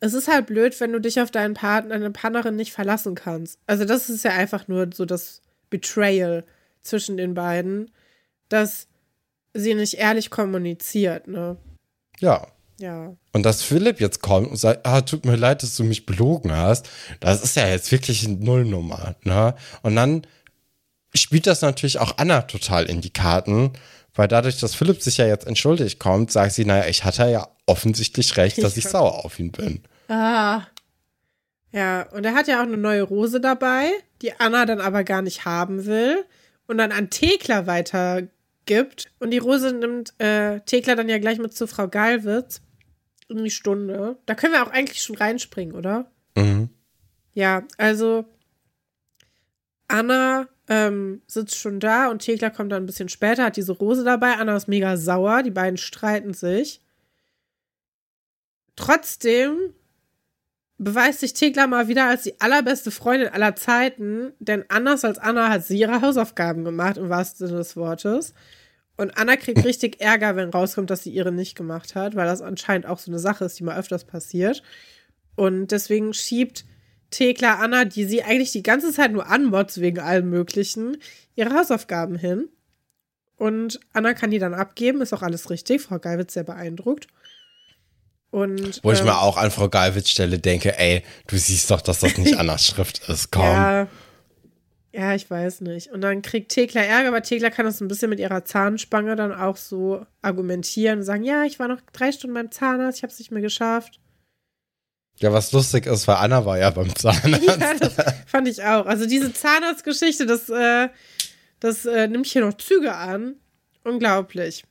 [0.00, 3.58] es ist halt blöd, wenn du dich auf deinen Partner, deine Partnerin nicht verlassen kannst.
[3.66, 6.44] Also, das ist ja einfach nur so das Betrayal
[6.82, 7.90] zwischen den beiden,
[8.48, 8.86] dass
[9.54, 11.56] sie nicht ehrlich kommuniziert, ne?
[12.20, 12.46] Ja.
[12.80, 13.16] Ja.
[13.32, 16.56] Und dass Philipp jetzt kommt und sagt, ah, tut mir leid, dass du mich belogen
[16.56, 19.54] hast, das ist ja jetzt wirklich eine Nullnummer, ne?
[19.82, 20.22] Und dann
[21.12, 23.72] spielt das natürlich auch Anna total in die Karten,
[24.18, 27.48] weil dadurch, dass Philipp sich ja jetzt entschuldigt kommt, sagt sie, naja, ich hatte ja
[27.66, 28.90] offensichtlich recht, dass ich Ja.
[28.90, 29.82] sauer auf ihn bin.
[30.08, 30.62] Ah.
[31.70, 33.90] Ja, und er hat ja auch eine neue Rose dabei,
[34.22, 36.24] die Anna dann aber gar nicht haben will
[36.66, 39.06] und dann an Thekla weitergibt.
[39.20, 42.60] Und die Rose nimmt äh, Thekla dann ja gleich mit zu Frau Galwitz
[43.28, 44.16] in die Stunde.
[44.26, 46.10] Da können wir auch eigentlich schon reinspringen, oder?
[46.36, 46.70] Mhm.
[47.34, 48.24] Ja, also
[49.86, 54.04] Anna ähm, sitzt schon da und Thekla kommt dann ein bisschen später, hat diese Rose
[54.04, 54.34] dabei.
[54.34, 56.82] Anna ist mega sauer, die beiden streiten sich.
[58.76, 59.74] Trotzdem
[60.76, 65.48] beweist sich Thekla mal wieder als die allerbeste Freundin aller Zeiten, denn anders als Anna
[65.48, 68.34] hat sie ihre Hausaufgaben gemacht, im wahrsten Sinne des Wortes.
[68.96, 72.42] Und Anna kriegt richtig Ärger, wenn rauskommt, dass sie ihre nicht gemacht hat, weil das
[72.42, 74.62] anscheinend auch so eine Sache ist, die mal öfters passiert.
[75.34, 76.64] Und deswegen schiebt
[77.10, 80.98] Thekla Anna, die sie eigentlich die ganze Zeit nur anmotzt wegen allem Möglichen,
[81.34, 82.48] ihre Hausaufgaben hin.
[83.36, 85.80] Und Anna kann die dann abgeben, ist auch alles richtig.
[85.80, 87.06] Frau Geiwitz sehr beeindruckt.
[88.30, 91.80] Und, Wo ich ähm, mir auch an Frau Galwitz Stelle denke, ey, du siehst doch,
[91.80, 93.30] dass das nicht Annas Schrift ist.
[93.30, 93.44] Komm.
[93.44, 93.88] Ja,
[94.92, 95.92] ja, ich weiß nicht.
[95.92, 99.32] Und dann kriegt Thekla Ärger, aber Thekla kann das ein bisschen mit ihrer Zahnspange dann
[99.32, 103.12] auch so argumentieren und sagen, ja, ich war noch drei Stunden beim Zahnarzt, ich habe
[103.12, 104.00] es nicht mehr geschafft.
[105.20, 107.44] Ja, was lustig ist, weil Anna war ja beim Zahnarzt.
[107.44, 107.94] Ja, das
[108.26, 108.86] fand ich auch.
[108.86, 110.88] Also diese Zahnarztgeschichte, das, äh,
[111.60, 113.34] das äh, nimmt hier noch Züge an.
[113.84, 114.64] Unglaublich.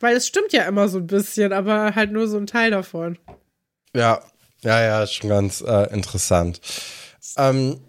[0.00, 3.18] Weil es stimmt ja immer so ein bisschen, aber halt nur so ein Teil davon.
[3.94, 4.22] Ja,
[4.62, 6.60] ja, ja, schon ganz äh, interessant.
[7.36, 7.80] Ähm,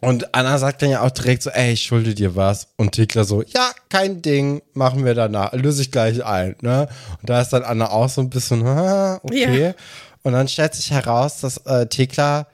[0.00, 2.68] und Anna sagt dann ja auch direkt so, ey, ich schulde dir was.
[2.76, 6.54] Und Thekla so, ja, kein Ding, machen wir danach, löse ich gleich ein.
[6.60, 6.88] Ne?
[7.20, 8.62] Und da ist dann Anna auch so ein bisschen,
[9.22, 9.66] okay.
[9.68, 9.74] Ja.
[10.22, 12.46] Und dann stellt sich heraus, dass äh, Thekla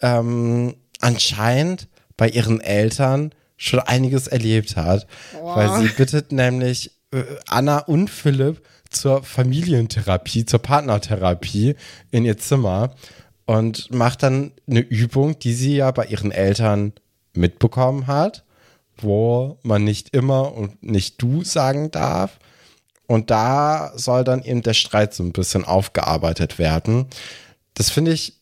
[0.00, 5.06] ähm, anscheinend bei ihren Eltern schon einiges erlebt hat.
[5.42, 11.76] Weil sie bittet nämlich äh, Anna und Philipp zur Familientherapie, zur Partnertherapie
[12.10, 12.94] in ihr Zimmer
[13.46, 16.92] und macht dann eine Übung, die sie ja bei ihren Eltern
[17.34, 18.44] mitbekommen hat,
[18.96, 22.38] wo man nicht immer und nicht du sagen darf.
[23.06, 27.06] Und da soll dann eben der Streit so ein bisschen aufgearbeitet werden.
[27.74, 28.40] Das finde ich,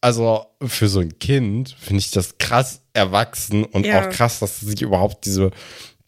[0.00, 4.00] also für so ein Kind, finde ich das krass erwachsen und Ja.
[4.00, 5.50] auch krass, dass sie überhaupt diese,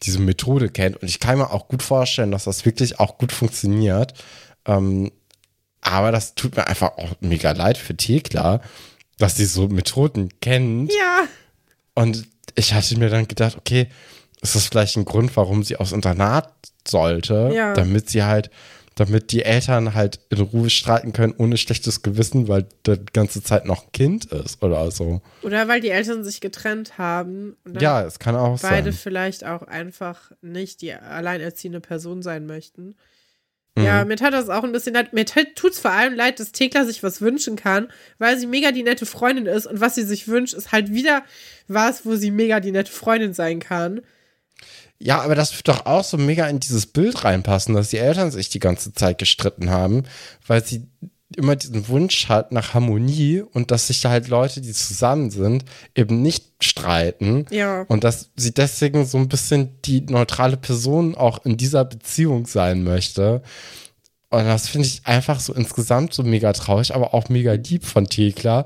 [0.03, 0.97] diese Methode kennt.
[1.01, 4.13] Und ich kann mir auch gut vorstellen, dass das wirklich auch gut funktioniert.
[4.65, 5.11] Ähm,
[5.81, 8.61] aber das tut mir einfach auch mega leid für Thekla,
[9.17, 10.91] dass sie so Methoden kennt.
[10.93, 11.23] Ja.
[11.93, 13.87] Und ich hatte mir dann gedacht, okay,
[14.41, 16.51] ist das vielleicht ein Grund, warum sie aufs Internat
[16.87, 17.73] sollte, Ja.
[17.73, 18.49] damit sie halt,
[18.95, 23.41] damit die Eltern halt in Ruhe streiten können, ohne schlechtes Gewissen, weil der die ganze
[23.41, 25.21] Zeit noch ein Kind ist oder so.
[25.43, 27.55] Oder weil die Eltern sich getrennt haben.
[27.79, 28.99] Ja, es kann auch beide sein.
[29.01, 32.95] vielleicht auch einfach nicht die alleinerziehende Person sein möchten.
[33.75, 33.83] Mhm.
[33.85, 35.13] Ja, mir tat das auch ein bisschen leid.
[35.13, 38.73] Mir tut es vor allem leid, dass Thekla sich was wünschen kann, weil sie mega
[38.73, 41.23] die nette Freundin ist und was sie sich wünscht, ist halt wieder
[41.69, 44.01] was, wo sie mega die nette Freundin sein kann.
[45.03, 48.29] Ja, aber das wird doch auch so mega in dieses Bild reinpassen, dass die Eltern
[48.29, 50.03] sich die ganze Zeit gestritten haben,
[50.45, 50.87] weil sie
[51.35, 55.65] immer diesen Wunsch hat nach Harmonie und dass sich da halt Leute, die zusammen sind,
[55.95, 57.45] eben nicht streiten.
[57.49, 57.83] Ja.
[57.87, 62.83] Und dass sie deswegen so ein bisschen die neutrale Person auch in dieser Beziehung sein
[62.83, 63.41] möchte.
[64.29, 68.07] Und das finde ich einfach so insgesamt so mega traurig, aber auch mega lieb von
[68.07, 68.65] Thekla.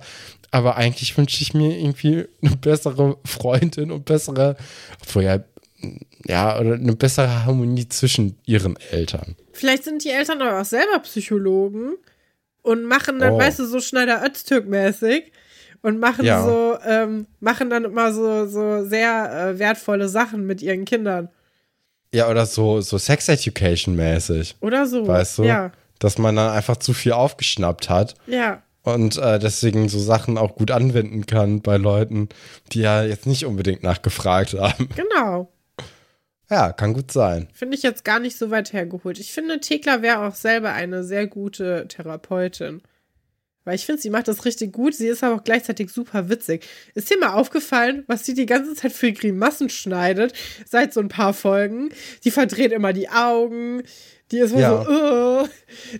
[0.51, 4.57] Aber eigentlich wünsche ich mir irgendwie eine bessere Freundin und bessere,
[5.01, 5.39] obwohl ja,
[6.25, 9.35] ja, oder eine bessere Harmonie zwischen ihren Eltern.
[9.53, 11.93] Vielleicht sind die Eltern aber auch selber Psychologen
[12.61, 13.37] und machen dann, Oh.
[13.39, 15.31] weißt du, so Schneider Öztürk-mäßig
[15.81, 16.43] und machen Ja.
[16.43, 21.29] so, ähm, machen dann immer so, so sehr äh, wertvolle Sachen mit ihren Kindern.
[22.13, 25.05] Ja, oder so, so Sex Education mäßig, Oder so.
[25.05, 25.43] weißt du?
[25.43, 25.71] Ja.
[25.99, 28.15] Dass man dann einfach zu viel aufgeschnappt hat.
[28.27, 28.61] Ja.
[28.83, 32.29] und äh, deswegen so Sachen auch gut anwenden kann bei Leuten,
[32.71, 34.89] die ja jetzt nicht unbedingt nachgefragt haben.
[34.95, 35.51] Genau.
[36.49, 37.47] Ja, kann gut sein.
[37.53, 39.19] Finde ich jetzt gar nicht so weit hergeholt.
[39.19, 42.81] Ich finde, Thekla wäre auch selber eine sehr gute Therapeutin.
[43.63, 44.93] Weil ich finde, sie macht das richtig gut.
[44.93, 46.67] Sie ist aber auch gleichzeitig super witzig.
[46.93, 50.33] Ist dir mal aufgefallen, was sie die ganze Zeit für Grimassen schneidet?
[50.67, 51.89] Seit so ein paar Folgen.
[52.23, 53.81] Die verdreht immer die Augen.
[54.31, 54.83] Die ist Ja.
[54.85, 54.91] so,
[55.43, 55.47] uh,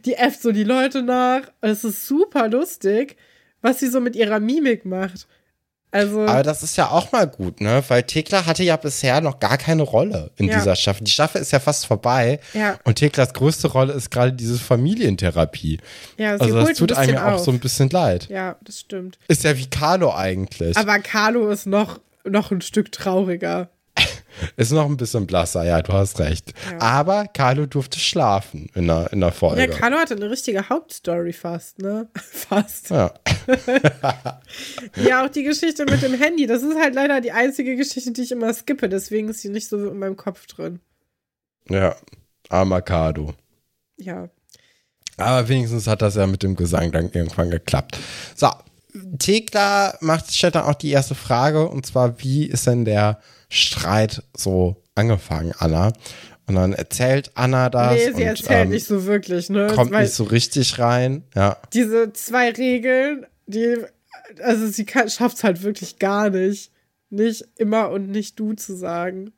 [0.06, 1.52] die äfft so die Leute nach.
[1.62, 3.18] Es ist super lustig,
[3.62, 5.28] was sie so mit ihrer Mimik macht.
[5.96, 7.82] Also, Aber das ist ja auch mal gut, ne?
[7.88, 10.58] Weil Thekla hatte ja bisher noch gar keine Rolle in Ja.
[10.58, 11.06] dieser Staffel.
[11.06, 12.40] Die Staffel ist ja fast vorbei.
[12.54, 12.78] Ja.
[12.84, 15.80] Und Theklas größte Rolle ist gerade diese Familientherapie.
[16.18, 17.44] ja, sie Also das tut ein einem ja auch auf.
[17.46, 18.28] so ein bisschen leid.
[18.30, 19.18] ja, das stimmt.
[19.28, 20.76] Ist ja wie Carlo eigentlich.
[20.78, 23.70] Aber Carlo ist noch, noch ein Stück trauriger.
[24.58, 26.54] Ist noch ein bisschen blasser, ja, du hast recht.
[26.72, 26.80] Ja.
[26.80, 29.62] Aber Carlo durfte schlafen in der, in der Folge.
[29.62, 32.08] Ja, Carlo hatte eine richtige Hauptstory fast, ne?
[32.16, 32.90] Fast.
[32.90, 33.14] ja.
[34.96, 36.48] Ja, auch die Geschichte mit dem Handy.
[36.48, 38.90] Das ist halt leider die einzige Geschichte, die ich immer skippe.
[38.90, 40.80] Deswegen ist sie nicht so in meinem Kopf drin.
[41.70, 41.96] ja,
[42.50, 43.34] armer Carlo.
[43.98, 44.30] Ja.
[45.18, 47.98] Aber wenigstens hat das ja mit dem Gesang dann irgendwann geklappt.
[48.36, 48.50] So,
[49.18, 53.20] Thekla macht, stellt dann auch die erste Frage und zwar, wie ist denn der
[53.56, 55.94] Streit so angefangen, Anna?
[56.48, 57.94] Und dann erzählt Anna das.
[57.94, 59.68] Nee, sie und, erzählt ähm, nicht so wirklich, ne?
[59.74, 61.58] Kommt Weil nicht so richtig rein, ja.
[61.74, 63.78] diese zwei Regeln, die,
[64.44, 66.72] also sie schafft es halt wirklich gar nicht.
[67.10, 69.32] Nicht immer und nicht du zu sagen.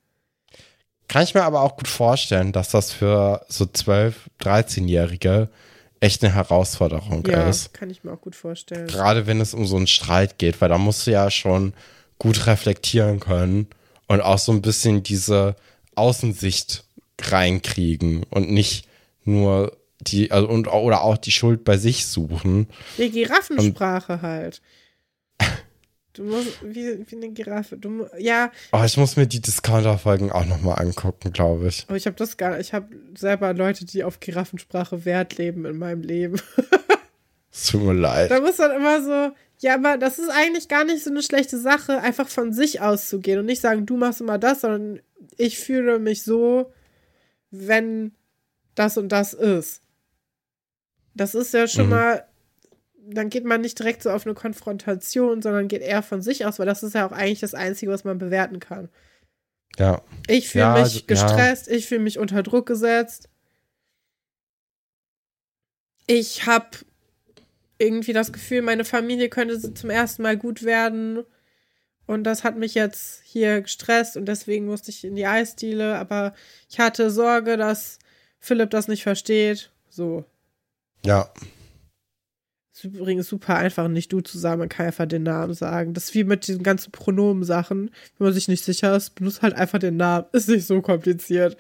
[1.08, 5.50] Kann ich mir aber auch gut vorstellen, dass das für so 12-, 13-Jährige
[6.00, 7.74] echt eine Herausforderung Ja, ist.
[7.74, 8.88] kann ich mir auch gut vorstellen.
[8.88, 11.74] Gerade wenn es um so einen Streit geht, weil da musst du ja schon
[12.20, 13.68] gut reflektieren können
[14.08, 15.56] und auch so ein bisschen diese
[15.96, 16.84] Außensicht
[17.22, 18.88] reinkriegen und nicht
[19.24, 22.68] nur die, also und, oder auch die Schuld bei sich suchen.
[22.98, 24.62] Die Giraffensprache halt.
[26.14, 27.78] Du musst, wie, wie eine Giraffe.
[27.78, 31.86] Du, ja, Oh, ich muss mir die Discounter-Folgen auch nochmal angucken, glaube ich.
[31.88, 35.78] aber ich habe das gar Ich habe selber Leute, die auf Giraffensprache Wert leben in
[35.78, 36.42] meinem Leben.
[37.50, 38.30] Es tut mir leid.
[38.30, 41.58] Da muss dann immer so, ja, aber das ist eigentlich gar nicht so eine schlechte
[41.60, 45.02] Sache, einfach von sich auszugehen und nicht sagen, du machst immer das, sondern
[45.38, 46.72] ich fühle mich so,
[47.50, 48.14] wenn
[48.76, 49.82] das und das ist.
[51.16, 51.92] Das ist ja schon Mhm.
[51.92, 52.28] mal,
[53.10, 56.60] dann geht man nicht direkt so auf eine Konfrontation, sondern geht eher von sich aus,
[56.60, 58.90] weil das ist ja auch eigentlich das Einzige, was man bewerten kann.
[59.80, 60.02] Ja.
[60.28, 61.06] Ich fühle Ja, mich also- ja.
[61.08, 63.30] gestresst, ich fühle mich unter Druck gesetzt.
[66.06, 66.70] Ich habe
[67.80, 71.24] irgendwie das Gefühl, meine Familie könnte zum ersten Mal gut werden.
[72.06, 75.98] Und das hat mich jetzt hier gestresst und deswegen musste ich in die Eisdiele.
[75.98, 76.34] Aber
[76.70, 78.00] ich hatte Sorge, dass
[78.40, 79.72] Philipp das nicht versteht.
[79.90, 80.24] So.
[81.06, 81.30] Ja.
[82.74, 85.94] Ist übrigens super einfach, nicht du zu sagen, man kann einfach den Namen sagen.
[85.94, 87.92] Das ist wie mit diesen ganzen Pronomen-Sachen.
[88.18, 90.28] Wenn man sich nicht sicher ist, benutzt halt einfach den Namen.
[90.32, 91.58] Ist nicht so kompliziert.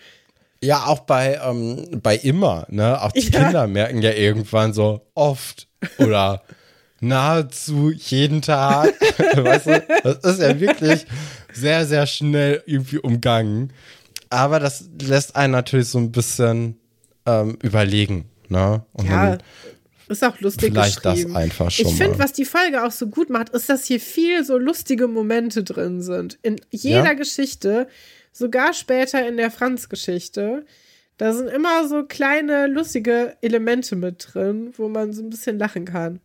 [0.63, 3.01] Ja, auch bei, ähm, bei immer, ne?
[3.01, 3.43] Auch die Ja.
[3.43, 5.66] Kinder merken ja irgendwann so oft
[5.97, 6.41] oder
[6.99, 8.93] nahezu jeden Tag.
[9.35, 11.05] weißt du, das ist ja wirklich
[11.53, 13.71] sehr, sehr schnell irgendwie umgangen.
[14.29, 16.77] Aber das lässt einen natürlich so ein bisschen
[17.25, 18.83] ähm, überlegen, ne?
[18.93, 19.43] Und Ja, dann
[20.09, 21.35] ist auch lustig vielleicht das geschrieben.
[21.35, 24.43] einfach schon Ich finde, was die Folge auch so gut macht, ist, dass hier viel
[24.43, 26.39] so lustige Momente drin sind.
[26.43, 27.13] In jeder Ja.
[27.13, 27.87] Geschichte,
[28.31, 30.65] sogar später in der Franz-Geschichte.
[31.17, 35.85] Da sind immer so kleine, lustige Elemente mit drin, wo man so ein bisschen lachen
[35.85, 36.19] kann.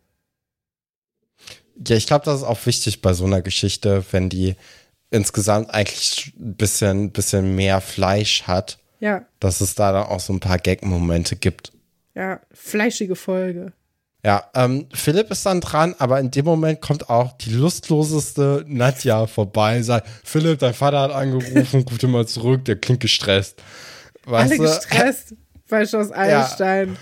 [1.87, 4.55] Ja, ich glaube, das ist auch wichtig bei so einer Geschichte, wenn die
[5.11, 10.33] insgesamt eigentlich ein bisschen, bisschen mehr Fleisch hat, Ja, dass es da dann auch so
[10.33, 11.73] ein paar Gag-Momente gibt.
[12.15, 13.73] ja, fleischige Folge.
[14.25, 19.27] Ja, ähm, Philipp ist dann dran, aber in dem Moment kommt auch die lustloseste Nadja
[19.27, 23.61] vorbei, sagt, Philipp, dein Vater hat angerufen, ruf dir mal zurück, der klingt gestresst.
[24.27, 24.63] Alle du?
[24.63, 25.35] gestresst
[25.69, 26.97] bei Schloss Einstein.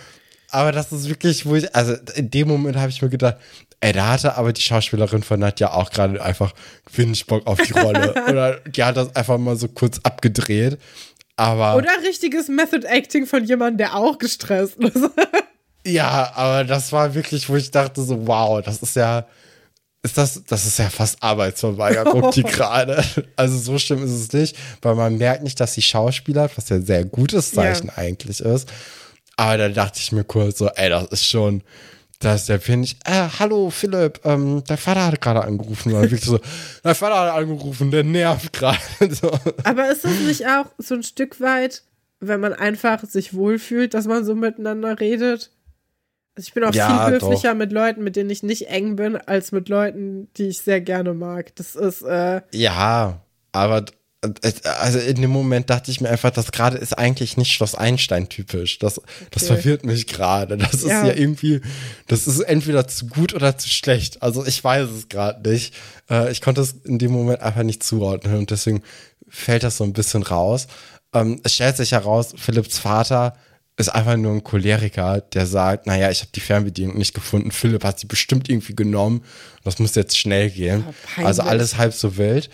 [0.51, 3.37] Aber das ist wirklich, wo ich, also in dem Moment habe ich mir gedacht,
[3.81, 6.53] ey, da hatte aber die Schauspielerin von Nadja auch gerade einfach
[6.93, 8.15] wenig Bock auf die Rolle.
[8.29, 10.79] Oder die hat das einfach mal so kurz abgedreht.
[11.37, 15.09] Aber Oder richtiges Method Acting von jemandem, der auch gestresst ist.
[15.87, 19.27] ja, aber das war wirklich, wo ich dachte so, wow, das ist ja,
[20.03, 23.05] ist das, das ist ja fast Arbeitsverweigerung, die gerade.
[23.37, 26.77] Also so schlimm ist es nicht, weil man merkt nicht, dass sie Schauspieler, was ja
[26.77, 27.99] ein sehr gutes Zeichen Ja.
[27.99, 28.71] eigentlich ist.
[29.37, 31.63] Aber da dachte ich mir kurz so, ey, das ist schon,
[32.19, 35.89] dass der finde ich, äh, hallo Philipp, ähm, dein Vater hat gerade angerufen.
[35.89, 36.39] Und dann wirklich so,
[36.83, 38.79] dein Vater hat angerufen, der nervt gerade.
[39.11, 39.31] so.
[39.65, 41.83] Aber ist das nicht auch so ein Stück weit,
[42.21, 45.51] wenn man einfach sich wohlfühlt, dass man so miteinander redet?
[46.37, 49.17] Also ich bin auch Ja, viel höflicher mit Leuten, mit denen ich nicht eng bin,
[49.17, 51.55] als mit Leuten, die ich sehr gerne mag.
[51.57, 53.21] Das ist, äh, Ja,
[53.53, 53.85] aber
[54.23, 57.75] äh, also in dem Moment dachte ich mir einfach, das gerade ist eigentlich nicht Schloss
[57.75, 58.79] Einstein typisch.
[58.79, 59.01] Das,
[59.33, 59.55] das Okay.
[59.57, 60.57] verwirrt mich gerade.
[60.57, 61.07] Das ist Ja.
[61.07, 61.61] ja irgendwie,
[62.07, 64.23] das ist entweder zu gut oder zu schlecht.
[64.23, 65.75] Also ich weiß es gerade nicht.
[66.09, 68.83] Äh, ich konnte es in dem Moment einfach nicht zuordnen und deswegen
[69.29, 70.69] fällt das so ein bisschen raus.
[71.13, 73.37] Ähm, es stellt sich heraus, Philipps Vater
[73.81, 77.51] ist einfach nur ein Choleriker, der sagt, naja, ich habe die Fernbedienung nicht gefunden.
[77.51, 79.23] Philipp hat sie bestimmt irgendwie genommen.
[79.65, 80.85] Das muss jetzt schnell gehen.
[81.15, 81.27] Peinlich.
[81.27, 82.51] also alles halb so wild.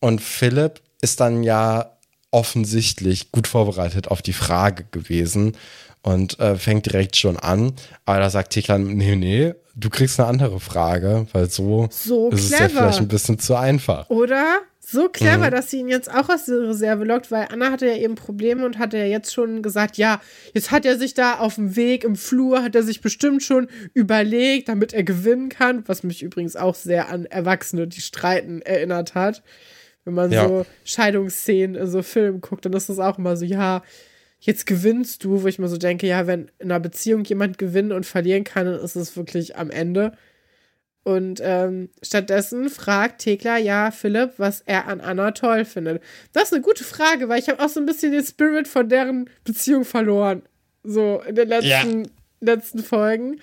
[0.00, 1.92] Und Philipp ist dann ja
[2.30, 5.56] offensichtlich gut vorbereitet auf die Frage gewesen
[6.02, 7.72] und äh, fängt direkt schon an.
[8.04, 12.44] Aber da sagt Teklan, nee, nee, du kriegst eine andere Frage, weil so, So ist
[12.44, 12.70] es ja clever.
[12.80, 14.08] vielleicht ein bisschen zu einfach.
[14.10, 14.58] oder?
[14.92, 15.50] So clever, Mhm.
[15.50, 18.64] dass sie ihn jetzt auch aus der Reserve lockt, weil Anna hatte ja eben Probleme
[18.66, 20.20] und hatte ja jetzt schon gesagt, ja,
[20.52, 23.68] jetzt hat er sich da auf dem Weg im Flur, hat er sich bestimmt schon
[23.94, 29.14] überlegt, damit er gewinnen kann, was mich übrigens auch sehr an Erwachsene, die streiten, erinnert
[29.14, 29.42] hat.
[30.04, 30.46] Wenn man Ja.
[30.48, 33.82] so Scheidungsszenen in so Filmen guckt, dann ist das auch immer so, ja,
[34.40, 37.92] jetzt gewinnst du, wo ich mir so denke, ja, wenn in einer Beziehung jemand gewinnen
[37.92, 40.12] und verlieren kann, dann ist es wirklich am Ende.
[41.04, 46.00] Und ähm, stattdessen fragt Thekla ja Philipp, was er an Anna toll findet.
[46.32, 48.88] Das ist eine gute Frage, weil ich habe auch so ein bisschen den Spirit von
[48.88, 50.42] deren Beziehung verloren.
[50.84, 52.10] So in den letzten, ja.
[52.40, 53.40] letzten Folgen.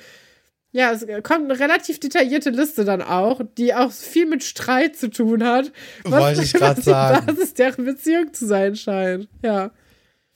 [0.71, 5.09] Ja, es kommt eine relativ detaillierte Liste dann auch, die auch viel mit Streit zu
[5.09, 5.71] tun hat.
[6.03, 7.25] Was, Wollte ich gerade sagen.
[7.25, 9.27] Das ist deren Beziehung zu sein scheint.
[9.43, 9.71] Ja.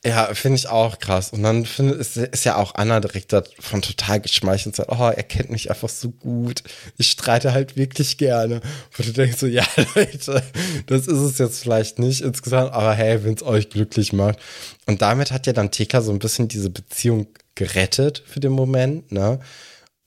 [0.06, 1.32] Ja, finde ich auch krass.
[1.32, 5.10] Und dann find, ist, ist ja auch Anna direkt davon total geschmeichelt und sagt, oh,
[5.10, 6.62] er kennt mich einfach so gut.
[6.98, 8.60] Ich streite halt wirklich gerne.
[8.98, 10.44] Und du denkst so, ja, Leute,
[10.88, 14.40] das ist es jetzt vielleicht nicht insgesamt, aber hey, wenn es euch glücklich macht.
[14.88, 19.12] Und damit hat ja dann Teka so ein bisschen diese Beziehung gerettet für den Moment,
[19.12, 19.40] ne?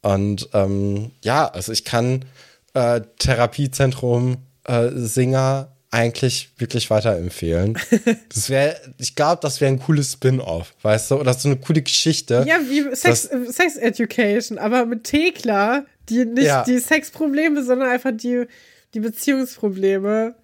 [0.03, 2.27] Und ähm, ja, also ich kann
[2.75, 7.79] äh, Therapiezentrum äh, Singer eigentlich wirklich weiterempfehlen.
[8.29, 11.81] Das wäre, ich glaube, das wäre ein cooles Spin-off, weißt du, oder so eine coole
[11.81, 12.45] Geschichte.
[12.47, 16.65] Ja, wie Sex, Sex Education, aber mit Thekla, die nicht ja.
[16.65, 18.47] die Sexprobleme, sondern einfach die,
[18.95, 20.35] die Beziehungsprobleme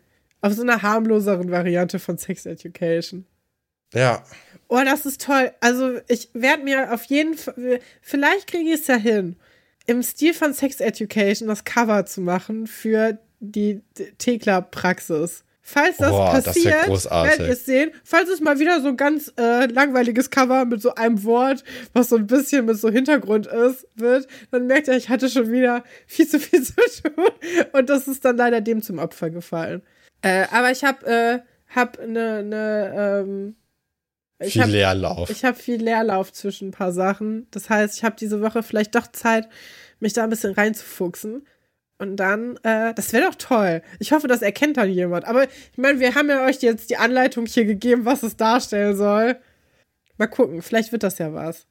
[0.41, 3.27] auf so einer harmloseren Variante von Sex Education.
[3.93, 4.25] Ja.
[4.69, 5.53] Oh, das ist toll.
[5.61, 9.37] Also, ich werde mir auf jeden Fall, vielleicht kriege ich es ja hin,
[9.87, 13.83] im Stil von Sex Education das Cover zu machen für die
[14.19, 15.45] Thekla-Praxis.
[15.65, 17.93] Falls das Boah, passiert, das werdet ihr es sehen.
[18.03, 21.63] Falls es mal wieder so ein ganz äh, langweiliges Cover mit so einem Wort,
[21.93, 25.53] was so ein bisschen mit so Hintergrund ist, wird, dann merkt ihr, ich hatte schon
[25.53, 27.31] wieder viel zu viel zu tun.
[27.73, 29.83] Und das ist dann leider dem zum Opfer gefallen.
[30.23, 31.39] Äh, aber ich habe äh,
[31.75, 33.57] hab eine, ne, ähm,
[34.41, 35.31] ich viel hab, Leerlauf.
[35.31, 37.47] Ich habe viel Leerlauf zwischen ein paar Sachen.
[37.53, 39.49] Das heißt, ich habe diese Woche vielleicht doch Zeit,
[40.01, 41.47] mich da ein bisschen reinzufuchsen.
[41.99, 43.83] Und dann, äh, das wäre doch toll.
[44.01, 45.25] Ich hoffe, das erkennt dann jemand.
[45.25, 48.97] Aber ich meine, wir haben ja euch jetzt die Anleitung hier gegeben, was es darstellen
[48.97, 49.37] soll.
[50.17, 51.67] Mal gucken, vielleicht wird das ja was.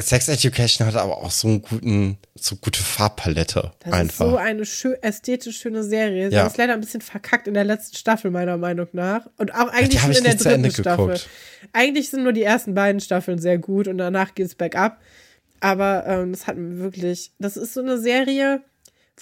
[0.00, 3.72] Sex Education hat aber auch so einen guten, so gute Farbpalette.
[3.80, 4.26] Das einfach.
[4.26, 6.30] ist so eine schön, ästhetisch schöne Serie.
[6.30, 6.46] Sie ja.
[6.46, 9.28] ist leider ein bisschen verkackt in der letzten Staffel, meiner Meinung nach.
[9.38, 11.06] Und auch eigentlich schon in der dritten Staffel.
[11.06, 11.28] Geguckt.
[11.72, 15.00] Eigentlich sind nur die ersten beiden Staffeln sehr gut und danach geht es bergab.
[15.60, 18.62] Aber ähm, das hat mir wirklich, das ist so eine Serie,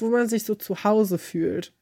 [0.01, 1.73] wo man sich so zu Hause fühlt.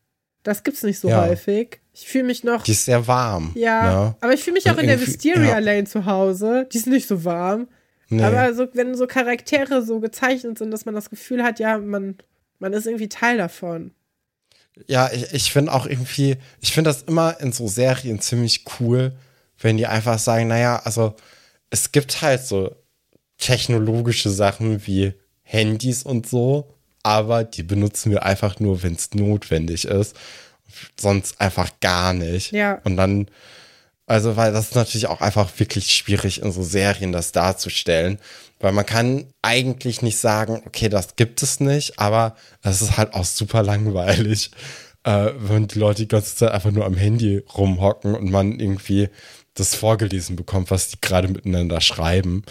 [0.43, 1.27] Das gibt's nicht so ja.
[1.27, 1.81] häufig.
[1.93, 2.65] Ich fühle mich noch.
[2.65, 3.53] Die ist sehr warm.
[3.55, 3.83] Ja.
[3.83, 4.17] Ne?
[4.21, 5.59] Aber ich fühle mich auch in der Wisteria ja.
[5.59, 6.69] Lane zu Hause.
[6.73, 7.69] Die ist nicht so warm.
[8.09, 8.23] Nee.
[8.23, 12.17] Aber so, wenn so Charaktere so gezeichnet sind, dass man das Gefühl hat, ja, man,
[12.59, 13.93] man ist irgendwie Teil davon.
[14.87, 19.13] Ja, ich, ich finde auch irgendwie, ich finde das immer in so Serien ziemlich cool,
[19.59, 21.15] wenn die einfach sagen, naja, also
[21.71, 22.75] es gibt halt so
[23.39, 26.74] technologische Sachen wie Handys und so,
[27.05, 30.17] aber die benutzen wir einfach nur, wenn es notwendig ist.
[30.99, 32.51] Sonst einfach gar nicht.
[32.51, 32.81] Ja.
[32.83, 33.29] Und dann,
[34.07, 38.19] also, weil das ist natürlich auch einfach wirklich schwierig, in so Serien das darzustellen.
[38.59, 43.13] Weil man kann eigentlich nicht sagen, okay, das gibt es nicht, aber es ist halt
[43.13, 44.51] auch super langweilig,
[45.05, 49.11] äh, wenn die Leute die ganze Zeit einfach nur am Handy rumhocken und man irgendwie
[49.53, 52.45] das vorgelesen bekommt, was die gerade miteinander schreiben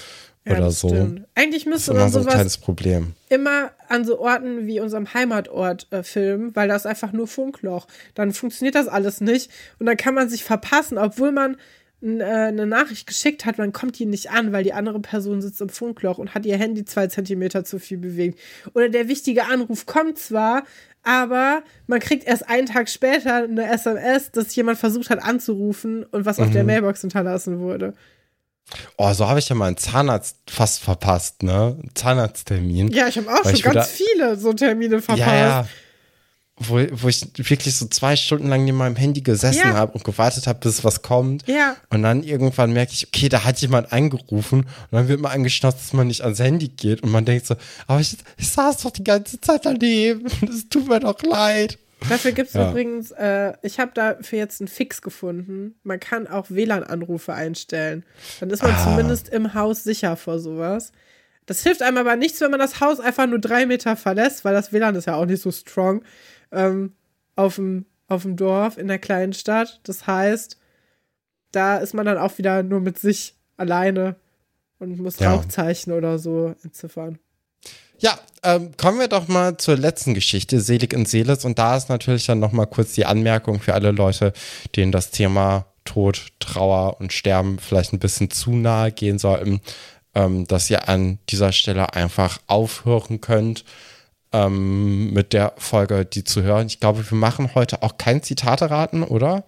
[0.46, 0.90] ja, oder so.
[0.90, 1.26] Stimmt.
[1.36, 3.14] Eigentlich müsste man so ein kleines Problem.
[3.30, 7.88] immer an so Orten wie unserem Heimatort äh, filmen, weil da ist einfach nur Funkloch.
[8.14, 11.58] Dann funktioniert das alles nicht und dann kann man sich verpassen, obwohl man
[12.04, 15.62] äh, eine Nachricht geschickt hat, man kommt die nicht an, weil die andere Person sitzt
[15.62, 18.40] im Funkloch und hat ihr Handy zwei Zentimeter zu viel bewegt.
[18.74, 20.64] Oder der wichtige Anruf kommt zwar,
[21.04, 26.26] aber man kriegt erst einen Tag später eine SMS, dass jemand versucht hat anzurufen und
[26.26, 26.44] was mhm.
[26.44, 26.68] auf der mhm.
[26.68, 27.94] Mailbox hinterlassen wurde.
[28.98, 31.78] Oh, so habe ich ja mal einen Zahnarzt fast verpasst, ne?
[31.94, 32.90] Zahnarzttermin.
[32.92, 35.28] Ja, ich habe auch schon ganz viele so Termine verpasst.
[35.28, 35.68] Ja, ja.
[36.56, 39.74] Wo, wo ich wirklich so zwei Stunden lang neben meinem Handy gesessen ja.
[39.74, 41.48] habe und gewartet habe, bis was kommt.
[41.48, 41.76] Ja.
[41.90, 45.80] Und dann irgendwann merke ich, okay, da hat jemand angerufen und dann wird man angeschnauzt,
[45.80, 47.56] dass man nicht ans Handy geht und man denkt so,
[47.88, 50.28] aber ich, ich saß doch die ganze Zeit daneben.
[50.42, 51.80] Das tut mir doch leid.
[52.10, 52.70] Dafür gibt es ja.
[52.70, 55.76] übrigens, äh, ich habe dafür jetzt einen Fix gefunden.
[55.84, 58.06] Man kann auch WLAN-Anrufe einstellen.
[58.40, 58.84] Dann ist man ah.
[58.84, 60.92] zumindest im Haus sicher vor sowas.
[61.46, 64.54] Das hilft einem aber nichts, wenn man das Haus einfach nur drei Meter verlässt, weil
[64.54, 66.04] das WLAN ist ja auch nicht so strong
[66.52, 66.94] ähm,
[67.36, 69.82] auf, dem, auf dem Dorf in der kleinen Stadt.
[69.84, 70.58] Das heißt,
[71.52, 74.16] da ist man dann auch wieder nur mit sich alleine
[74.80, 75.34] und muss ja.
[75.34, 77.20] Rauchzeichen oder so entziffern.
[78.04, 81.46] Ja, ähm, kommen wir doch mal zur letzten Geschichte, Selig in Seeles.
[81.46, 84.34] Und da ist natürlich dann noch mal kurz die Anmerkung für alle Leute,
[84.76, 89.62] denen das Thema Tod, Trauer und Sterben vielleicht ein bisschen zu nahe gehen sollten,
[90.16, 93.64] ähm, dass ihr an dieser Stelle einfach aufhören könnt
[94.34, 96.68] ähm, mit der Folge, die zu hören.
[96.68, 99.46] Ich glaube, wir machen heute auch kein Zitate raten, oder?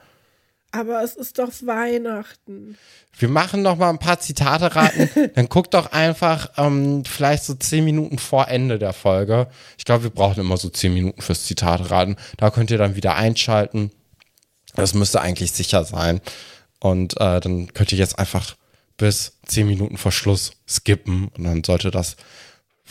[0.77, 2.77] Aber es ist doch Weihnachten.
[3.17, 5.09] Wir machen noch mal ein paar Zitate raten.
[5.35, 9.47] Dann guckt doch einfach ähm, vielleicht so zehn Minuten vor Ende der Folge.
[9.77, 12.17] Ich glaube, wir brauchen immer so zehn Minuten fürs Zitate raten.
[12.37, 13.91] Da könnt ihr dann wieder einschalten.
[14.75, 16.19] Das müsste eigentlich sicher sein.
[16.79, 18.55] Und äh, dann könnt ihr jetzt einfach
[18.97, 21.29] bis zehn Minuten vor Schluss skippen.
[21.37, 22.17] Und dann sollte das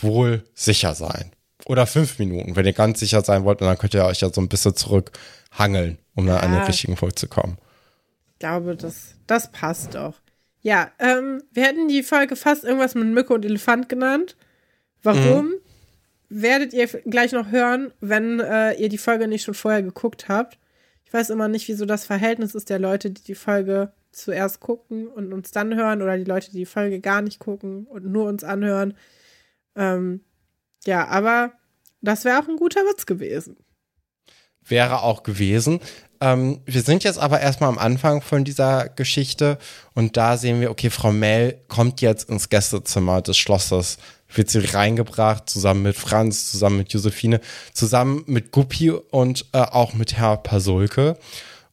[0.01, 1.33] wohl sicher sein.
[1.67, 3.61] Oder fünf Minuten, wenn ihr ganz sicher sein wollt.
[3.61, 6.67] Und dann könnt ihr euch ja so ein bisschen zurückhangeln, um dann an den Ja.
[6.67, 7.59] richtigen Punkt zu kommen.
[8.45, 10.21] Ich glaube, das, das passt doch.
[10.61, 14.37] Ja, ähm, wir hätten die Folge fast irgendwas mit Mücke und Elefant genannt.
[15.03, 15.55] Warum?
[16.29, 20.59] Werdet ihr gleich noch hören, wenn äh, ihr die Folge nicht schon vorher geguckt habt.
[21.07, 25.09] Ich weiß immer nicht, wieso das Verhältnis ist der Leute, die die Folge zuerst gucken
[25.09, 28.29] und uns dann hören oder die Leute, die die Folge gar nicht gucken und nur
[28.29, 28.93] uns anhören.
[29.75, 30.21] Ähm,
[30.85, 31.55] ja, aber
[32.03, 33.57] das wäre auch ein guter Witz gewesen.
[34.67, 35.81] wäre auch gewesen.
[36.21, 39.59] Ähm, wir sind jetzt aber erstmal am Anfang von dieser Geschichte
[39.95, 43.99] und da sehen wir, okay, Frau Mel kommt jetzt ins Gästezimmer des Schlosses,
[44.33, 47.41] wird sie reingebracht, zusammen mit Franz, zusammen mit Josephine,
[47.73, 51.19] zusammen mit Guppi und äh, auch mit Herr Pasulke.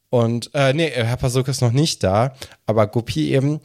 [0.10, 2.36] Und, äh, nee, Herr Pasulke ist noch nicht da,
[2.66, 3.62] aber Guppi eben.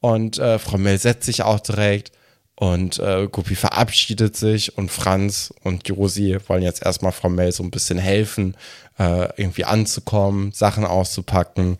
[0.00, 2.12] Und äh, Frau Mel setzt sich auch direkt
[2.60, 7.62] und äh, Guppi verabschiedet sich und Franz und Josi wollen jetzt erstmal Frau Mel so
[7.62, 8.54] ein bisschen helfen,
[8.98, 11.78] äh, irgendwie anzukommen, Sachen auszupacken.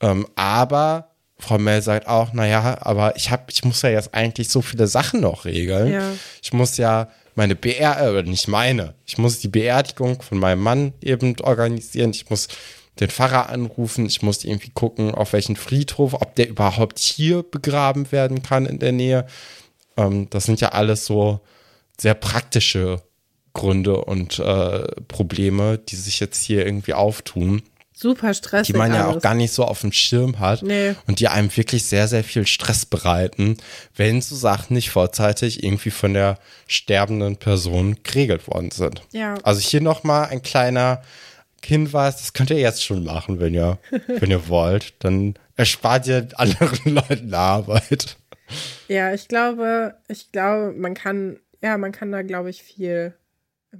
[0.00, 4.50] Ähm, aber Frau Mel sagt auch, naja, aber ich hab, ich muss ja jetzt eigentlich
[4.50, 5.92] so viele Sachen noch regeln.
[5.92, 6.12] Ja.
[6.40, 10.92] Ich muss ja meine BR, äh, nicht meine, ich muss die Beerdigung von meinem Mann
[11.02, 12.12] eben organisieren.
[12.12, 12.46] Ich muss
[13.00, 14.06] den Pfarrer anrufen.
[14.06, 18.78] Ich muss irgendwie gucken, auf welchen Friedhof, ob der überhaupt hier begraben werden kann in
[18.78, 19.26] der Nähe.
[19.96, 21.40] Ähm, das sind ja alles so
[22.00, 23.02] sehr praktische
[23.52, 27.62] Gründe und äh, Probleme, die sich jetzt hier irgendwie auftun,
[27.92, 28.72] Super stressig.
[28.72, 29.22] die man ja auch alles.
[29.22, 30.94] gar nicht so auf dem Schirm hat Nee.
[31.06, 33.58] und die einem wirklich sehr, sehr viel Stress bereiten,
[33.94, 39.02] wenn so Sachen nicht vorzeitig irgendwie von der sterbenden Person geregelt worden sind.
[39.12, 39.34] Ja.
[39.42, 41.02] Also hier nochmal ein kleiner
[41.62, 44.94] Hinweis, das könnt ihr jetzt schon machen, wenn ihr, wenn ihr wollt.
[45.00, 48.16] Dann erspart ihr anderen Leuten Arbeit.
[48.88, 53.14] Ja, ich glaube, ich glaube, man kann, ja, man kann da, glaube ich, viel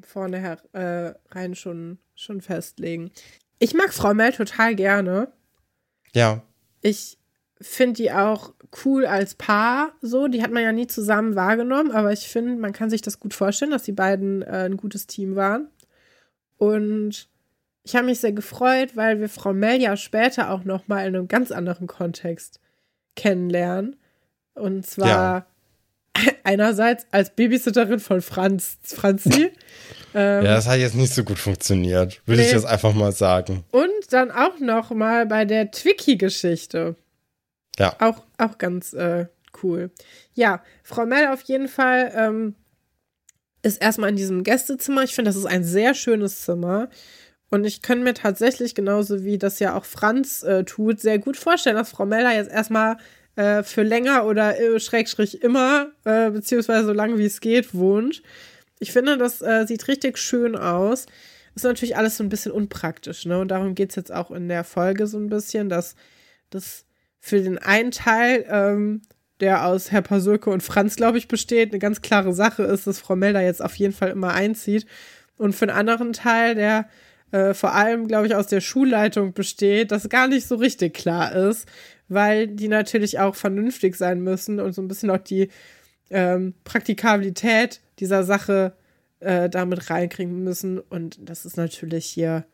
[0.06, 3.10] vorne her, äh, rein schon, schon festlegen.
[3.58, 5.32] Ich mag Frau Mel total gerne.
[6.14, 6.42] Ja,
[6.82, 7.18] Ich
[7.60, 8.54] finde die auch
[8.84, 10.28] cool als Paar, so.
[10.28, 13.34] Die hat man ja nie zusammen wahrgenommen, aber ich finde, man kann sich das gut
[13.34, 15.68] vorstellen, dass die beiden äh, ein gutes Team waren.
[16.56, 17.28] Und
[17.82, 21.14] ich habe mich sehr gefreut, weil wir Frau Mel ja später auch noch mal in
[21.14, 22.60] einem ganz anderen Kontext
[23.16, 23.96] kennenlernen.
[24.54, 25.46] Und zwar Ja.
[26.44, 29.52] einerseits als Babysitterin von Franz, Franzi.
[30.14, 32.54] ähm, ja, das hat jetzt nicht so gut funktioniert, würde ich Nee.
[32.54, 33.64] jetzt einfach mal sagen.
[33.70, 36.96] Und dann auch noch mal bei der Twiki-Geschichte.
[37.78, 37.94] Ja.
[38.00, 39.26] Auch, auch ganz äh,
[39.62, 39.90] cool.
[40.34, 42.54] Ja, Frau Mel auf jeden Fall ähm,
[43.62, 45.02] ist erstmal in diesem Gästezimmer.
[45.04, 46.88] Ich finde, das ist ein sehr schönes Zimmer.
[47.50, 51.36] Und ich kann mir tatsächlich, genauso wie das ja auch Franz äh, tut, sehr gut
[51.36, 52.96] vorstellen, dass Frau Mel da jetzt erstmal
[53.36, 58.22] äh, für länger oder äh, schrägstrich immer, äh, beziehungsweise so lange wie es geht, wohnt.
[58.78, 61.06] Ich finde, das äh, sieht richtig schön aus.
[61.54, 63.38] Ist natürlich alles so ein bisschen unpraktisch, ne?
[63.38, 65.96] Und darum geht es jetzt auch in der Folge so ein bisschen, dass
[66.50, 66.84] das
[67.18, 69.02] für den einen Teil, ähm,
[69.40, 72.98] der aus Herr Pasulke und Franz, glaube ich, besteht, eine ganz klare Sache ist, dass
[72.98, 74.86] Frau Melder jetzt auf jeden Fall immer einzieht.
[75.36, 76.88] Und für den anderen Teil, der
[77.32, 81.32] äh, vor allem, glaube ich, aus der Schulleitung besteht, das gar nicht so richtig klar
[81.32, 81.66] ist,
[82.10, 85.48] weil die natürlich auch vernünftig sein müssen und so ein bisschen auch die
[86.10, 88.74] ähm, Praktikabilität dieser Sache
[89.20, 90.78] äh, damit reinkriegen müssen.
[90.78, 92.44] Und das ist natürlich hier,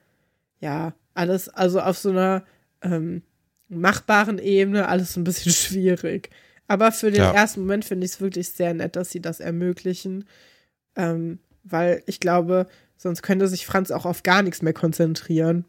[0.61, 2.45] ja, alles, also auf so einer
[2.83, 3.23] ähm,
[3.69, 6.31] machbaren Ebene alles so ein bisschen schwierig.
[6.69, 7.33] Aber für den Ja.
[7.33, 10.27] ersten Moment finde ich es wirklich sehr nett, dass sie das ermöglichen.
[10.97, 12.67] Ähm, weil ich glaube,
[12.97, 15.65] sonst könnte sich Franz auch auf gar nichts mehr konzentrieren.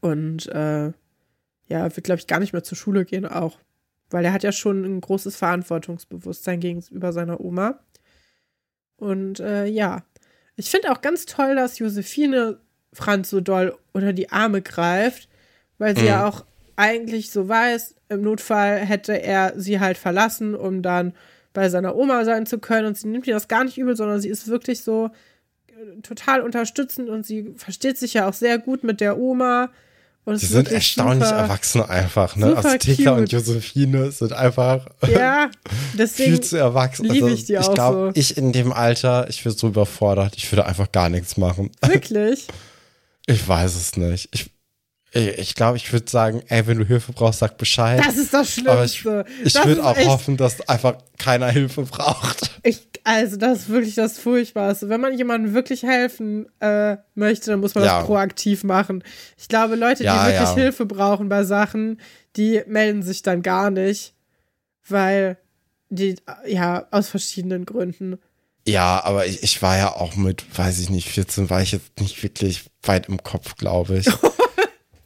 [0.00, 0.92] Und äh,
[1.72, 3.58] ja, wird, glaube ich, gar nicht mehr zur Schule gehen auch.
[4.10, 7.80] Weil er hat ja schon ein großes Verantwortungsbewusstsein gegenüber seiner Oma.
[8.96, 10.04] Und äh, ja,
[10.56, 12.60] ich finde auch ganz toll, dass Josephine
[12.92, 15.28] Franz so doll unter die Arme greift,
[15.78, 16.08] weil sie Mhm.
[16.08, 16.44] ja auch
[16.76, 21.14] eigentlich so weiß, im Notfall hätte er sie halt verlassen, um dann
[21.54, 22.88] bei seiner Oma sein zu können.
[22.88, 25.10] Und sie nimmt ihr das gar nicht übel, sondern sie ist wirklich so
[25.68, 29.70] äh, total unterstützend und sie versteht sich ja auch sehr gut mit der Oma.
[30.24, 32.54] Und Die sind erstaunlich super, erwachsen einfach, ne?
[32.54, 33.24] super Also und.
[33.26, 35.50] Josephine sind einfach Ja,
[36.06, 37.10] viel zu erwachsen.
[37.10, 38.20] Also, ich die ich glaube, so.
[38.20, 41.70] ich in dem Alter, ich wäre so überfordert, ich würde einfach gar nichts machen.
[41.84, 42.46] wirklich.
[43.26, 44.30] Ich weiß es nicht.
[44.32, 44.50] Ich,
[45.14, 48.00] Ich, ich glaube, ich würde sagen, ey, wenn du Hilfe brauchst, sag Bescheid.
[48.04, 49.30] Das ist das Aber ich, Schlimmste.
[49.44, 52.50] ich Das würde auch echt- hoffen, dass einfach keiner Hilfe braucht.
[52.62, 54.88] Ich, also, das ist wirklich das Furchtbarste.
[54.88, 57.98] Wenn man jemandem wirklich helfen äh, möchte, dann muss man Ja.
[57.98, 59.04] das proaktiv machen.
[59.36, 60.54] Ich glaube, Leute, Ja, die wirklich ja.
[60.54, 62.00] Hilfe brauchen bei Sachen,
[62.36, 64.14] die melden sich dann gar nicht,
[64.88, 65.36] weil
[65.90, 66.16] die,
[66.46, 68.18] ja, aus verschiedenen Gründen.
[68.66, 72.00] Ja, aber ich, ich war ja auch mit, weiß ich nicht, 14 war ich jetzt
[72.00, 74.06] nicht wirklich weit im Kopf, glaube ich.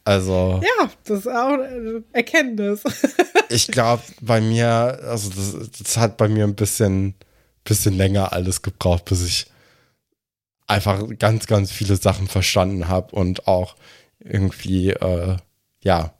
[0.07, 2.81] Also, Ja, das ist auch eine Erkenntnis.
[3.49, 7.13] ich glaube, bei mir, also das, das hat bei mir ein bisschen,
[7.65, 9.47] bisschen länger alles gebraucht, bis ich
[10.65, 13.75] einfach ganz, ganz viele Sachen verstanden habe und auch
[14.19, 15.35] irgendwie, äh,
[15.83, 16.13] ja,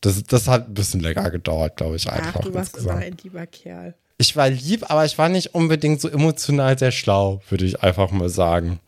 [0.00, 2.40] das, das hat ein bisschen länger gedauert, glaube ich, einfach.
[2.40, 3.94] Ach, du warst immer ein lieber Kerl.
[4.16, 8.10] Ich war lieb, aber ich war nicht unbedingt so emotional sehr schlau, würde ich einfach
[8.10, 8.80] mal sagen.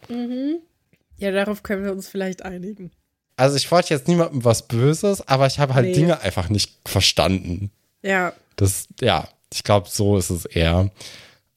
[1.18, 2.92] Ja, darauf können wir uns vielleicht einigen.
[3.36, 5.92] Also ich wollte jetzt niemandem was Böses, aber ich habe halt Nee.
[5.94, 7.70] Dinge einfach nicht verstanden.
[8.02, 10.90] Ja, Das, ja, ich glaube, so ist es eher.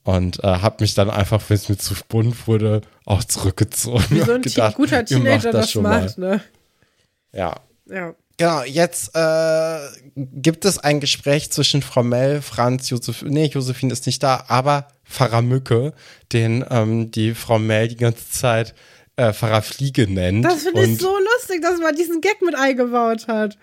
[0.04, 4.06] Und äh, habe mich dann einfach, wenn es mir zu bunt wurde, auch zurückgezogen.
[4.10, 6.42] wie so ein gedacht, guter Teenager das, schon macht, ne?
[7.34, 7.56] Ja.
[7.90, 8.14] Ja.
[8.38, 9.80] Genau, jetzt äh,
[10.16, 14.90] gibt es ein Gespräch zwischen Frau Mell, Franz, Josef, nee, Josephine ist nicht da, aber
[15.06, 15.94] Pfarrer Mücke,
[16.34, 18.76] den ähm, die Frau Mell die ganze Zeit
[19.18, 20.44] äh, Pfarrer Fliege nennt.
[20.46, 23.58] Das finde ich so lustig, dass man diesen Gag mit eingebaut hat.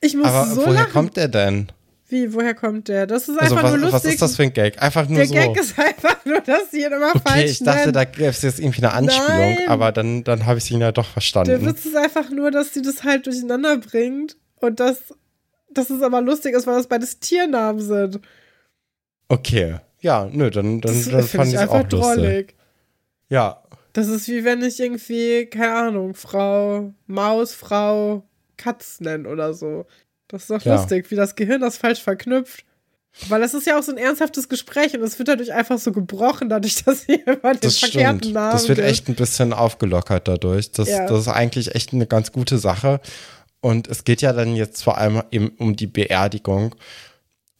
[0.00, 0.92] Ich muss Aber so woher lachen.
[0.92, 1.68] kommt der denn?
[2.08, 3.06] Wie, woher kommt der?
[3.08, 4.12] Das ist Also einfach was, nur was lustig.
[4.12, 4.80] ist das für ein Gag?
[4.80, 5.34] Einfach nur der so.
[5.34, 7.92] Gag ist einfach nur, dass sie ihn immer okay, falsch ich dachte, nennen.
[7.94, 9.68] da gäbe es jetzt irgendwie eine Anspielung, Nein.
[9.68, 11.66] aber dann, dann habe ich ihn ja doch Der verstanden.
[11.66, 14.98] Witz ist einfach nur, dass sie das halt durcheinander bringt und dass,
[15.70, 18.20] dass es aber lustig ist, weil das beides Tiernamen sind.
[19.28, 19.76] Okay.
[20.00, 22.14] Ja, nö, dann, dann, Das dann finde fand ich es einfach auch lustig.
[22.14, 22.54] drollig.
[23.28, 23.62] Ja,
[23.96, 28.22] Das ist wie wenn ich irgendwie, keine Ahnung, Frau Maus, Frau
[28.58, 29.86] Katz nenne oder so.
[30.28, 30.76] Das ist doch Ja.
[30.76, 32.64] lustig, wie das Gehirn das falsch verknüpft.
[33.28, 35.90] Weil es ist ja auch so ein ernsthaftes Gespräch und es wird dadurch einfach so
[35.92, 38.34] gebrochen, dadurch, dass sie immer den das verkehrten stimmt.
[38.34, 38.88] Namen Das wird gibt.
[38.90, 40.70] echt ein bisschen aufgelockert dadurch.
[40.72, 41.06] Das, Ja.
[41.06, 43.00] das ist eigentlich echt eine ganz gute Sache.
[43.62, 46.74] Und es geht ja dann jetzt vor allem eben um die Beerdigung.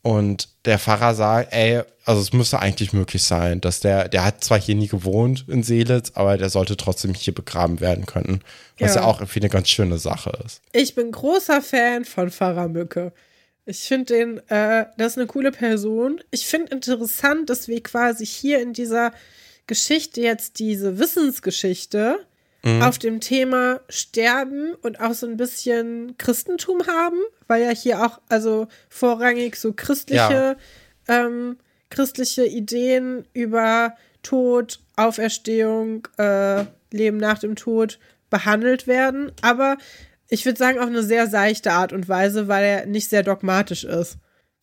[0.07, 4.45] Und der Pfarrer sagt, ey, also es müsste eigentlich möglich sein, dass der, der hat
[4.45, 8.41] zwar hier nie gewohnt in Seelitz, aber der sollte trotzdem hier begraben werden können.
[8.79, 9.07] Was ja, Ja.
[9.09, 10.61] auch irgendwie eine ganz schöne Sache ist.
[10.73, 13.13] Ich bin großer Fan von Pfarrer Mücke.
[13.65, 16.21] Ich finde den, äh, das ist eine coole Person.
[16.31, 19.13] Ich finde interessant, dass wir quasi hier in dieser
[19.67, 22.21] Geschichte jetzt diese Wissensgeschichte
[22.83, 28.21] auf dem Thema Sterben und auch so ein bisschen Christentum haben, weil ja hier auch
[28.29, 30.57] also vorrangig so christliche,
[31.09, 31.57] ähm,
[31.91, 37.99] christliche Ideen über Tod, Auferstehung, äh, Leben nach dem Tod
[38.31, 39.31] behandelt werden.
[39.43, 39.77] Aber
[40.29, 43.85] ich würde sagen, auf eine sehr seichte Art und Weise, weil er nicht sehr dogmatisch
[43.85, 44.19] ist.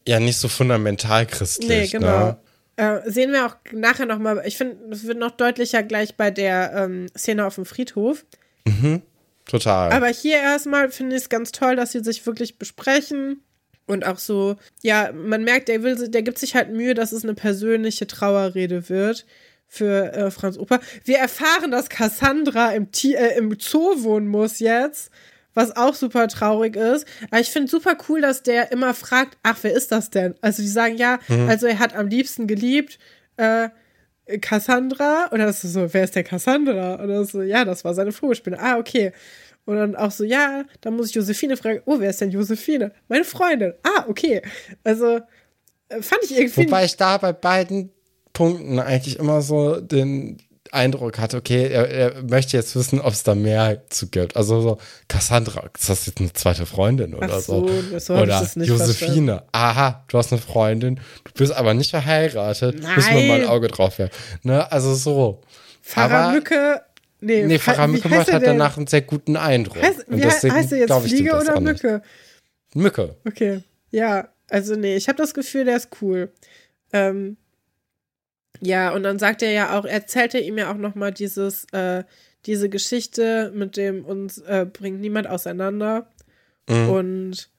[0.05, 1.69] Ja, nicht so fundamental christlich.
[1.69, 2.25] Nee, genau.
[2.25, 2.37] Ne?
[2.75, 4.41] Äh, sehen wir auch nachher nochmal.
[4.45, 8.25] Ich finde, das wird noch deutlicher gleich bei der ähm, Szene auf dem Friedhof.
[9.45, 9.91] Total.
[9.91, 13.41] Aber hier erstmal finde ich es ganz toll, dass sie sich wirklich besprechen.
[13.85, 17.23] Und auch so, ja, man merkt, der will, der gibt sich halt Mühe, dass es
[17.23, 19.25] eine persönliche Trauerrede wird
[19.67, 20.79] für äh, Franz Oper.
[21.03, 25.11] Wir erfahren, dass Cassandra im, Ti äh, im Zoo wohnen muss jetzt,
[25.53, 27.05] was auch super traurig ist.
[27.29, 30.35] Aber ich finde super cool, dass der immer fragt, ach, wer ist das denn?
[30.41, 32.99] Also die sagen, ja, also er hat am liebsten geliebt,
[33.37, 33.69] äh,
[34.39, 35.27] Cassandra.
[35.31, 36.95] Und dann ist es so, wer ist der Cassandra?
[36.95, 38.59] Und dann ist so, ja, das war seine Vogelspinne.
[38.59, 39.11] Ah, okay.
[39.65, 42.91] Und dann auch so, ja, dann muss ich Josephine fragen, oh, wer ist denn Josephine?
[43.07, 43.73] Meine Freundin.
[43.83, 44.41] Ah, okay.
[44.83, 45.21] Also,
[45.89, 46.67] äh, fand ich irgendwie.
[46.67, 47.91] Wobei ich da bei beiden
[48.33, 50.37] Punkten eigentlich immer so den
[50.73, 54.35] Eindruck hatte, okay, er, er möchte jetzt wissen, ob es da mehr zu gibt.
[54.35, 54.77] Also so,
[55.07, 57.99] Cassandra, ist das jetzt eine zweite Freundin oder Ach so, so?
[57.99, 63.27] so oder Josephine, aha, du hast eine Freundin, du bist aber nicht verheiratet, müssen wir
[63.27, 63.49] mal ein Nein.
[63.49, 64.13] Auge drauf werfen.
[64.43, 64.71] Ne?
[64.71, 65.41] Also so.
[65.81, 66.81] Pfarrer aber- Mücke.
[67.21, 69.81] Nee, Nee, Pfarrer Mücke macht halt danach einen sehr guten Eindruck.
[69.81, 71.59] Heißt, wie deswegen heißt er jetzt ich Fliege oder.
[71.61, 72.01] Mücke?
[72.73, 73.15] Mücke.
[73.25, 73.61] Okay.
[73.91, 76.33] Ja, also nee, ich habe das Gefühl, der ist cool.
[76.91, 77.37] Ähm,
[78.61, 82.03] ja, und dann sagt er ja auch, erzählt er ihm ja auch nochmal dieses, äh,
[82.45, 86.11] diese Geschichte mit dem uns äh, bringt niemand auseinander.
[86.69, 86.89] Mhm.
[86.89, 87.49] Und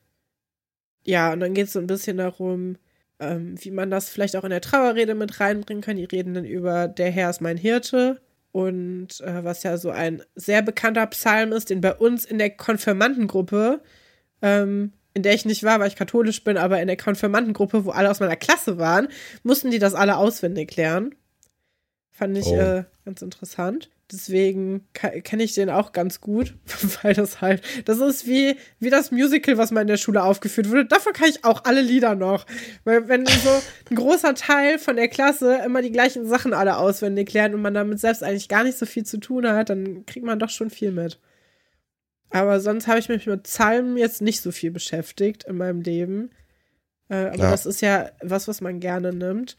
[1.04, 2.76] ja, und dann geht es so ein bisschen darum,
[3.20, 5.96] ähm, wie man das vielleicht auch in der Trauerrede mit reinbringen kann.
[5.96, 8.20] Die reden dann über Der Herr ist mein Hirte.
[8.52, 12.50] Und äh, was ja so ein sehr bekannter Psalm ist, den bei uns in der
[12.50, 13.82] Konfirmandengruppe,
[14.42, 17.90] ähm, in der ich nicht war, weil ich katholisch bin, aber in der Konfirmandengruppe, wo
[17.90, 19.08] alle aus meiner Klasse waren,
[19.42, 21.14] mussten die das alle auswendig lernen.
[22.10, 22.56] Fand ich Oh.
[22.56, 23.90] äh, ganz interessant.
[24.12, 26.54] Deswegen kenne ich den auch ganz gut,
[27.02, 30.68] weil das halt, das ist wie, wie das Musical, was mal in der Schule aufgeführt
[30.68, 30.84] wurde.
[30.84, 32.44] Davon kann ich auch alle Lieder noch.
[32.84, 37.32] Weil wenn so ein großer Teil von der Klasse immer die gleichen Sachen alle auswendig
[37.32, 40.26] lernt und man damit selbst eigentlich gar nicht so viel zu tun hat, dann kriegt
[40.26, 41.18] man doch schon viel mit.
[42.34, 46.30] Aber sonst habe ich mich mit Psalmen jetzt nicht so viel beschäftigt in meinem Leben.
[47.08, 47.50] Äh, aber ja.
[47.52, 49.56] das ist ja was, was man gerne nimmt.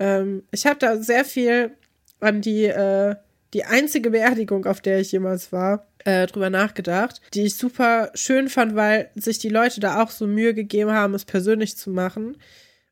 [0.00, 1.70] Ähm, ich habe da sehr viel
[2.18, 3.14] an die äh,
[3.54, 8.48] die einzige Beerdigung, auf der ich jemals war, äh, drüber nachgedacht, die ich super schön
[8.48, 12.38] fand, weil sich die Leute da auch so Mühe gegeben haben, es persönlich zu machen.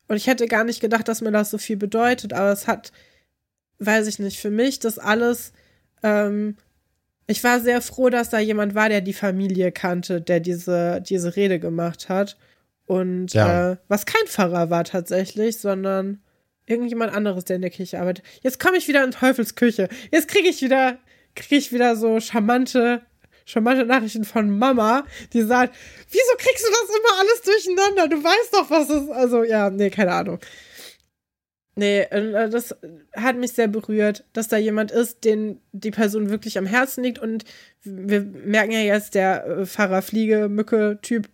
[0.07, 2.93] Und ich hätte gar nicht gedacht, dass mir das so viel bedeutet, aber es hat,
[3.81, 5.53] weiß ich nicht, für mich das alles.
[6.05, 6.57] Ähm,
[7.27, 11.37] ich war sehr froh, dass da jemand war, der die Familie kannte, der diese, diese
[11.37, 12.37] Rede gemacht hat.
[12.87, 13.73] Und ja.
[13.73, 16.23] äh, was kein Pfarrer war tatsächlich, sondern
[16.67, 18.25] irgendjemand anderes, der in der Kirche arbeitet.
[18.43, 19.89] Jetzt komme ich wieder in Teufels Küche.
[20.11, 20.99] Jetzt kriege ich wieder,
[21.35, 23.03] kriege ich wieder so charmante,
[23.47, 25.75] charmante Nachrichten von Mama, die sagt,
[26.11, 28.09] wieso kriegst du das immer alles durcheinander?
[28.09, 30.39] Du weißt doch, was es, also, ja, nee, keine Ahnung.
[31.77, 32.77] Nee, äh, das
[33.15, 37.19] hat mich sehr berührt, dass da jemand ist, den die Person wirklich am Herzen liegt.
[37.19, 37.45] Und
[37.83, 41.29] wir merken ja jetzt, der äh, Pfarrer Fliege, Mücke-Typ,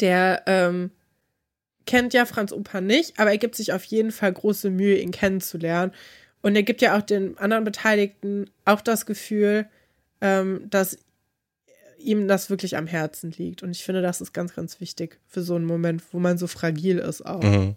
[0.00, 0.90] der ähm,
[1.86, 5.10] kennt ja Franz Opa nicht, aber er gibt sich auf jeden Fall große Mühe, ihn
[5.10, 5.92] kennenzulernen.
[6.42, 9.66] Und er gibt ja auch den anderen Beteiligten auch das Gefühl,
[10.20, 10.98] ähm, dass
[11.98, 13.62] ihm das wirklich am Herzen liegt.
[13.62, 16.48] Und ich finde, das ist ganz, ganz wichtig für so einen Moment, wo man so
[16.48, 17.42] fragil ist auch.
[17.42, 17.76] Mhm.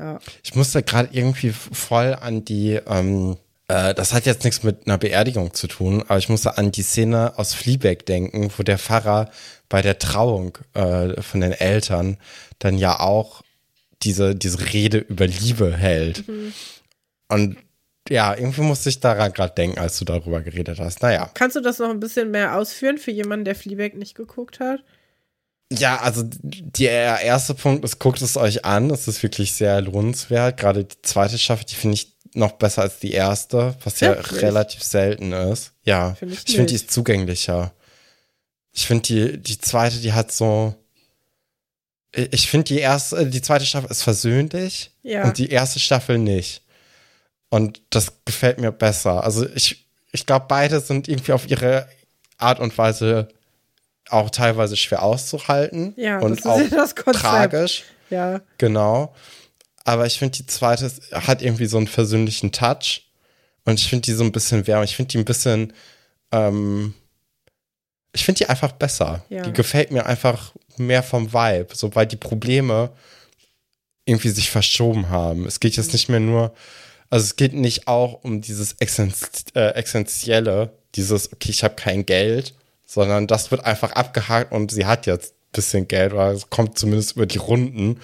[0.00, 0.18] Ja.
[0.42, 3.36] Ich musste gerade irgendwie voll an die, ähm,
[3.68, 6.82] äh, das hat jetzt nichts mit einer Beerdigung zu tun, aber ich musste an die
[6.82, 9.30] Szene aus Fleabag denken, wo der Pfarrer
[9.68, 12.16] bei der Trauung äh, von den Eltern
[12.58, 13.42] dann ja auch
[14.02, 16.26] diese, diese Rede über Liebe hält.
[16.26, 16.54] Mhm.
[17.28, 17.56] Und
[18.08, 21.02] ja, irgendwie musste ich daran gerade denken, als du darüber geredet hast.
[21.02, 21.30] Naja.
[21.34, 24.82] Kannst du das noch ein bisschen mehr ausführen für jemanden, der Fleabag nicht geguckt hat?
[25.72, 28.90] Ja, also der erste Punkt ist, guckt es euch an.
[28.90, 30.56] Es ist wirklich sehr lohnenswert.
[30.56, 34.42] Gerade die zweite Staffel, die finde ich noch besser als die erste, was ja Wirklich?
[34.42, 35.72] relativ selten ist.
[35.84, 37.72] Ja, find ich, ich finde, die ist zugänglicher.
[38.72, 40.74] Ich finde die, die zweite, die hat so.
[42.12, 45.24] Ich finde die erste, äh, die zweite Staffel ist versöhnlich ja.
[45.24, 46.62] und die erste Staffel nicht.
[47.48, 49.22] Und das gefällt mir besser.
[49.22, 51.88] Also ich, ich glaube, beide sind irgendwie auf ihre
[52.38, 53.28] Art und Weise
[54.10, 55.94] auch teilweise schwer auszuhalten.
[55.96, 56.60] Ja, und auch
[57.12, 57.84] tragisch.
[58.10, 58.40] Ja.
[58.58, 59.14] Genau.
[59.84, 63.06] Aber ich finde, die zweite hat irgendwie so einen versöhnlichen Touch.
[63.64, 64.84] Und ich finde die so ein bisschen wärmer.
[64.84, 65.72] Ich finde die ein bisschen,
[66.32, 66.94] ähm,
[68.12, 69.24] ich finde die einfach besser.
[69.28, 69.42] Ja.
[69.42, 72.90] Die gefällt mir einfach mehr vom Vibe, so weil die Probleme
[74.04, 75.46] irgendwie sich verschoben haben.
[75.46, 76.52] Es geht jetzt nicht mehr nur,
[77.10, 82.54] also es geht nicht auch um dieses äh, Essentielle, dieses, okay, ich habe kein Geld,
[82.90, 86.76] sondern das wird einfach abgehakt und sie hat jetzt ein bisschen Geld oder es kommt
[86.76, 88.00] zumindest über die Runden.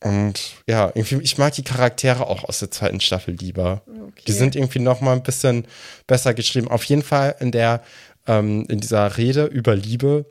[0.00, 3.82] Und ja, irgendwie, ich mag die Charaktere auch aus der zweiten Staffel lieber.
[3.86, 4.22] Okay.
[4.26, 5.68] Die sind irgendwie noch mal ein bisschen
[6.08, 6.66] besser geschrieben.
[6.66, 7.82] Auf jeden Fall in der
[8.26, 10.26] ähm, in dieser Rede über Liebe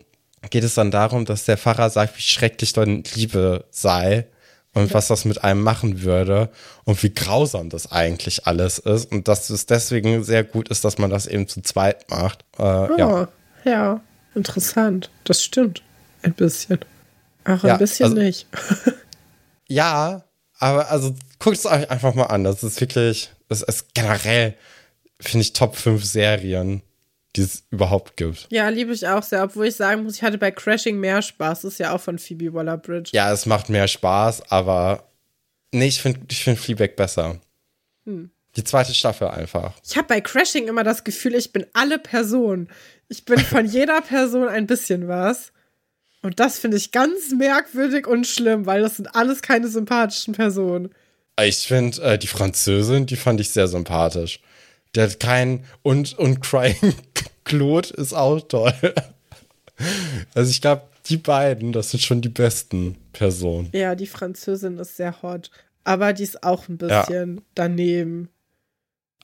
[0.50, 4.28] geht es dann darum, dass der Pfarrer sagt, wie schrecklich dann Liebe sei
[4.74, 6.50] und was das mit einem machen würde
[6.84, 10.98] und wie grausam das eigentlich alles ist und dass es deswegen sehr gut ist, dass
[10.98, 12.44] man das eben zu zweit macht.
[12.58, 13.28] Äh, oh, ja.
[13.66, 14.02] Ja,
[14.36, 15.10] interessant.
[15.24, 15.82] Das stimmt.
[16.22, 16.80] Ein bisschen.
[17.44, 18.48] Ach, ein ja, bisschen also, nicht.
[19.68, 20.24] ja,
[20.60, 22.44] aber also guckt es euch einfach mal an.
[22.44, 24.56] Das ist wirklich, das ist generell,
[25.20, 26.82] finde ich, Top 5 Serien
[27.36, 28.48] die es überhaupt gibt.
[28.52, 31.62] Ja, liebe ich auch sehr, obwohl ich sagen muss, ich hatte bei Crashing mehr Spaß.
[31.62, 33.12] Das ist ja auch von Phoebe Waller-Bridge.
[33.14, 35.10] Ja, es macht mehr Spaß, aber
[35.72, 37.40] nee, ich finde ich find Fleabag besser.
[38.06, 38.30] Hm.
[38.56, 39.74] Die zweite Staffel einfach.
[39.84, 42.70] Ich habe bei Crashing immer das Gefühl, ich bin alle Personen.
[43.08, 45.52] Ich bin von jeder Person ein bisschen was.
[46.22, 50.90] Und das finde ich ganz merkwürdig und schlimm, weil das sind alles keine sympathischen Personen.
[51.42, 54.40] Ich finde äh, die Französin, die fand ich sehr sympathisch.
[54.96, 56.96] Der hat keinen und, und Crying
[57.44, 58.74] Claude ist auch toll.
[60.34, 63.70] Also ich glaube, die beiden, das sind schon die besten Personen.
[63.74, 65.50] Ja, die Französin ist sehr hot.
[65.84, 67.44] Aber die ist auch ein bisschen ja.
[67.56, 68.30] daneben.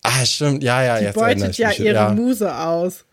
[0.03, 0.63] Ah, stimmt.
[0.63, 2.13] Ja, ja, die jetzt beutet ja ihre ja.
[2.13, 3.05] Muse aus.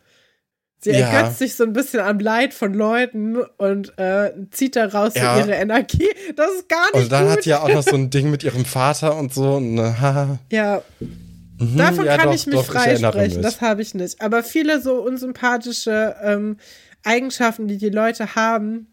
[0.86, 1.08] Sie ja.
[1.08, 5.34] ergötzt sich so ein bisschen am Leid von Leuten und äh, zieht daraus ja.
[5.34, 6.08] so ihre Energie.
[6.36, 7.32] Das ist gar nicht Und dann gut.
[7.32, 9.58] hat sie ja auch noch so ein Ding mit ihrem Vater und so.
[9.58, 9.94] Äh,
[10.50, 10.82] ja,
[11.58, 14.20] Mhm, Davon ja, kann doch, ich mich freisprechen, das habe ich nicht.
[14.20, 16.58] Aber viele so unsympathische ähm,
[17.02, 18.88] Eigenschaften, die die Leute haben,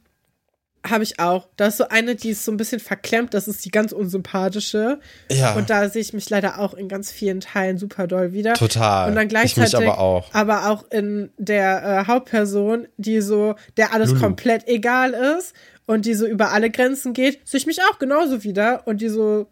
[0.86, 1.48] habe ich auch.
[1.56, 5.00] Da ist so eine, die ist so ein bisschen verklemmt, das ist die ganz unsympathische.
[5.32, 5.54] Ja.
[5.56, 8.54] Und da sehe ich mich leider auch in ganz vielen Teilen super doll wieder.
[8.54, 9.10] Total.
[9.10, 10.34] Und dann gleichzeitig ich mich aber auch.
[10.34, 14.22] aber auch in der äh, Hauptperson, die so, der alles Lulu.
[14.22, 15.54] komplett egal ist
[15.86, 19.10] und die so über alle Grenzen geht, sehe ich mich auch genauso wieder und die
[19.10, 19.48] so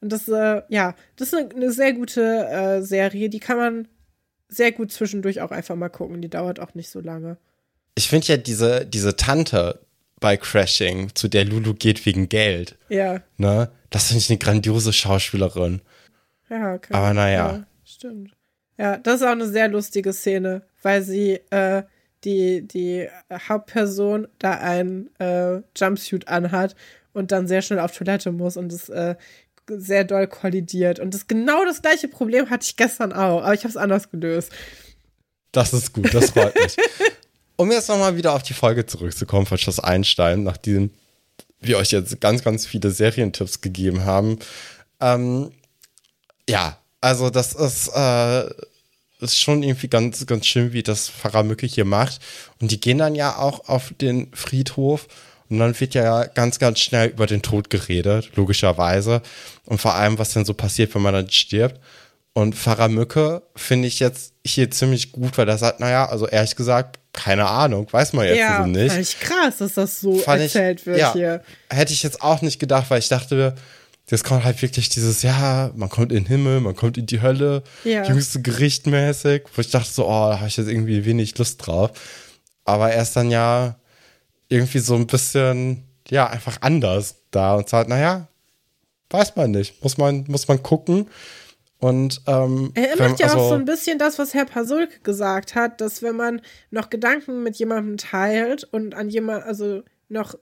[0.00, 3.88] und das äh, ja, das ist eine, eine sehr gute äh, Serie, die kann man
[4.48, 7.36] sehr gut zwischendurch auch einfach mal gucken, die dauert auch nicht so lange.
[7.96, 9.80] Ich finde ja diese, diese Tante
[10.20, 13.70] bei Crashing, zu der Lulu geht wegen Geld, Ja, ne?
[13.90, 15.80] Das finde ich eine grandiose Schauspielerin.
[16.50, 16.92] ja, okay.
[16.92, 17.52] Aber naja.
[17.52, 18.32] Ja, stimmt.
[18.76, 21.82] Ja, das ist auch eine sehr lustige Szene, weil sie äh,
[22.24, 26.74] die, die Hauptperson da ein äh, Jumpsuit anhat
[27.12, 29.16] und dann sehr schnell auf Toilette muss und es äh,
[29.68, 30.98] sehr doll kollidiert.
[31.00, 34.10] Und das genau das gleiche Problem hatte ich gestern auch, aber ich habe es anders
[34.10, 34.52] gelöst.
[35.52, 36.76] Das ist gut, das freut mich.
[37.60, 40.92] Um jetzt nochmal wieder auf die Folge zurückzukommen von Schloss Einstein, nachdem
[41.60, 44.38] wir euch jetzt ganz, ganz viele Serientipps gegeben haben.
[45.00, 45.50] Ähm,
[46.48, 48.48] ja, also das ist, äh,
[49.18, 52.20] ist schon irgendwie ganz, ganz schön, wie das Pfarrer Mücke hier macht.
[52.60, 55.08] Und die gehen dann ja auch auf den Friedhof
[55.50, 59.20] und dann wird ja ganz, ganz schnell über den Tod geredet, logischerweise.
[59.64, 61.80] Und vor allem, was denn so passiert, wenn man dann stirbt.
[62.34, 66.54] Und Pfarrer Mücke finde ich jetzt hier ziemlich gut, weil er sagt, naja, also ehrlich
[66.54, 68.90] gesagt, keine Ahnung, weiß man jetzt ja, so nicht.
[68.92, 71.42] fand ich krass, dass das so Fand ich- erzählt wird ja, hier.
[71.68, 73.54] Hätte ich jetzt auch nicht gedacht, weil ich dachte,
[74.08, 77.20] jetzt kommt halt wirklich dieses, ja, man kommt in den Himmel, man kommt in die
[77.20, 78.04] Hölle, Ja.
[78.04, 81.66] jüngste Gericht mäßig, wo ich dachte so, oh, da habe ich jetzt irgendwie wenig Lust
[81.66, 81.90] drauf.
[82.64, 83.74] Aber er ist dann ja
[84.48, 88.28] irgendwie so ein bisschen, ja, einfach anders da und sagt, naja,
[89.10, 91.08] weiß man nicht, muss man, muss man gucken.
[91.80, 94.98] Und ähm, Er wenn- macht ja also- auch so ein bisschen das, was Herr Pasulke
[95.00, 96.40] gesagt hat, dass wenn man
[96.70, 100.34] noch Gedanken mit jemandem teilt und an jemand, also noch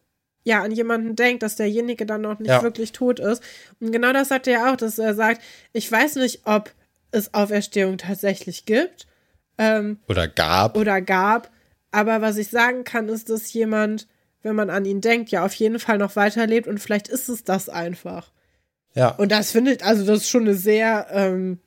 [0.45, 2.63] ja, an jemanden denkt, dass derjenige dann noch nicht Ja.
[2.63, 3.43] wirklich tot ist.
[3.81, 5.43] Und genau das sagt er ja auch, dass er sagt,
[5.73, 6.73] ich weiß nicht, ob
[7.11, 9.09] es Auferstehung tatsächlich gibt
[9.59, 10.77] ähm, oder gab.
[10.77, 11.51] oder gab,
[11.91, 14.07] aber was ich sagen kann, ist, dass jemand,
[14.43, 17.43] wenn man an ihn denkt, ja auf jeden Fall noch weiterlebt und vielleicht ist es
[17.43, 18.31] das einfach.
[18.97, 19.11] Ja.
[19.11, 21.59] Und das finde ich, also das ist schon eine sehr, ähm,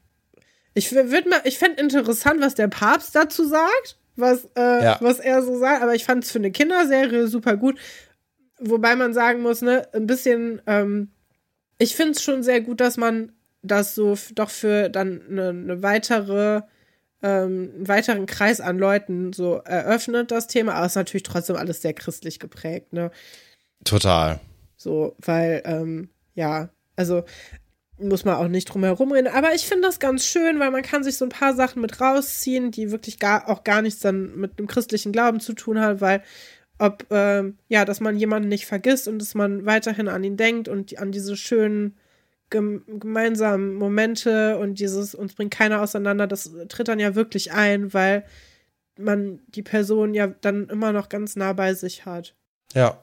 [0.74, 4.98] ich würde mal, ich fände interessant, was der Papst dazu sagt, was, äh, Ja.
[5.00, 7.80] was er so sagt, aber ich fand es für eine Kinderserie super gut.
[8.60, 11.12] Wobei man sagen muss, ne, ein bisschen, ähm,
[11.78, 13.32] ich finde es schon sehr gut, dass man
[13.62, 16.62] das so doch für dann eine, eine weitere,
[17.22, 21.56] ähm, einen weiteren Kreis an Leuten so eröffnet, das Thema, aber es ist natürlich trotzdem
[21.58, 23.12] alles sehr christlich geprägt, ne?
[23.86, 24.40] Total.
[24.76, 26.70] So, weil, ähm, ja,
[27.00, 27.24] also
[27.98, 29.28] muss man auch nicht drum herum reden.
[29.28, 32.00] Aber ich finde das ganz schön, weil man kann sich so ein paar Sachen mit
[32.02, 36.02] rausziehen, die wirklich gar, auch gar nichts dann mit dem christlichen Glauben zu tun haben,
[36.02, 36.24] weil
[36.78, 40.68] ob, ähm, ja, dass man jemanden nicht vergisst und dass man weiterhin an ihn denkt
[40.68, 41.98] und an diese schönen
[42.50, 47.94] gem gemeinsamen Momente und dieses, uns bringt keiner auseinander, das tritt dann ja wirklich ein,
[47.94, 48.26] weil
[48.98, 52.34] man die Person ja dann immer noch ganz nah bei sich hat.
[52.74, 52.98] Ja.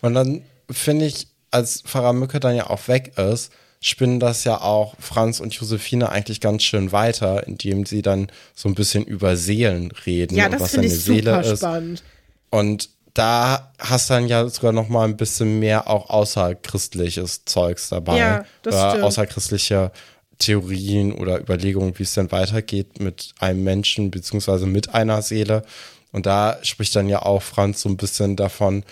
[0.00, 4.60] Und dann finde ich, als Pfarrer Mücke dann ja auch weg ist, spinnen das ja
[4.60, 9.36] auch Franz und Josephine eigentlich ganz schön weiter, indem sie dann so ein bisschen über
[9.36, 11.58] Seelen reden Ja, und das was eine Seele super ist.
[11.60, 12.02] spannend.
[12.50, 18.18] Und da hast dann ja sogar noch mal ein bisschen mehr auch außerchristliches Zeugs dabei.
[18.18, 19.02] Ja, stimmt.
[19.02, 19.92] außerchristliche
[20.38, 25.64] Theorien oder Überlegungen, wie es denn weitergeht mit einem Menschen beziehungsweise mit einer Seele.
[26.12, 28.84] Und da spricht dann ja auch Franz so ein bisschen davon.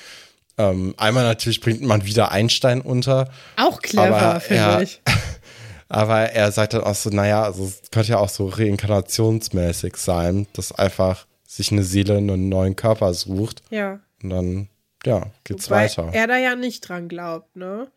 [0.59, 5.03] Ähm, einmal natürlich bringt man wieder Einstein unter, Auch clever, finde ich.
[5.89, 10.47] aber er sagt dann auch so, naja, also es könnte ja auch so reinkarnationsmäßig sein,
[10.55, 13.62] dass einfach sich eine Seele einen neuen Körper sucht.
[13.70, 14.01] Ja.
[14.23, 14.69] Und dann,
[15.05, 16.11] ja, geht's Wobei weiter.
[16.12, 17.89] er da ja nicht dran glaubt, ne?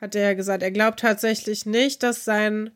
[0.00, 0.62] Hat er ja gesagt.
[0.62, 2.70] Er glaubt tatsächlich nicht, dass sein,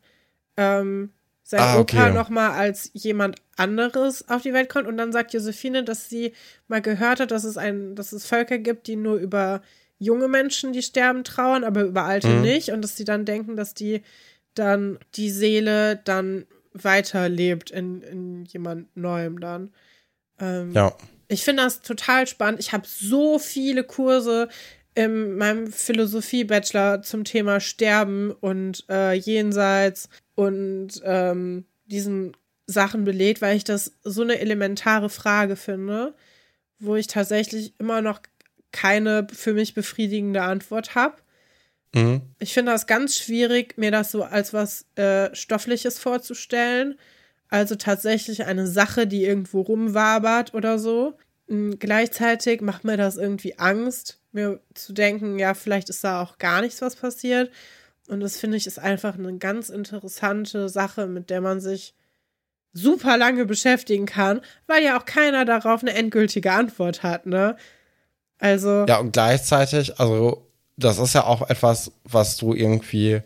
[0.57, 1.11] ähm,
[1.51, 2.13] sein Ah, Opa okay.
[2.13, 4.87] noch mal als jemand anderes auf die Welt kommt.
[4.87, 6.33] Und dann sagt Josephine, dass sie
[6.67, 9.61] mal gehört hat, dass es ein, dass es Völker gibt, die nur über
[9.99, 12.41] junge Menschen, die sterben, trauern, aber über alte Mhm.
[12.41, 12.69] nicht.
[12.71, 14.01] Und dass sie dann denken, dass die
[14.55, 19.71] dann die Seele dann weiterlebt in, in jemand Neuem dann.
[20.39, 20.95] Ähm, ja,
[21.27, 22.59] ich finde das total spannend.
[22.59, 24.49] Ich habe so viele Kurse
[24.95, 32.35] in meinem Philosophie-Bachelor zum Thema Sterben und äh, Jenseits und ähm, diesen
[32.67, 36.15] Sachen belegt, weil ich das so eine elementare Frage finde,
[36.79, 38.21] wo ich tatsächlich immer noch
[38.71, 41.17] keine für mich befriedigende Antwort habe.
[41.93, 42.21] mhm.
[42.39, 46.97] Ich finde das ganz schwierig, mir das so als was äh, Stoffliches vorzustellen.
[47.49, 51.17] Also tatsächlich eine Sache, die irgendwo rumwabert oder so.
[51.47, 56.37] Mm, Gleichzeitig macht mir das irgendwie Angst, mir zu denken, ja, vielleicht ist da auch
[56.37, 57.51] gar nichts, was passiert.
[58.11, 61.93] Und das finde ich ist einfach eine ganz interessante Sache, mit der man sich
[62.73, 67.55] super lange beschäftigen kann, weil ja auch keiner darauf eine endgültige Antwort hat, ne?
[68.37, 68.85] Also.
[68.85, 73.21] Ja, und gleichzeitig, also, das ist ja auch etwas, was du irgendwie,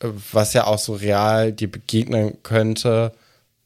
[0.00, 3.12] was ja auch so real dir begegnen könnte,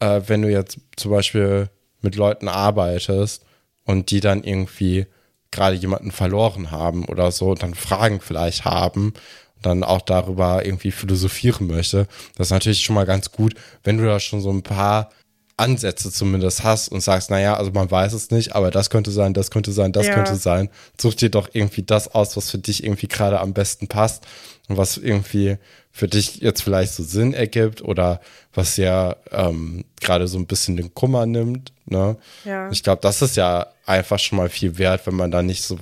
[0.01, 1.71] äh, wenn du jetzt zum Beispiel
[2.03, 3.43] mit Leuten arbeitest
[3.85, 5.07] und die dann irgendwie
[5.51, 9.15] gerade jemanden verloren haben oder so und dann Fragen vielleicht haben
[9.63, 12.07] dann auch darüber irgendwie philosophieren möchte.
[12.37, 15.11] Das ist natürlich schon mal ganz gut, wenn du da schon so ein paar
[15.59, 19.35] Ansätze zumindest hast und sagst, naja, also man weiß es nicht, aber das könnte sein,
[19.35, 20.15] das könnte sein, das Ja.
[20.15, 20.71] könnte sein.
[21.01, 24.25] Such dir doch irgendwie das aus, was für dich irgendwie gerade am besten passt
[24.69, 25.59] und was irgendwie
[25.93, 28.21] für dich jetzt vielleicht so Sinn ergibt oder
[28.55, 31.73] was ja ähm, gerade so ein bisschen den Kummer nimmt.
[31.85, 32.17] Ne?
[32.45, 32.71] Ja.
[32.71, 35.79] Ich glaube, das ist ja einfach schon mal viel wert, wenn man da nicht so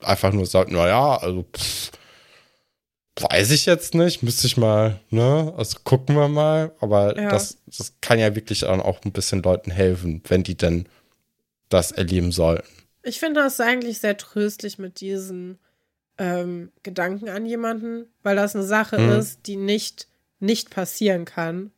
[0.00, 1.92] einfach nur sagt, naja, also pff,
[3.20, 7.28] weiß ich jetzt nicht, müsste ich mal, ne, also gucken wir mal, aber Ja.
[7.30, 10.88] das, das kann ja wirklich dann auch ein bisschen Leuten helfen, wenn die denn
[11.68, 12.66] das erleben sollten.
[13.02, 15.58] Ich finde das eigentlich sehr tröstlich mit diesen
[16.18, 19.18] ähm, Gedanken an jemanden, weil das eine Sache Mhm.
[19.18, 20.08] ist, die nicht,
[20.40, 21.72] nicht passieren kann.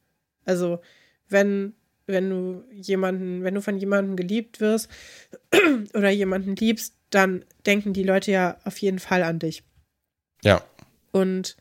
[0.45, 0.81] Also,
[1.29, 1.75] wenn,
[2.07, 4.89] wenn du jemanden, wenn du von jemandem geliebt wirst
[5.95, 9.63] oder jemanden liebst, dann denken die Leute ja auf jeden Fall an dich.
[10.43, 10.63] Ja,
[11.15, 11.57] Und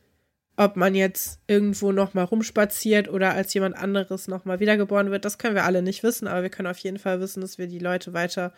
[0.58, 5.26] ob man jetzt irgendwo noch mal rumspaziert oder als jemand anderes noch mal wiedergeboren wird,
[5.26, 7.68] das können wir alle nicht wissen, aber wir können auf jeden Fall wissen, dass wir
[7.68, 8.52] die Leute weiter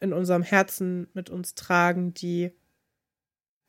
[0.00, 2.50] in unserem Herzen mit uns tragen, die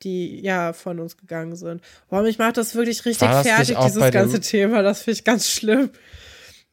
[0.01, 1.81] die ja von uns gegangen sind.
[2.09, 4.81] Boah, mich macht das wirklich richtig War das fertig, dieses ganze Thema.
[4.81, 5.91] Das finde ich ganz schlimm.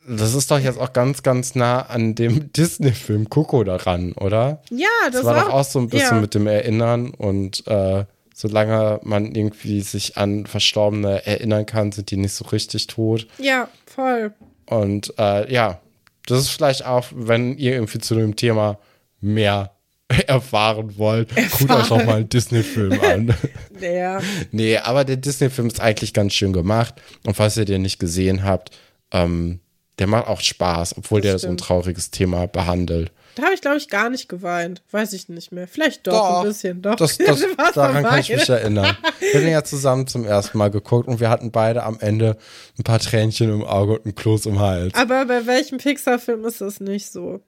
[0.07, 4.63] das ist doch jetzt auch ganz, ganz nah an dem Disney-Film Coco daran, oder?
[4.71, 6.21] Ja, das, Das war doch auch so ein bisschen ja.
[6.21, 8.05] mit dem Erinnern und äh,
[8.35, 13.27] solange man irgendwie sich an Verstorbene erinnern kann, sind die nicht so richtig tot.
[13.39, 14.33] Ja, voll.
[14.67, 15.81] Und äh, ja,
[16.27, 18.79] das ist vielleicht auch, wenn ihr irgendwie zu dem Thema
[19.21, 19.73] mehr
[20.27, 23.35] erfahren wollt, guckt euch doch mal einen Disney-Film an.
[23.81, 24.21] Ja.
[24.53, 26.95] nee, aber der Disney-Film ist eigentlich ganz schön gemacht.
[27.27, 28.71] Und falls ihr den nicht gesehen habt,
[29.11, 29.59] ähm,
[29.99, 31.61] der macht auch Spaß, obwohl Das der so ein stimmt.
[31.67, 33.11] trauriges Thema behandelt.
[33.35, 34.83] Da habe ich, glaube ich, gar nicht geweint.
[34.91, 35.67] Weiß ich nicht mehr.
[35.67, 36.83] Vielleicht doch, Doch, ein bisschen.
[36.83, 36.97] Doch.
[36.97, 37.43] Das, das,
[37.75, 38.97] daran kann ich mich erinnern.
[39.21, 42.37] Wir haben ja zusammen zum ersten Mal geguckt und wir hatten beide am Ende
[42.79, 44.95] ein paar Tränchen im Auge und ein Kloß im Hals.
[44.95, 47.41] Aber bei welchem Pixar-Film ist das nicht so?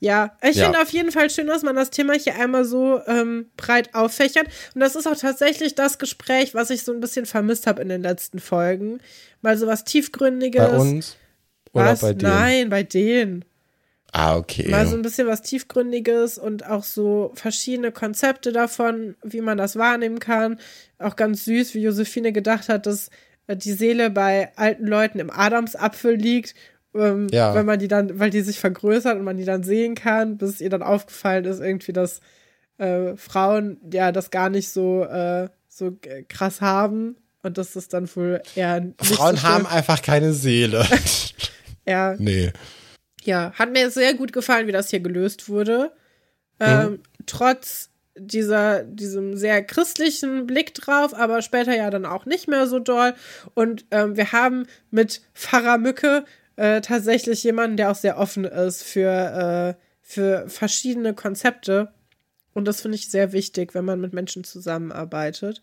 [0.00, 0.64] Ja, ich Ja.
[0.66, 4.46] finde auf jeden Fall schön, dass man das Thema hier einmal so ähm, breit auffächert.
[4.74, 7.88] Und das ist auch tatsächlich das Gespräch, was ich so ein bisschen vermisst habe in
[7.88, 9.00] den letzten Folgen.
[9.42, 10.62] Mal so was Tiefgründiges.
[10.62, 11.16] Bei uns
[11.72, 12.00] oder was?
[12.00, 12.28] bei dir?
[12.28, 13.44] Nein, bei denen.
[14.12, 14.68] Ah, okay.
[14.70, 19.76] Mal so ein bisschen was Tiefgründiges und auch so verschiedene Konzepte davon, wie man das
[19.76, 20.58] wahrnehmen kann.
[20.98, 23.10] Auch ganz süß, wie Josephine gedacht hat, dass
[23.48, 26.54] äh, die Seele bei alten Leuten im Adamsapfel liegt.
[26.94, 27.54] Ähm, Ja.
[27.54, 30.62] Wenn man die dann, weil die sich vergrößert und man die dann sehen kann, bis
[30.62, 32.20] ihr dann aufgefallen ist, irgendwie, dass
[32.78, 35.96] äh, Frauen ja das gar nicht so, äh, so
[36.28, 37.16] krass haben.
[37.42, 40.84] Und dass das dann wohl eher Frauen so haben einfach keine Seele.
[41.84, 42.52] eher nee.
[43.28, 45.92] Ja, hat mir sehr gut gefallen, wie das hier gelöst wurde.
[46.58, 46.66] Mhm.
[46.66, 52.66] Ähm, trotz dieser, diesem sehr christlichen Blick drauf, aber später ja dann auch nicht mehr
[52.66, 53.12] so doll.
[53.52, 56.24] Und ähm, wir haben mit Pfarrer Mücke
[56.56, 61.92] äh, tatsächlich jemanden, der auch sehr offen ist für, äh, für verschiedene Konzepte.
[62.54, 65.60] Und das finde ich sehr wichtig, wenn man mit Menschen zusammenarbeitet.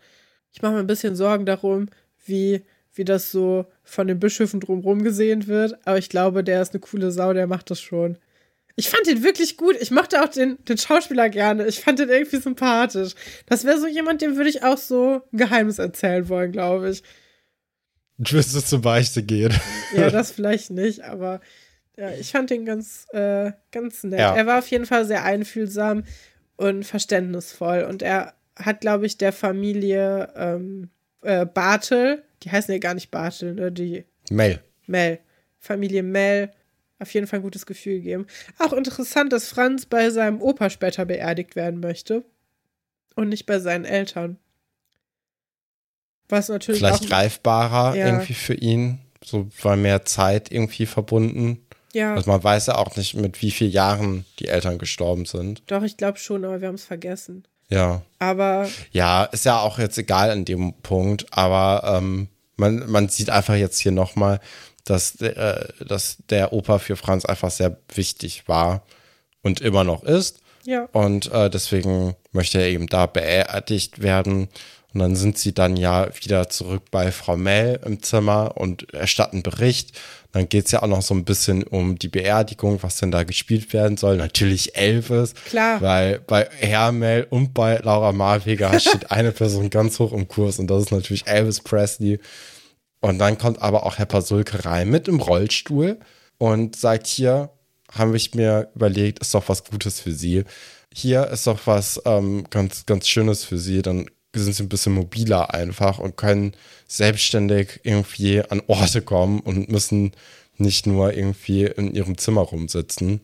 [0.53, 1.87] Ich mache mir ein bisschen Sorgen darum,
[2.25, 2.63] wie,
[2.95, 5.77] wie das so von den Bischöfen drumherum gesehen wird.
[5.85, 8.17] Aber ich glaube, der ist eine coole Sau, der macht das schon.
[8.77, 9.75] Ich fand den wirklich gut.
[9.79, 11.65] Ich mochte auch den, den Schauspieler gerne.
[11.67, 13.13] Ich fand den irgendwie sympathisch.
[13.45, 17.03] Das wäre so jemand, dem würde ich auch so ein Geheimnis erzählen wollen, glaube ich.
[18.17, 19.53] Du wirst es zur Beichte gehen.
[19.95, 21.41] Ja, das vielleicht nicht, aber
[21.97, 24.19] ja, ich fand den ganz, äh, ganz nett.
[24.19, 24.35] Ja.
[24.35, 26.03] Er war auf jeden Fall sehr einfühlsam
[26.57, 27.85] und verständnisvoll.
[27.89, 30.89] Und er hat, glaube ich, der Familie ähm,
[31.25, 33.71] äh, Bartel, die heißen ja gar nicht Bartel, ne?
[33.71, 34.61] Die Mel.
[34.87, 35.19] Mel,
[35.59, 36.51] Familie Mel,
[36.99, 38.27] auf jeden Fall ein gutes Gefühl gegeben.
[38.59, 42.23] Auch interessant, dass Franz bei seinem Opa später beerdigt werden möchte
[43.15, 44.37] und nicht bei seinen Eltern.
[46.29, 48.05] Was natürlich Vielleicht auch, greifbarer Ja.
[48.07, 48.99] irgendwie für ihn.
[49.23, 51.65] So war mehr Zeit irgendwie verbunden.
[51.93, 55.63] ja, Also man weiß ja auch nicht, mit wie vielen Jahren die Eltern gestorben sind.
[55.67, 57.47] doch, ich glaube schon, aber wir haben es vergessen.
[57.69, 58.01] Ja.
[58.19, 62.27] Aber Ja, ist ja auch jetzt egal an dem Punkt, aber ähm,
[62.57, 64.39] man, man sieht einfach jetzt hier nochmal,
[64.85, 68.83] dass, äh, dass der Opa für Franz einfach sehr wichtig war
[69.41, 70.39] und immer noch ist.
[70.65, 70.87] Ja.
[70.91, 74.49] Und äh, deswegen möchte er eben da beerdigt werden.
[74.93, 79.43] Und dann sind sie dann ja wieder zurück bei Frau Mell im Zimmer und erstatten
[79.43, 79.99] Bericht.
[80.35, 83.23] Dann geht es ja auch noch so ein bisschen um die Beerdigung, was denn da
[83.23, 84.17] gespielt werden soll.
[84.17, 85.33] Natürlich Elvis.
[85.45, 85.79] Klar.
[85.79, 90.67] Weil bei Hermel und bei Laura Marweger steht eine Person ganz hoch im Kurs und
[90.67, 92.19] das ist natürlich Elvis Presley.
[92.99, 95.99] Und dann kommt aber auch Herr Pasulke rein mit im Rollstuhl
[96.37, 97.51] und sagt hier,
[97.93, 100.43] habe ich mir überlegt, ist doch was Gutes für Sie.
[100.93, 103.81] Hier ist doch was ähm, ganz, ganz Schönes für Sie.
[103.81, 104.09] Dann
[104.39, 106.53] sind Sie ein bisschen mobiler einfach und können
[106.87, 110.11] selbstständig irgendwie an Orte kommen und müssen
[110.57, 113.21] nicht nur irgendwie in Ihrem Zimmer rumsitzen.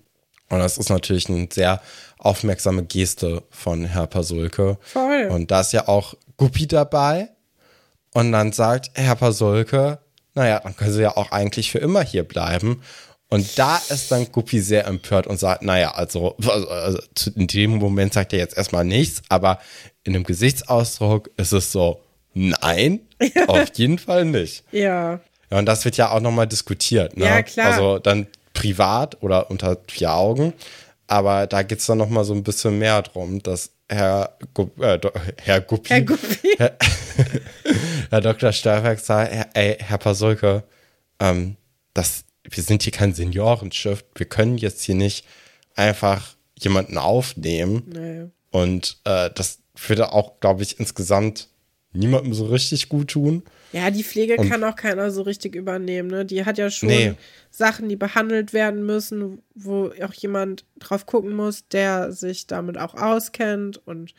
[0.50, 1.82] Und das ist natürlich eine sehr
[2.18, 4.78] aufmerksame Geste von Herr Pasulke.
[4.82, 5.30] Voll.
[5.32, 7.30] Und da ist ja auch Guppi dabei.
[8.14, 10.00] Und dann sagt Herr Pasulke,
[10.34, 12.82] naja, dann können Sie ja auch eigentlich für immer hier bleiben.
[13.32, 17.00] Und da ist dann Guppi sehr empört und sagt, naja, also, also
[17.36, 19.58] in dem Moment sagt er jetzt erstmal nichts, aber
[20.04, 22.02] in dem Gesichtsausdruck ist es so,
[22.34, 23.00] nein,
[23.48, 24.66] auf jeden Fall nicht.
[24.72, 25.22] Ja.
[25.50, 27.16] Ja, und das wird ja auch nochmal diskutiert.
[27.18, 27.26] Ne?
[27.26, 27.68] Ja, klar.
[27.74, 30.54] Also dann privat oder unter vier Augen.
[31.08, 34.98] Aber da geht es dann nochmal so ein bisschen mehr drum, dass Herr, Gu äh,
[35.42, 36.50] Herr Guppi, Herr Guppi.
[36.58, 36.78] Herr,
[38.10, 38.52] Herr Dr.
[38.54, 40.64] Stolberg sagt, Herr- ey, Herr Pasulke,
[41.20, 41.58] ähm,
[41.94, 44.04] das, wir sind hier kein Seniorenschiff.
[44.16, 45.26] Wir können jetzt hier nicht
[45.76, 47.84] einfach jemanden aufnehmen.
[47.88, 48.26] Nee.
[48.52, 51.48] Und äh, das würde auch, glaube ich, insgesamt
[51.94, 53.44] niemandem so richtig gut tun.
[53.74, 56.26] Ja, die Pflege Und- kann auch keiner so richtig übernehmen, ne?
[56.26, 57.14] Die hat ja schon Nee.
[57.50, 62.96] Sachen, die behandelt werden müssen, wo auch jemand drauf gucken muss, der sich damit auch
[62.96, 64.14] auskennt und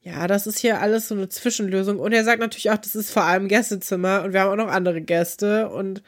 [0.00, 1.98] ja, das ist hier alles so eine Zwischenlösung.
[1.98, 4.72] Und er sagt natürlich auch, das ist vor allem Gästezimmer und wir haben auch noch
[4.72, 6.02] andere Gäste und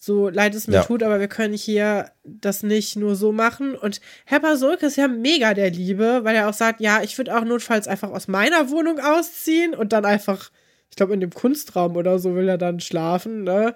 [0.00, 0.82] so leid es mir Ja.
[0.84, 3.74] tut, aber wir können hier das nicht nur so machen.
[3.74, 7.36] Und Herr Pasulke ist ja mega der Liebe, weil er auch sagt, ja, ich würde
[7.36, 10.50] auch notfalls einfach aus meiner Wohnung ausziehen und dann einfach,
[10.90, 13.74] ich glaube, in dem Kunstraum oder so will er dann schlafen, ne?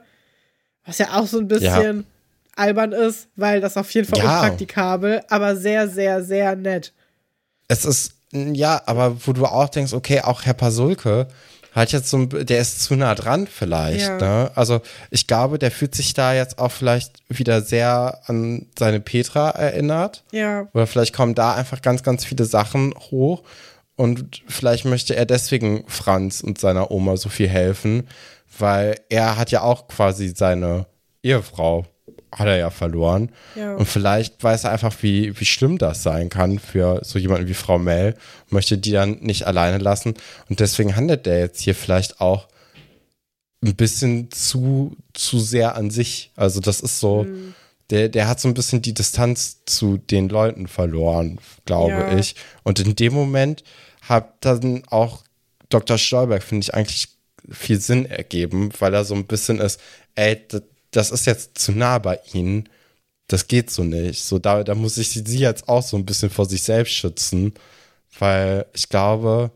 [0.85, 2.07] Was ja auch so ein bisschen
[2.55, 4.41] albern ist, weil das auf jeden Fall Ja.
[4.43, 6.93] unpraktikabel, aber sehr, sehr, sehr nett.
[7.67, 11.27] Es ist, ja, aber wo du auch denkst, okay, auch Herr Pasulke
[11.73, 14.19] hat jetzt so ein, der ist zu nah dran vielleicht, Ja.
[14.19, 14.51] ne?
[14.55, 14.81] Also
[15.11, 20.23] ich glaube, der fühlt sich da jetzt auch vielleicht wieder sehr an seine Petra erinnert.
[20.33, 23.43] Ja, Oder vielleicht kommen da einfach ganz, ganz viele Sachen hoch.
[23.97, 28.09] Und vielleicht möchte er deswegen Franz und seiner Oma so viel helfen,
[28.59, 30.87] weil er hat ja auch quasi seine
[31.23, 31.85] Ehefrau,
[32.33, 33.31] hat er ja verloren.
[33.57, 33.75] Ja.
[33.75, 37.55] Und vielleicht weiß er einfach, wie, wie schlimm das sein kann für so jemanden wie
[37.55, 38.15] Frau Mell,
[38.49, 40.15] möchte die dann nicht alleine lassen.
[40.49, 42.49] Und deswegen handelt er jetzt hier vielleicht auch
[43.65, 46.33] ein bisschen zu, zu sehr an sich.
[46.37, 47.55] Also das ist so, Mhm.
[47.91, 52.17] der, der hat so ein bisschen die Distanz zu den Leuten verloren, glaube Ja.
[52.19, 52.35] ich.
[52.63, 53.63] Und in dem Moment
[54.01, 55.23] hat dann auch
[55.69, 55.97] Dr.
[55.99, 57.09] Stolberg, finde ich, eigentlich
[57.51, 59.81] viel Sinn ergeben, weil er so ein bisschen ist,
[60.15, 60.61] ey, d-
[60.93, 62.69] das ist jetzt zu nah bei ihnen.
[63.27, 64.23] Das geht so nicht.
[64.23, 67.55] So, da, da muss ich sie jetzt auch so ein bisschen vor sich selbst schützen,
[68.19, 69.51] weil ich glaube,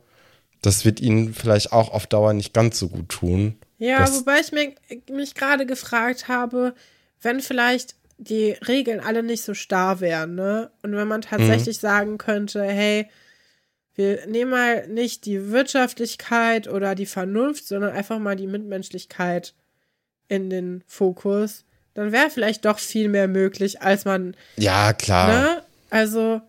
[0.62, 3.58] das wird ihnen vielleicht auch auf Dauer nicht ganz so gut tun.
[3.78, 4.72] Ja, wobei ich mir,
[5.10, 6.74] mich gerade gefragt habe,
[7.20, 10.70] wenn vielleicht die Regeln alle nicht so starr wären, ne?
[10.82, 13.10] Und wenn man tatsächlich sagen könnte, hey,
[13.94, 19.54] wir nehmen mal nicht die Wirtschaftlichkeit oder die Vernunft, sondern einfach mal die Mitmenschlichkeit
[20.28, 25.28] in den Fokus, dann wäre vielleicht doch viel mehr möglich, als man Ja, klar.
[25.28, 25.62] Ne?
[25.90, 26.40] Also,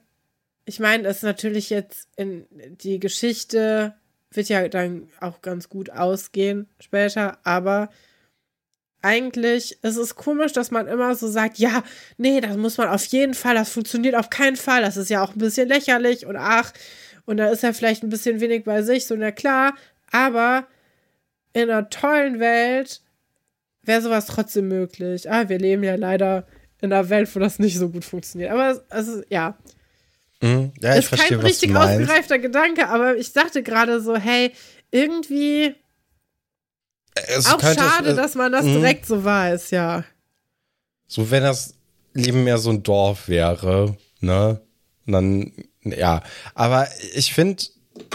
[0.66, 3.94] ich meine, das ist natürlich jetzt in die Geschichte
[4.32, 7.90] wird ja dann auch ganz gut ausgehen später, aber
[9.02, 11.84] eigentlich ist es komisch, dass man immer so sagt, ja,
[12.18, 15.24] nee, das muss man auf jeden Fall, das funktioniert auf keinen Fall, das ist ja
[15.24, 16.74] auch ein bisschen lächerlich und ach,
[17.26, 19.76] und da ist er vielleicht ein bisschen wenig bei sich, so na klar,
[20.12, 20.68] aber
[21.54, 23.02] in einer tollen Welt
[23.88, 25.30] wäre sowas trotzdem möglich.
[25.32, 26.46] Ah, wir leben ja leider
[26.82, 28.52] in einer Welt, wo das nicht so gut funktioniert.
[28.52, 29.58] Aber also, ja,
[30.42, 30.72] Mhm.
[30.82, 34.52] Ja, ich ist kein verstehe, du richtig ausgereifter Gedanke, aber ich dachte gerade so, hey,
[34.92, 35.76] irgendwie
[37.16, 38.74] Es auch schade, äh, dass man das mhm.
[38.74, 40.04] direkt so weiß, ja.
[41.08, 41.76] So, wenn das
[42.14, 44.62] Leben mehr so ein Dorf wäre, ne?
[45.06, 45.52] Und dann,
[45.84, 46.22] ja.
[46.54, 47.64] Aber ich finde,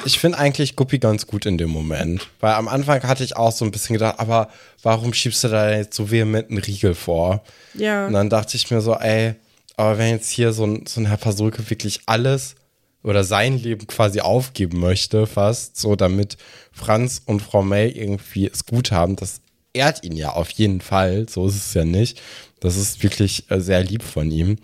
[0.05, 2.29] ich finde eigentlich Guppi ganz gut in dem Moment.
[2.41, 4.49] Weil am Anfang hatte ich auch so ein bisschen gedacht, aber
[4.83, 7.43] warum schiebst du da jetzt so vehement einen Riegel vor?
[7.75, 8.07] Ja.
[8.07, 9.35] Und dann dachte ich mir so, ey,
[9.77, 12.55] aber wenn jetzt hier so ein, so ein Herr Pasulke wirklich alles
[13.03, 16.37] oder sein Leben quasi aufgeben möchte, fast, so damit
[16.73, 19.41] Franz und Frau May irgendwie es gut haben, das
[19.73, 22.21] ehrt ihn ja auf jeden Fall, so ist es ja nicht.
[22.61, 24.57] Das ist wirklich äh, sehr lieb von ihm.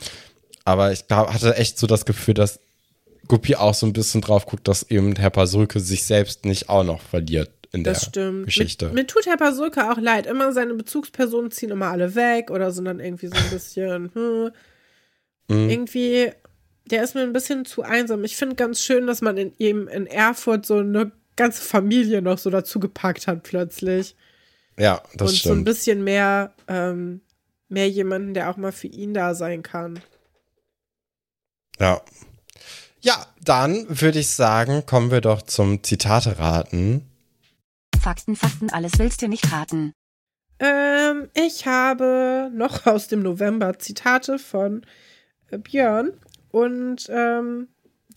[0.64, 2.60] Aber ich glaub, hatte echt so das Gefühl, dass
[3.28, 6.84] Guppi auch so ein bisschen drauf guckt, dass eben Herr Pasulke sich selbst nicht auch
[6.84, 8.46] noch verliert in Das der stimmt.
[8.46, 8.86] Geschichte.
[8.88, 10.26] Mir, mir tut Herr Pasulka auch leid.
[10.26, 14.50] Immer seine Bezugspersonen ziehen immer alle weg oder sind dann irgendwie so ein bisschen, hm,
[15.50, 15.70] Mhm.
[15.70, 16.30] irgendwie,
[16.90, 18.22] der ist mir ein bisschen zu einsam.
[18.24, 22.36] Ich finde ganz schön, dass man in ihm in Erfurt so eine ganze Familie noch
[22.36, 24.14] so dazu gepackt hat plötzlich.
[24.78, 25.64] Ja, das und so ein stimmt.
[25.64, 27.22] bisschen mehr, ähm,
[27.68, 30.00] mehr jemanden, der auch mal für ihn da sein kann.
[31.80, 32.02] Ja.
[33.08, 37.08] Ja, dann würde ich sagen, kommen wir doch zum Zitate raten.
[37.98, 39.94] Fakten, Fakten, alles willst du nicht raten.
[40.58, 44.84] Ähm, ich habe noch aus dem November Zitate von
[45.50, 46.12] äh, Björn
[46.50, 47.68] und ähm,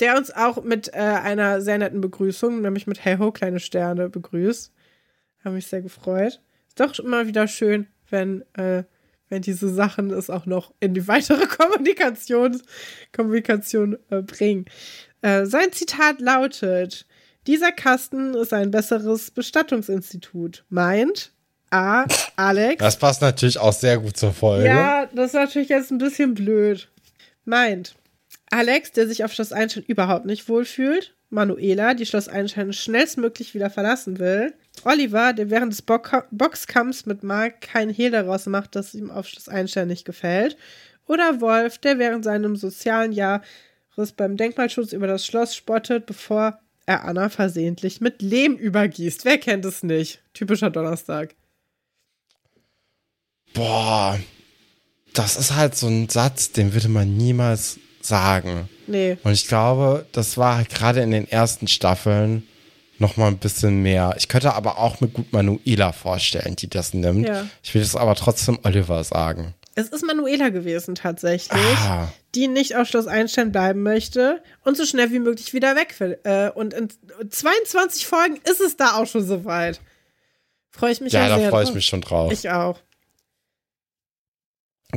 [0.02, 4.10] der uns auch mit äh, einer sehr netten Begrüßung, nämlich mit Hey ho, kleine Sterne,
[4.10, 4.74] begrüßt.
[5.46, 6.42] Habe mich sehr gefreut.
[6.68, 8.84] Ist doch immer wieder schön, wenn, äh,
[9.32, 12.62] wenn diese Sachen es auch noch in die weitere Kommunikation,
[13.12, 14.66] Kommunikation äh, bringen.
[15.22, 17.08] Äh, sein Zitat lautet:
[17.48, 20.66] Dieser Kasten ist ein besseres Bestattungsinstitut.
[20.70, 21.32] Meint
[21.72, 22.06] A.
[22.36, 22.80] Alex.
[22.80, 24.68] Das passt natürlich auch sehr gut zur Folge.
[24.68, 26.90] Ja, das ist natürlich jetzt ein bisschen blöd.
[27.46, 27.96] Meint
[28.52, 31.16] Alex, der sich auf Schloss Einstein überhaupt nicht wohlfühlt.
[31.30, 34.54] Manuela, die Schloss Einstein schnellstmöglich wieder verlassen will.
[34.84, 36.00] Oliver, der während des Bo
[36.32, 40.58] Boxkampfs mit Mark kein Hehl daraus macht, dass ihm auf Schloss Einstein nicht gefällt.
[41.08, 43.42] Oder Wolf, der während seinem sozialen Jahres
[44.16, 49.26] beim Denkmalschutz über das Schloss spottet, bevor er Anna versehentlich mit Lehm übergießt.
[49.26, 50.22] Wer kennt es nicht?
[50.34, 51.36] Typischer Donnerstag.
[53.54, 54.18] Boah,
[55.14, 58.70] das ist halt so ein Satz, den würde man niemals sagen.
[58.88, 59.18] Nee.
[59.24, 62.48] Und ich glaube, das war halt gerade in den ersten Staffeln
[63.02, 64.14] noch mal ein bisschen mehr.
[64.18, 67.28] Ich könnte aber auch mir gut Manuela vorstellen, die das nimmt.
[67.28, 67.46] Ja.
[67.64, 69.54] Ich will das aber trotzdem Oliver sagen.
[69.76, 71.52] Es ist Manuela gewesen tatsächlich,
[71.88, 72.12] Ah.
[72.36, 76.20] die nicht auf Schloss Einstein bleiben möchte und so schnell wie möglich wieder weg will.
[76.24, 76.90] Äh, und in
[77.30, 79.80] 22 Folgen ist es da auch schon soweit.
[80.72, 82.32] Freue ich mich Ja, ja, da freue ich mich schon drauf.
[82.32, 82.80] Ich auch.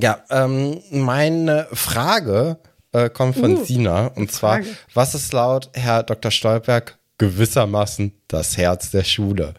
[0.00, 2.58] Ja, ähm, meine Frage
[2.92, 4.08] äh, kommt von Uh, Sina.
[4.08, 4.76] Und zwar, Frage.
[4.92, 6.30] was ist laut Herr Dr.
[6.30, 6.98] Stolberg
[7.30, 9.54] gewissermaßen das Herz der Schule?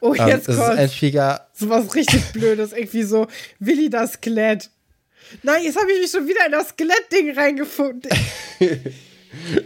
[0.00, 2.72] Oh, Ähm, jetzt ist kommt entweder so was richtig Blödes.
[2.72, 3.26] Irgendwie so,
[3.58, 4.70] Willi das Skelett.
[5.42, 8.10] Nein, jetzt habe ich mich schon wieder in das Skelettding reingefunden.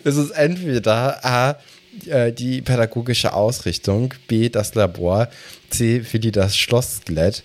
[0.03, 1.59] Es ist entweder A,
[2.07, 5.29] äh, die pädagogische Ausrichtung, B, das Labor,
[5.69, 7.43] C, für die das Schlossskelett,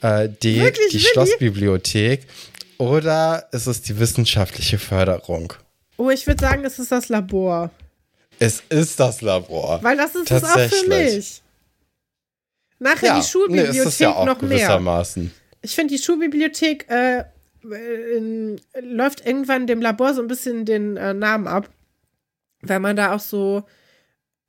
[0.00, 1.06] äh, D, Wirklich, die Willi?
[1.12, 2.26] Schlossbibliothek
[2.78, 5.52] oder ist es die wissenschaftliche Förderung?
[5.98, 7.70] Oh, ich würde sagen, es ist das Labor.
[8.38, 9.82] Es ist das Labor.
[9.82, 11.16] Weil das ist es auch für Tatsächlich.
[11.16, 11.42] mich.
[12.78, 14.50] Nachher ja, die Schulbibliothek nee, ist ja auch noch mehr.
[14.50, 15.32] gewissermaßen.
[15.62, 17.24] Ich finde, die Schulbibliothek äh,
[18.16, 21.68] in, läuft irgendwann dem Labor so ein bisschen den äh, Namen ab,
[22.62, 23.64] weil man da auch so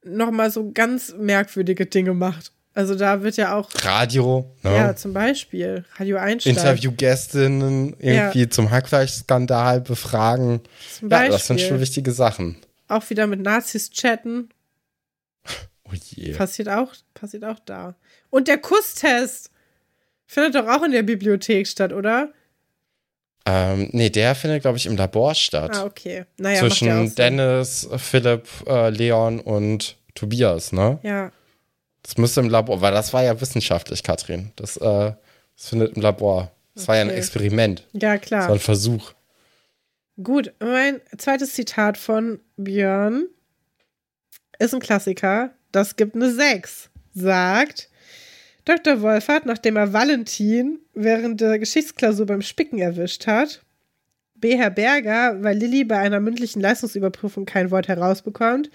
[0.03, 2.52] nochmal so ganz merkwürdige Dinge macht.
[2.76, 4.76] Also da wird ja auch, Radio, ne?
[4.76, 6.56] ja, zum Beispiel Radio Einstein.
[6.56, 10.61] Interviewgästinnen irgendwie zum Hackfleischskandal befragen.
[10.99, 11.32] Zum Ja, Beispiel.
[11.32, 12.57] das sind schon wichtige Sachen.
[12.90, 14.49] Auch wieder mit Nazis chatten.
[15.86, 16.34] Oh je.
[16.34, 17.95] Passiert auch, passiert auch da.
[18.30, 19.52] Und der Kusstest
[20.28, 22.32] findet doch auch in der Bibliothek statt, oder?
[23.45, 25.72] Ähm, nee, der findet, glaube ich, im Labor statt.
[25.74, 26.26] Ah, okay.
[26.38, 27.16] Naja, Zwischen.
[27.16, 30.99] Dennis, Philipp, äh, Leon und Tobias, ne?
[31.03, 31.32] Ja,
[32.03, 34.52] Das müsste im Labor, weil das war ja wissenschaftlich, Katrin.
[34.57, 35.14] Das, äh,
[35.56, 36.52] das findet im Labor.
[36.76, 37.18] Das war ja ein Okay.
[37.18, 37.88] Experiment.
[37.94, 38.48] ja, Das klar.
[38.48, 39.14] war ein Versuch.
[40.22, 43.28] Gut, mein zweites Zitat von Björn
[44.58, 45.52] ist ein Klassiker.
[45.72, 46.90] Das gibt eine 6.
[47.14, 47.90] Sagt
[48.66, 49.02] Dr.
[49.02, 53.64] Wolfert, nachdem er Valentin während der Geschichtsklausur beim Spicken erwischt hat.
[54.36, 54.58] B.
[54.58, 58.70] Herr Berger, weil Lilly bei einer mündlichen Leistungsüberprüfung kein Wort herausbekommt.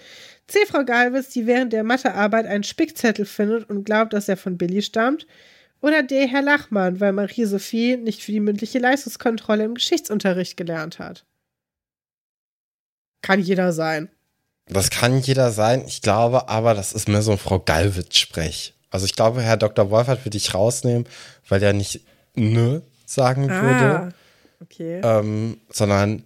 [0.47, 0.65] C.
[0.65, 4.81] Frau Galwitz, die während der Mathearbeit einen Spickzettel findet und glaubt, dass er von Billy
[4.81, 5.27] stammt.
[5.79, 6.27] Oder D.
[6.27, 11.23] Herr Lachmann, weil Marie-Sophie nicht für die mündliche Leistungskontrolle im Geschichtsunterricht gelernt hat.
[13.25, 14.09] Kann jeder sein.
[14.67, 15.83] Das kann jeder sein.
[15.87, 18.73] Ich glaube aber, das ist mehr so ein Frau Gallwitz-Sprech.
[18.91, 19.89] Also ich glaube, Herr Dr.
[19.89, 21.07] Wolfert würde ich rausnehmen,
[21.49, 22.01] weil er nicht
[22.35, 24.09] ne sagen würde, Ah,
[24.61, 25.01] okay.
[25.03, 26.23] ähm, sondern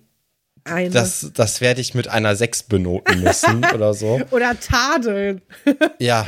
[0.66, 0.90] Eine.
[0.90, 4.20] das, das werde ich mit einer 6 benoten müssen oder so.
[4.32, 5.42] Oder tadeln.
[6.00, 6.28] Ja,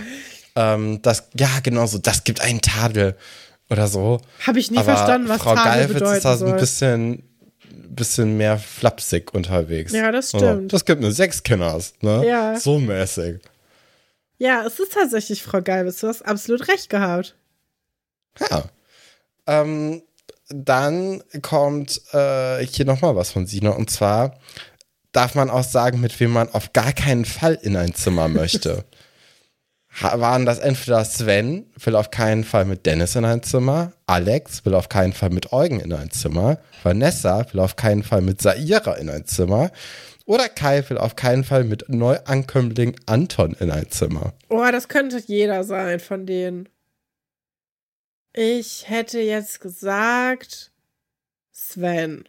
[0.55, 3.15] ähm, das, ja, genau so, das gibt einen Tadel
[3.69, 4.19] oder so.
[4.45, 7.23] Habe ich nie Aber verstanden, was Frau Tadel Gallwitz bedeuten ist da so ein bisschen,
[7.95, 9.91] bisschen mehr flapsig unterwegs.
[9.93, 10.73] Ja, das So, stimmt.
[10.73, 12.25] das gibt eine Sechskenners, ne?
[12.25, 12.59] Ja.
[12.59, 13.41] So mäßig.
[14.37, 15.99] Ja, es ist tatsächlich Frau Galwitz.
[15.99, 17.35] Du hast absolut recht gehabt.
[18.49, 18.63] Ja.
[19.47, 20.01] Ähm,
[20.49, 24.37] dann kommt äh, hier nochmal was von Sina und zwar
[25.11, 28.85] darf man auch sagen, mit wem man auf gar keinen Fall in ein Zimmer möchte.
[29.99, 34.73] Waren das entweder Sven will auf keinen Fall mit Dennis in ein Zimmer, Alex will
[34.73, 38.93] auf keinen Fall mit Eugen in ein Zimmer, Vanessa will auf keinen Fall mit Saira
[38.93, 39.69] in ein Zimmer
[40.25, 44.33] oder Kai will auf keinen Fall mit Neuankömmling Anton in ein Zimmer.
[44.47, 46.69] Oh, das könnte jeder sein von denen.
[48.33, 50.71] Ich hätte jetzt gesagt
[51.51, 52.23] Sven.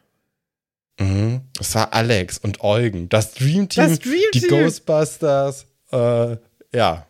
[0.98, 1.42] Mhm.
[1.56, 4.46] Das war Alex und Eugen, das Dream Team, Das Dream die.
[4.48, 6.36] Ghostbusters, äh,
[6.74, 7.06] ja.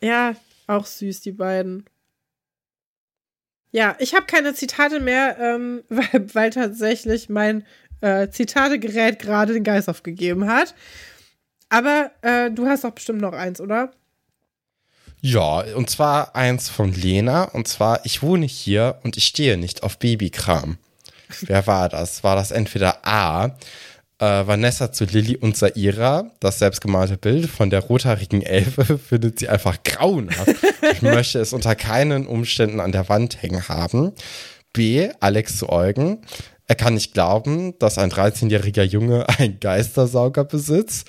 [0.00, 0.34] Ja,
[0.66, 1.84] auch süß, die beiden.
[3.70, 7.64] Ja, ich habe keine Zitate mehr, ähm, weil, weil tatsächlich mein
[8.00, 10.74] äh, Zitategerät gerade den Geist aufgegeben hat.
[11.68, 13.92] Aber äh, du hast doch bestimmt noch eins, oder?
[15.20, 19.82] Ja, und zwar eins von Lena, und zwar, ich wohne hier und ich stehe nicht
[19.82, 20.78] auf Babykram.
[21.40, 22.22] Wer war das?
[22.22, 23.56] War das entweder A,
[24.18, 29.48] äh, Vanessa zu Lilly und Saira, das selbstgemalte Bild von der rothaarigen Elfe findet sie
[29.48, 30.56] einfach grauenhaft.
[30.92, 34.12] Ich möchte es unter keinen Umständen an der Wand hängen haben.
[34.72, 36.22] B, Alex zu Eugen.
[36.68, 41.06] Er kann nicht glauben, dass ein 13-jähriger Junge einen Geistersauger besitzt.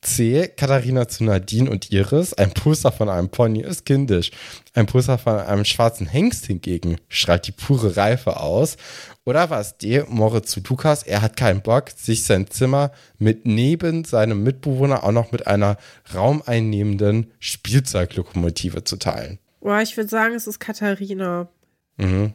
[0.00, 0.48] C.
[0.48, 2.34] Katharina zu Nadine und Iris.
[2.34, 4.30] Ein Poster von einem Pony ist kindisch.
[4.74, 8.76] Ein Poster von einem schwarzen Hengst hingegen strahlt die pure Reife aus.
[9.24, 9.78] Oder was?
[9.78, 10.04] D.
[10.08, 11.02] Moritz zu Lukas.
[11.02, 15.76] Er hat keinen Bock, sich sein Zimmer mit neben seinem Mitbewohner auch noch mit einer
[16.14, 19.38] raumeinnehmenden Spielzeuglokomotive zu teilen.
[19.60, 21.48] Boah, ich würde sagen, es ist Katharina.
[21.96, 22.34] Mhm.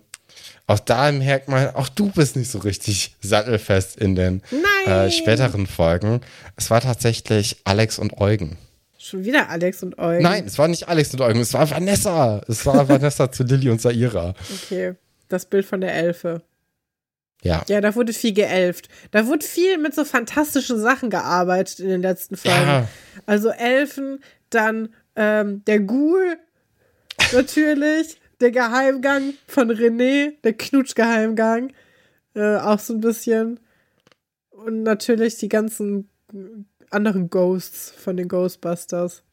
[0.65, 4.41] Auch da merkt man, auch du bist nicht so richtig sattelfest in den
[4.85, 6.21] äh, späteren Folgen.
[6.55, 8.57] Es war tatsächlich Alex und Eugen.
[8.97, 10.23] Schon wieder Alex und Eugen.
[10.23, 12.41] Nein, es war nicht Alex und Eugen, es war Vanessa.
[12.47, 14.33] Es war Vanessa zu Lilly und Saira.
[14.63, 14.93] Okay,
[15.27, 16.41] das Bild von der Elfe.
[17.41, 17.63] Ja.
[17.67, 18.87] Ja, da wurde viel geelft.
[19.11, 22.65] Da wurde viel mit so fantastischen Sachen gearbeitet in den letzten Folgen.
[22.65, 22.87] Ja.
[23.25, 26.37] Also Elfen, dann ähm, der Ghoul,
[27.33, 31.73] natürlich, der Geheimgang von René, der Knutschgeheimgang,
[32.35, 33.59] äh, auch so ein bisschen.
[34.51, 36.09] Und natürlich die ganzen
[36.91, 39.23] anderen Ghosts von den Ghostbusters.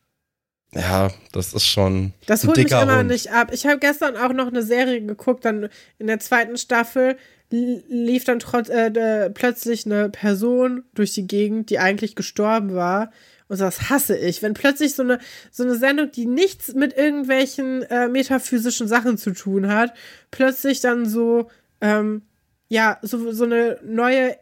[0.72, 3.08] Ja, das ist schon Das holt mich immer Hund.
[3.10, 3.50] nicht ab.
[3.52, 5.68] Ich habe gestern auch noch eine Serie geguckt, dann
[5.98, 7.16] in der zweiten Staffel
[7.50, 12.74] li- lief dann trotz, äh, äh, plötzlich eine Person durch die Gegend, die eigentlich gestorben
[12.74, 13.10] war.
[13.50, 14.42] Und das hasse ich.
[14.42, 15.18] Wenn plötzlich so eine,
[15.50, 19.92] so eine Sendung, die nichts mit irgendwelchen äh, metaphysischen Sachen zu tun hat,
[20.30, 21.50] plötzlich dann so,
[21.80, 22.22] ähm,
[22.68, 24.36] ja, so, so eine neue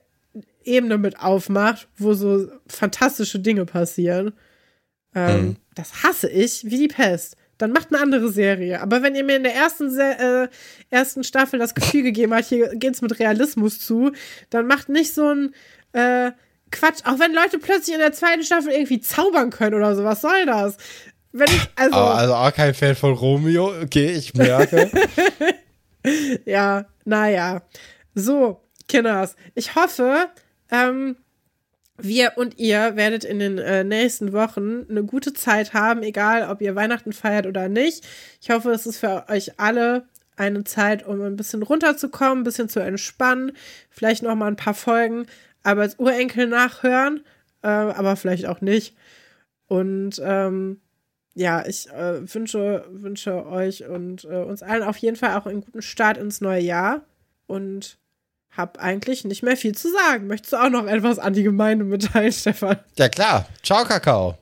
[0.62, 4.34] Ebene mit aufmacht, wo so fantastische Dinge passieren.
[5.14, 5.56] Ähm, Mhm.
[5.74, 7.36] Das hasse ich wie die Pest.
[7.56, 8.82] Dann macht eine andere Serie.
[8.82, 10.48] Aber wenn ihr mir in der ersten, Se äh,
[10.90, 14.12] ersten Staffel das Gefühl gegeben habt, hier geht's mit Realismus zu,
[14.50, 15.54] dann macht nicht so ein
[15.92, 16.32] äh,
[16.70, 17.00] Quatsch.
[17.04, 20.04] Auch wenn Leute plötzlich in der zweiten Staffel irgendwie zaubern können oder so.
[20.04, 20.76] Was soll das?
[21.32, 23.72] Wenn ich, also, Aber also auch kein Fan von Romeo.
[23.82, 24.90] Okay, ich merke.
[26.44, 27.62] ja, naja.
[28.14, 29.36] So, Kinders.
[29.54, 30.28] Ich hoffe,
[30.70, 31.16] ähm,
[32.00, 36.62] wir und ihr werdet in den äh, nächsten Wochen eine gute Zeit haben, egal ob
[36.62, 38.06] ihr Weihnachten feiert oder nicht.
[38.40, 42.68] Ich hoffe, es ist für euch alle eine Zeit, um ein bisschen runterzukommen, ein bisschen
[42.68, 43.52] zu entspannen,
[43.90, 45.26] vielleicht noch mal ein paar Folgen,
[45.62, 47.24] aber als Urenkel nachhören,
[47.62, 48.96] äh, aber vielleicht auch nicht.
[49.66, 50.80] Und ähm,
[51.34, 55.60] ja, ich äh, wünsche, wünsche euch und äh, uns allen auf jeden Fall auch einen
[55.60, 57.02] guten Start ins neue Jahr
[57.46, 57.98] und
[58.56, 60.26] hab eigentlich nicht mehr viel zu sagen.
[60.26, 62.78] Möchtest du auch noch etwas an die Gemeinde mitteilen, Stefan?
[62.96, 63.46] ja klar.
[63.62, 64.36] Ciao, Kakao.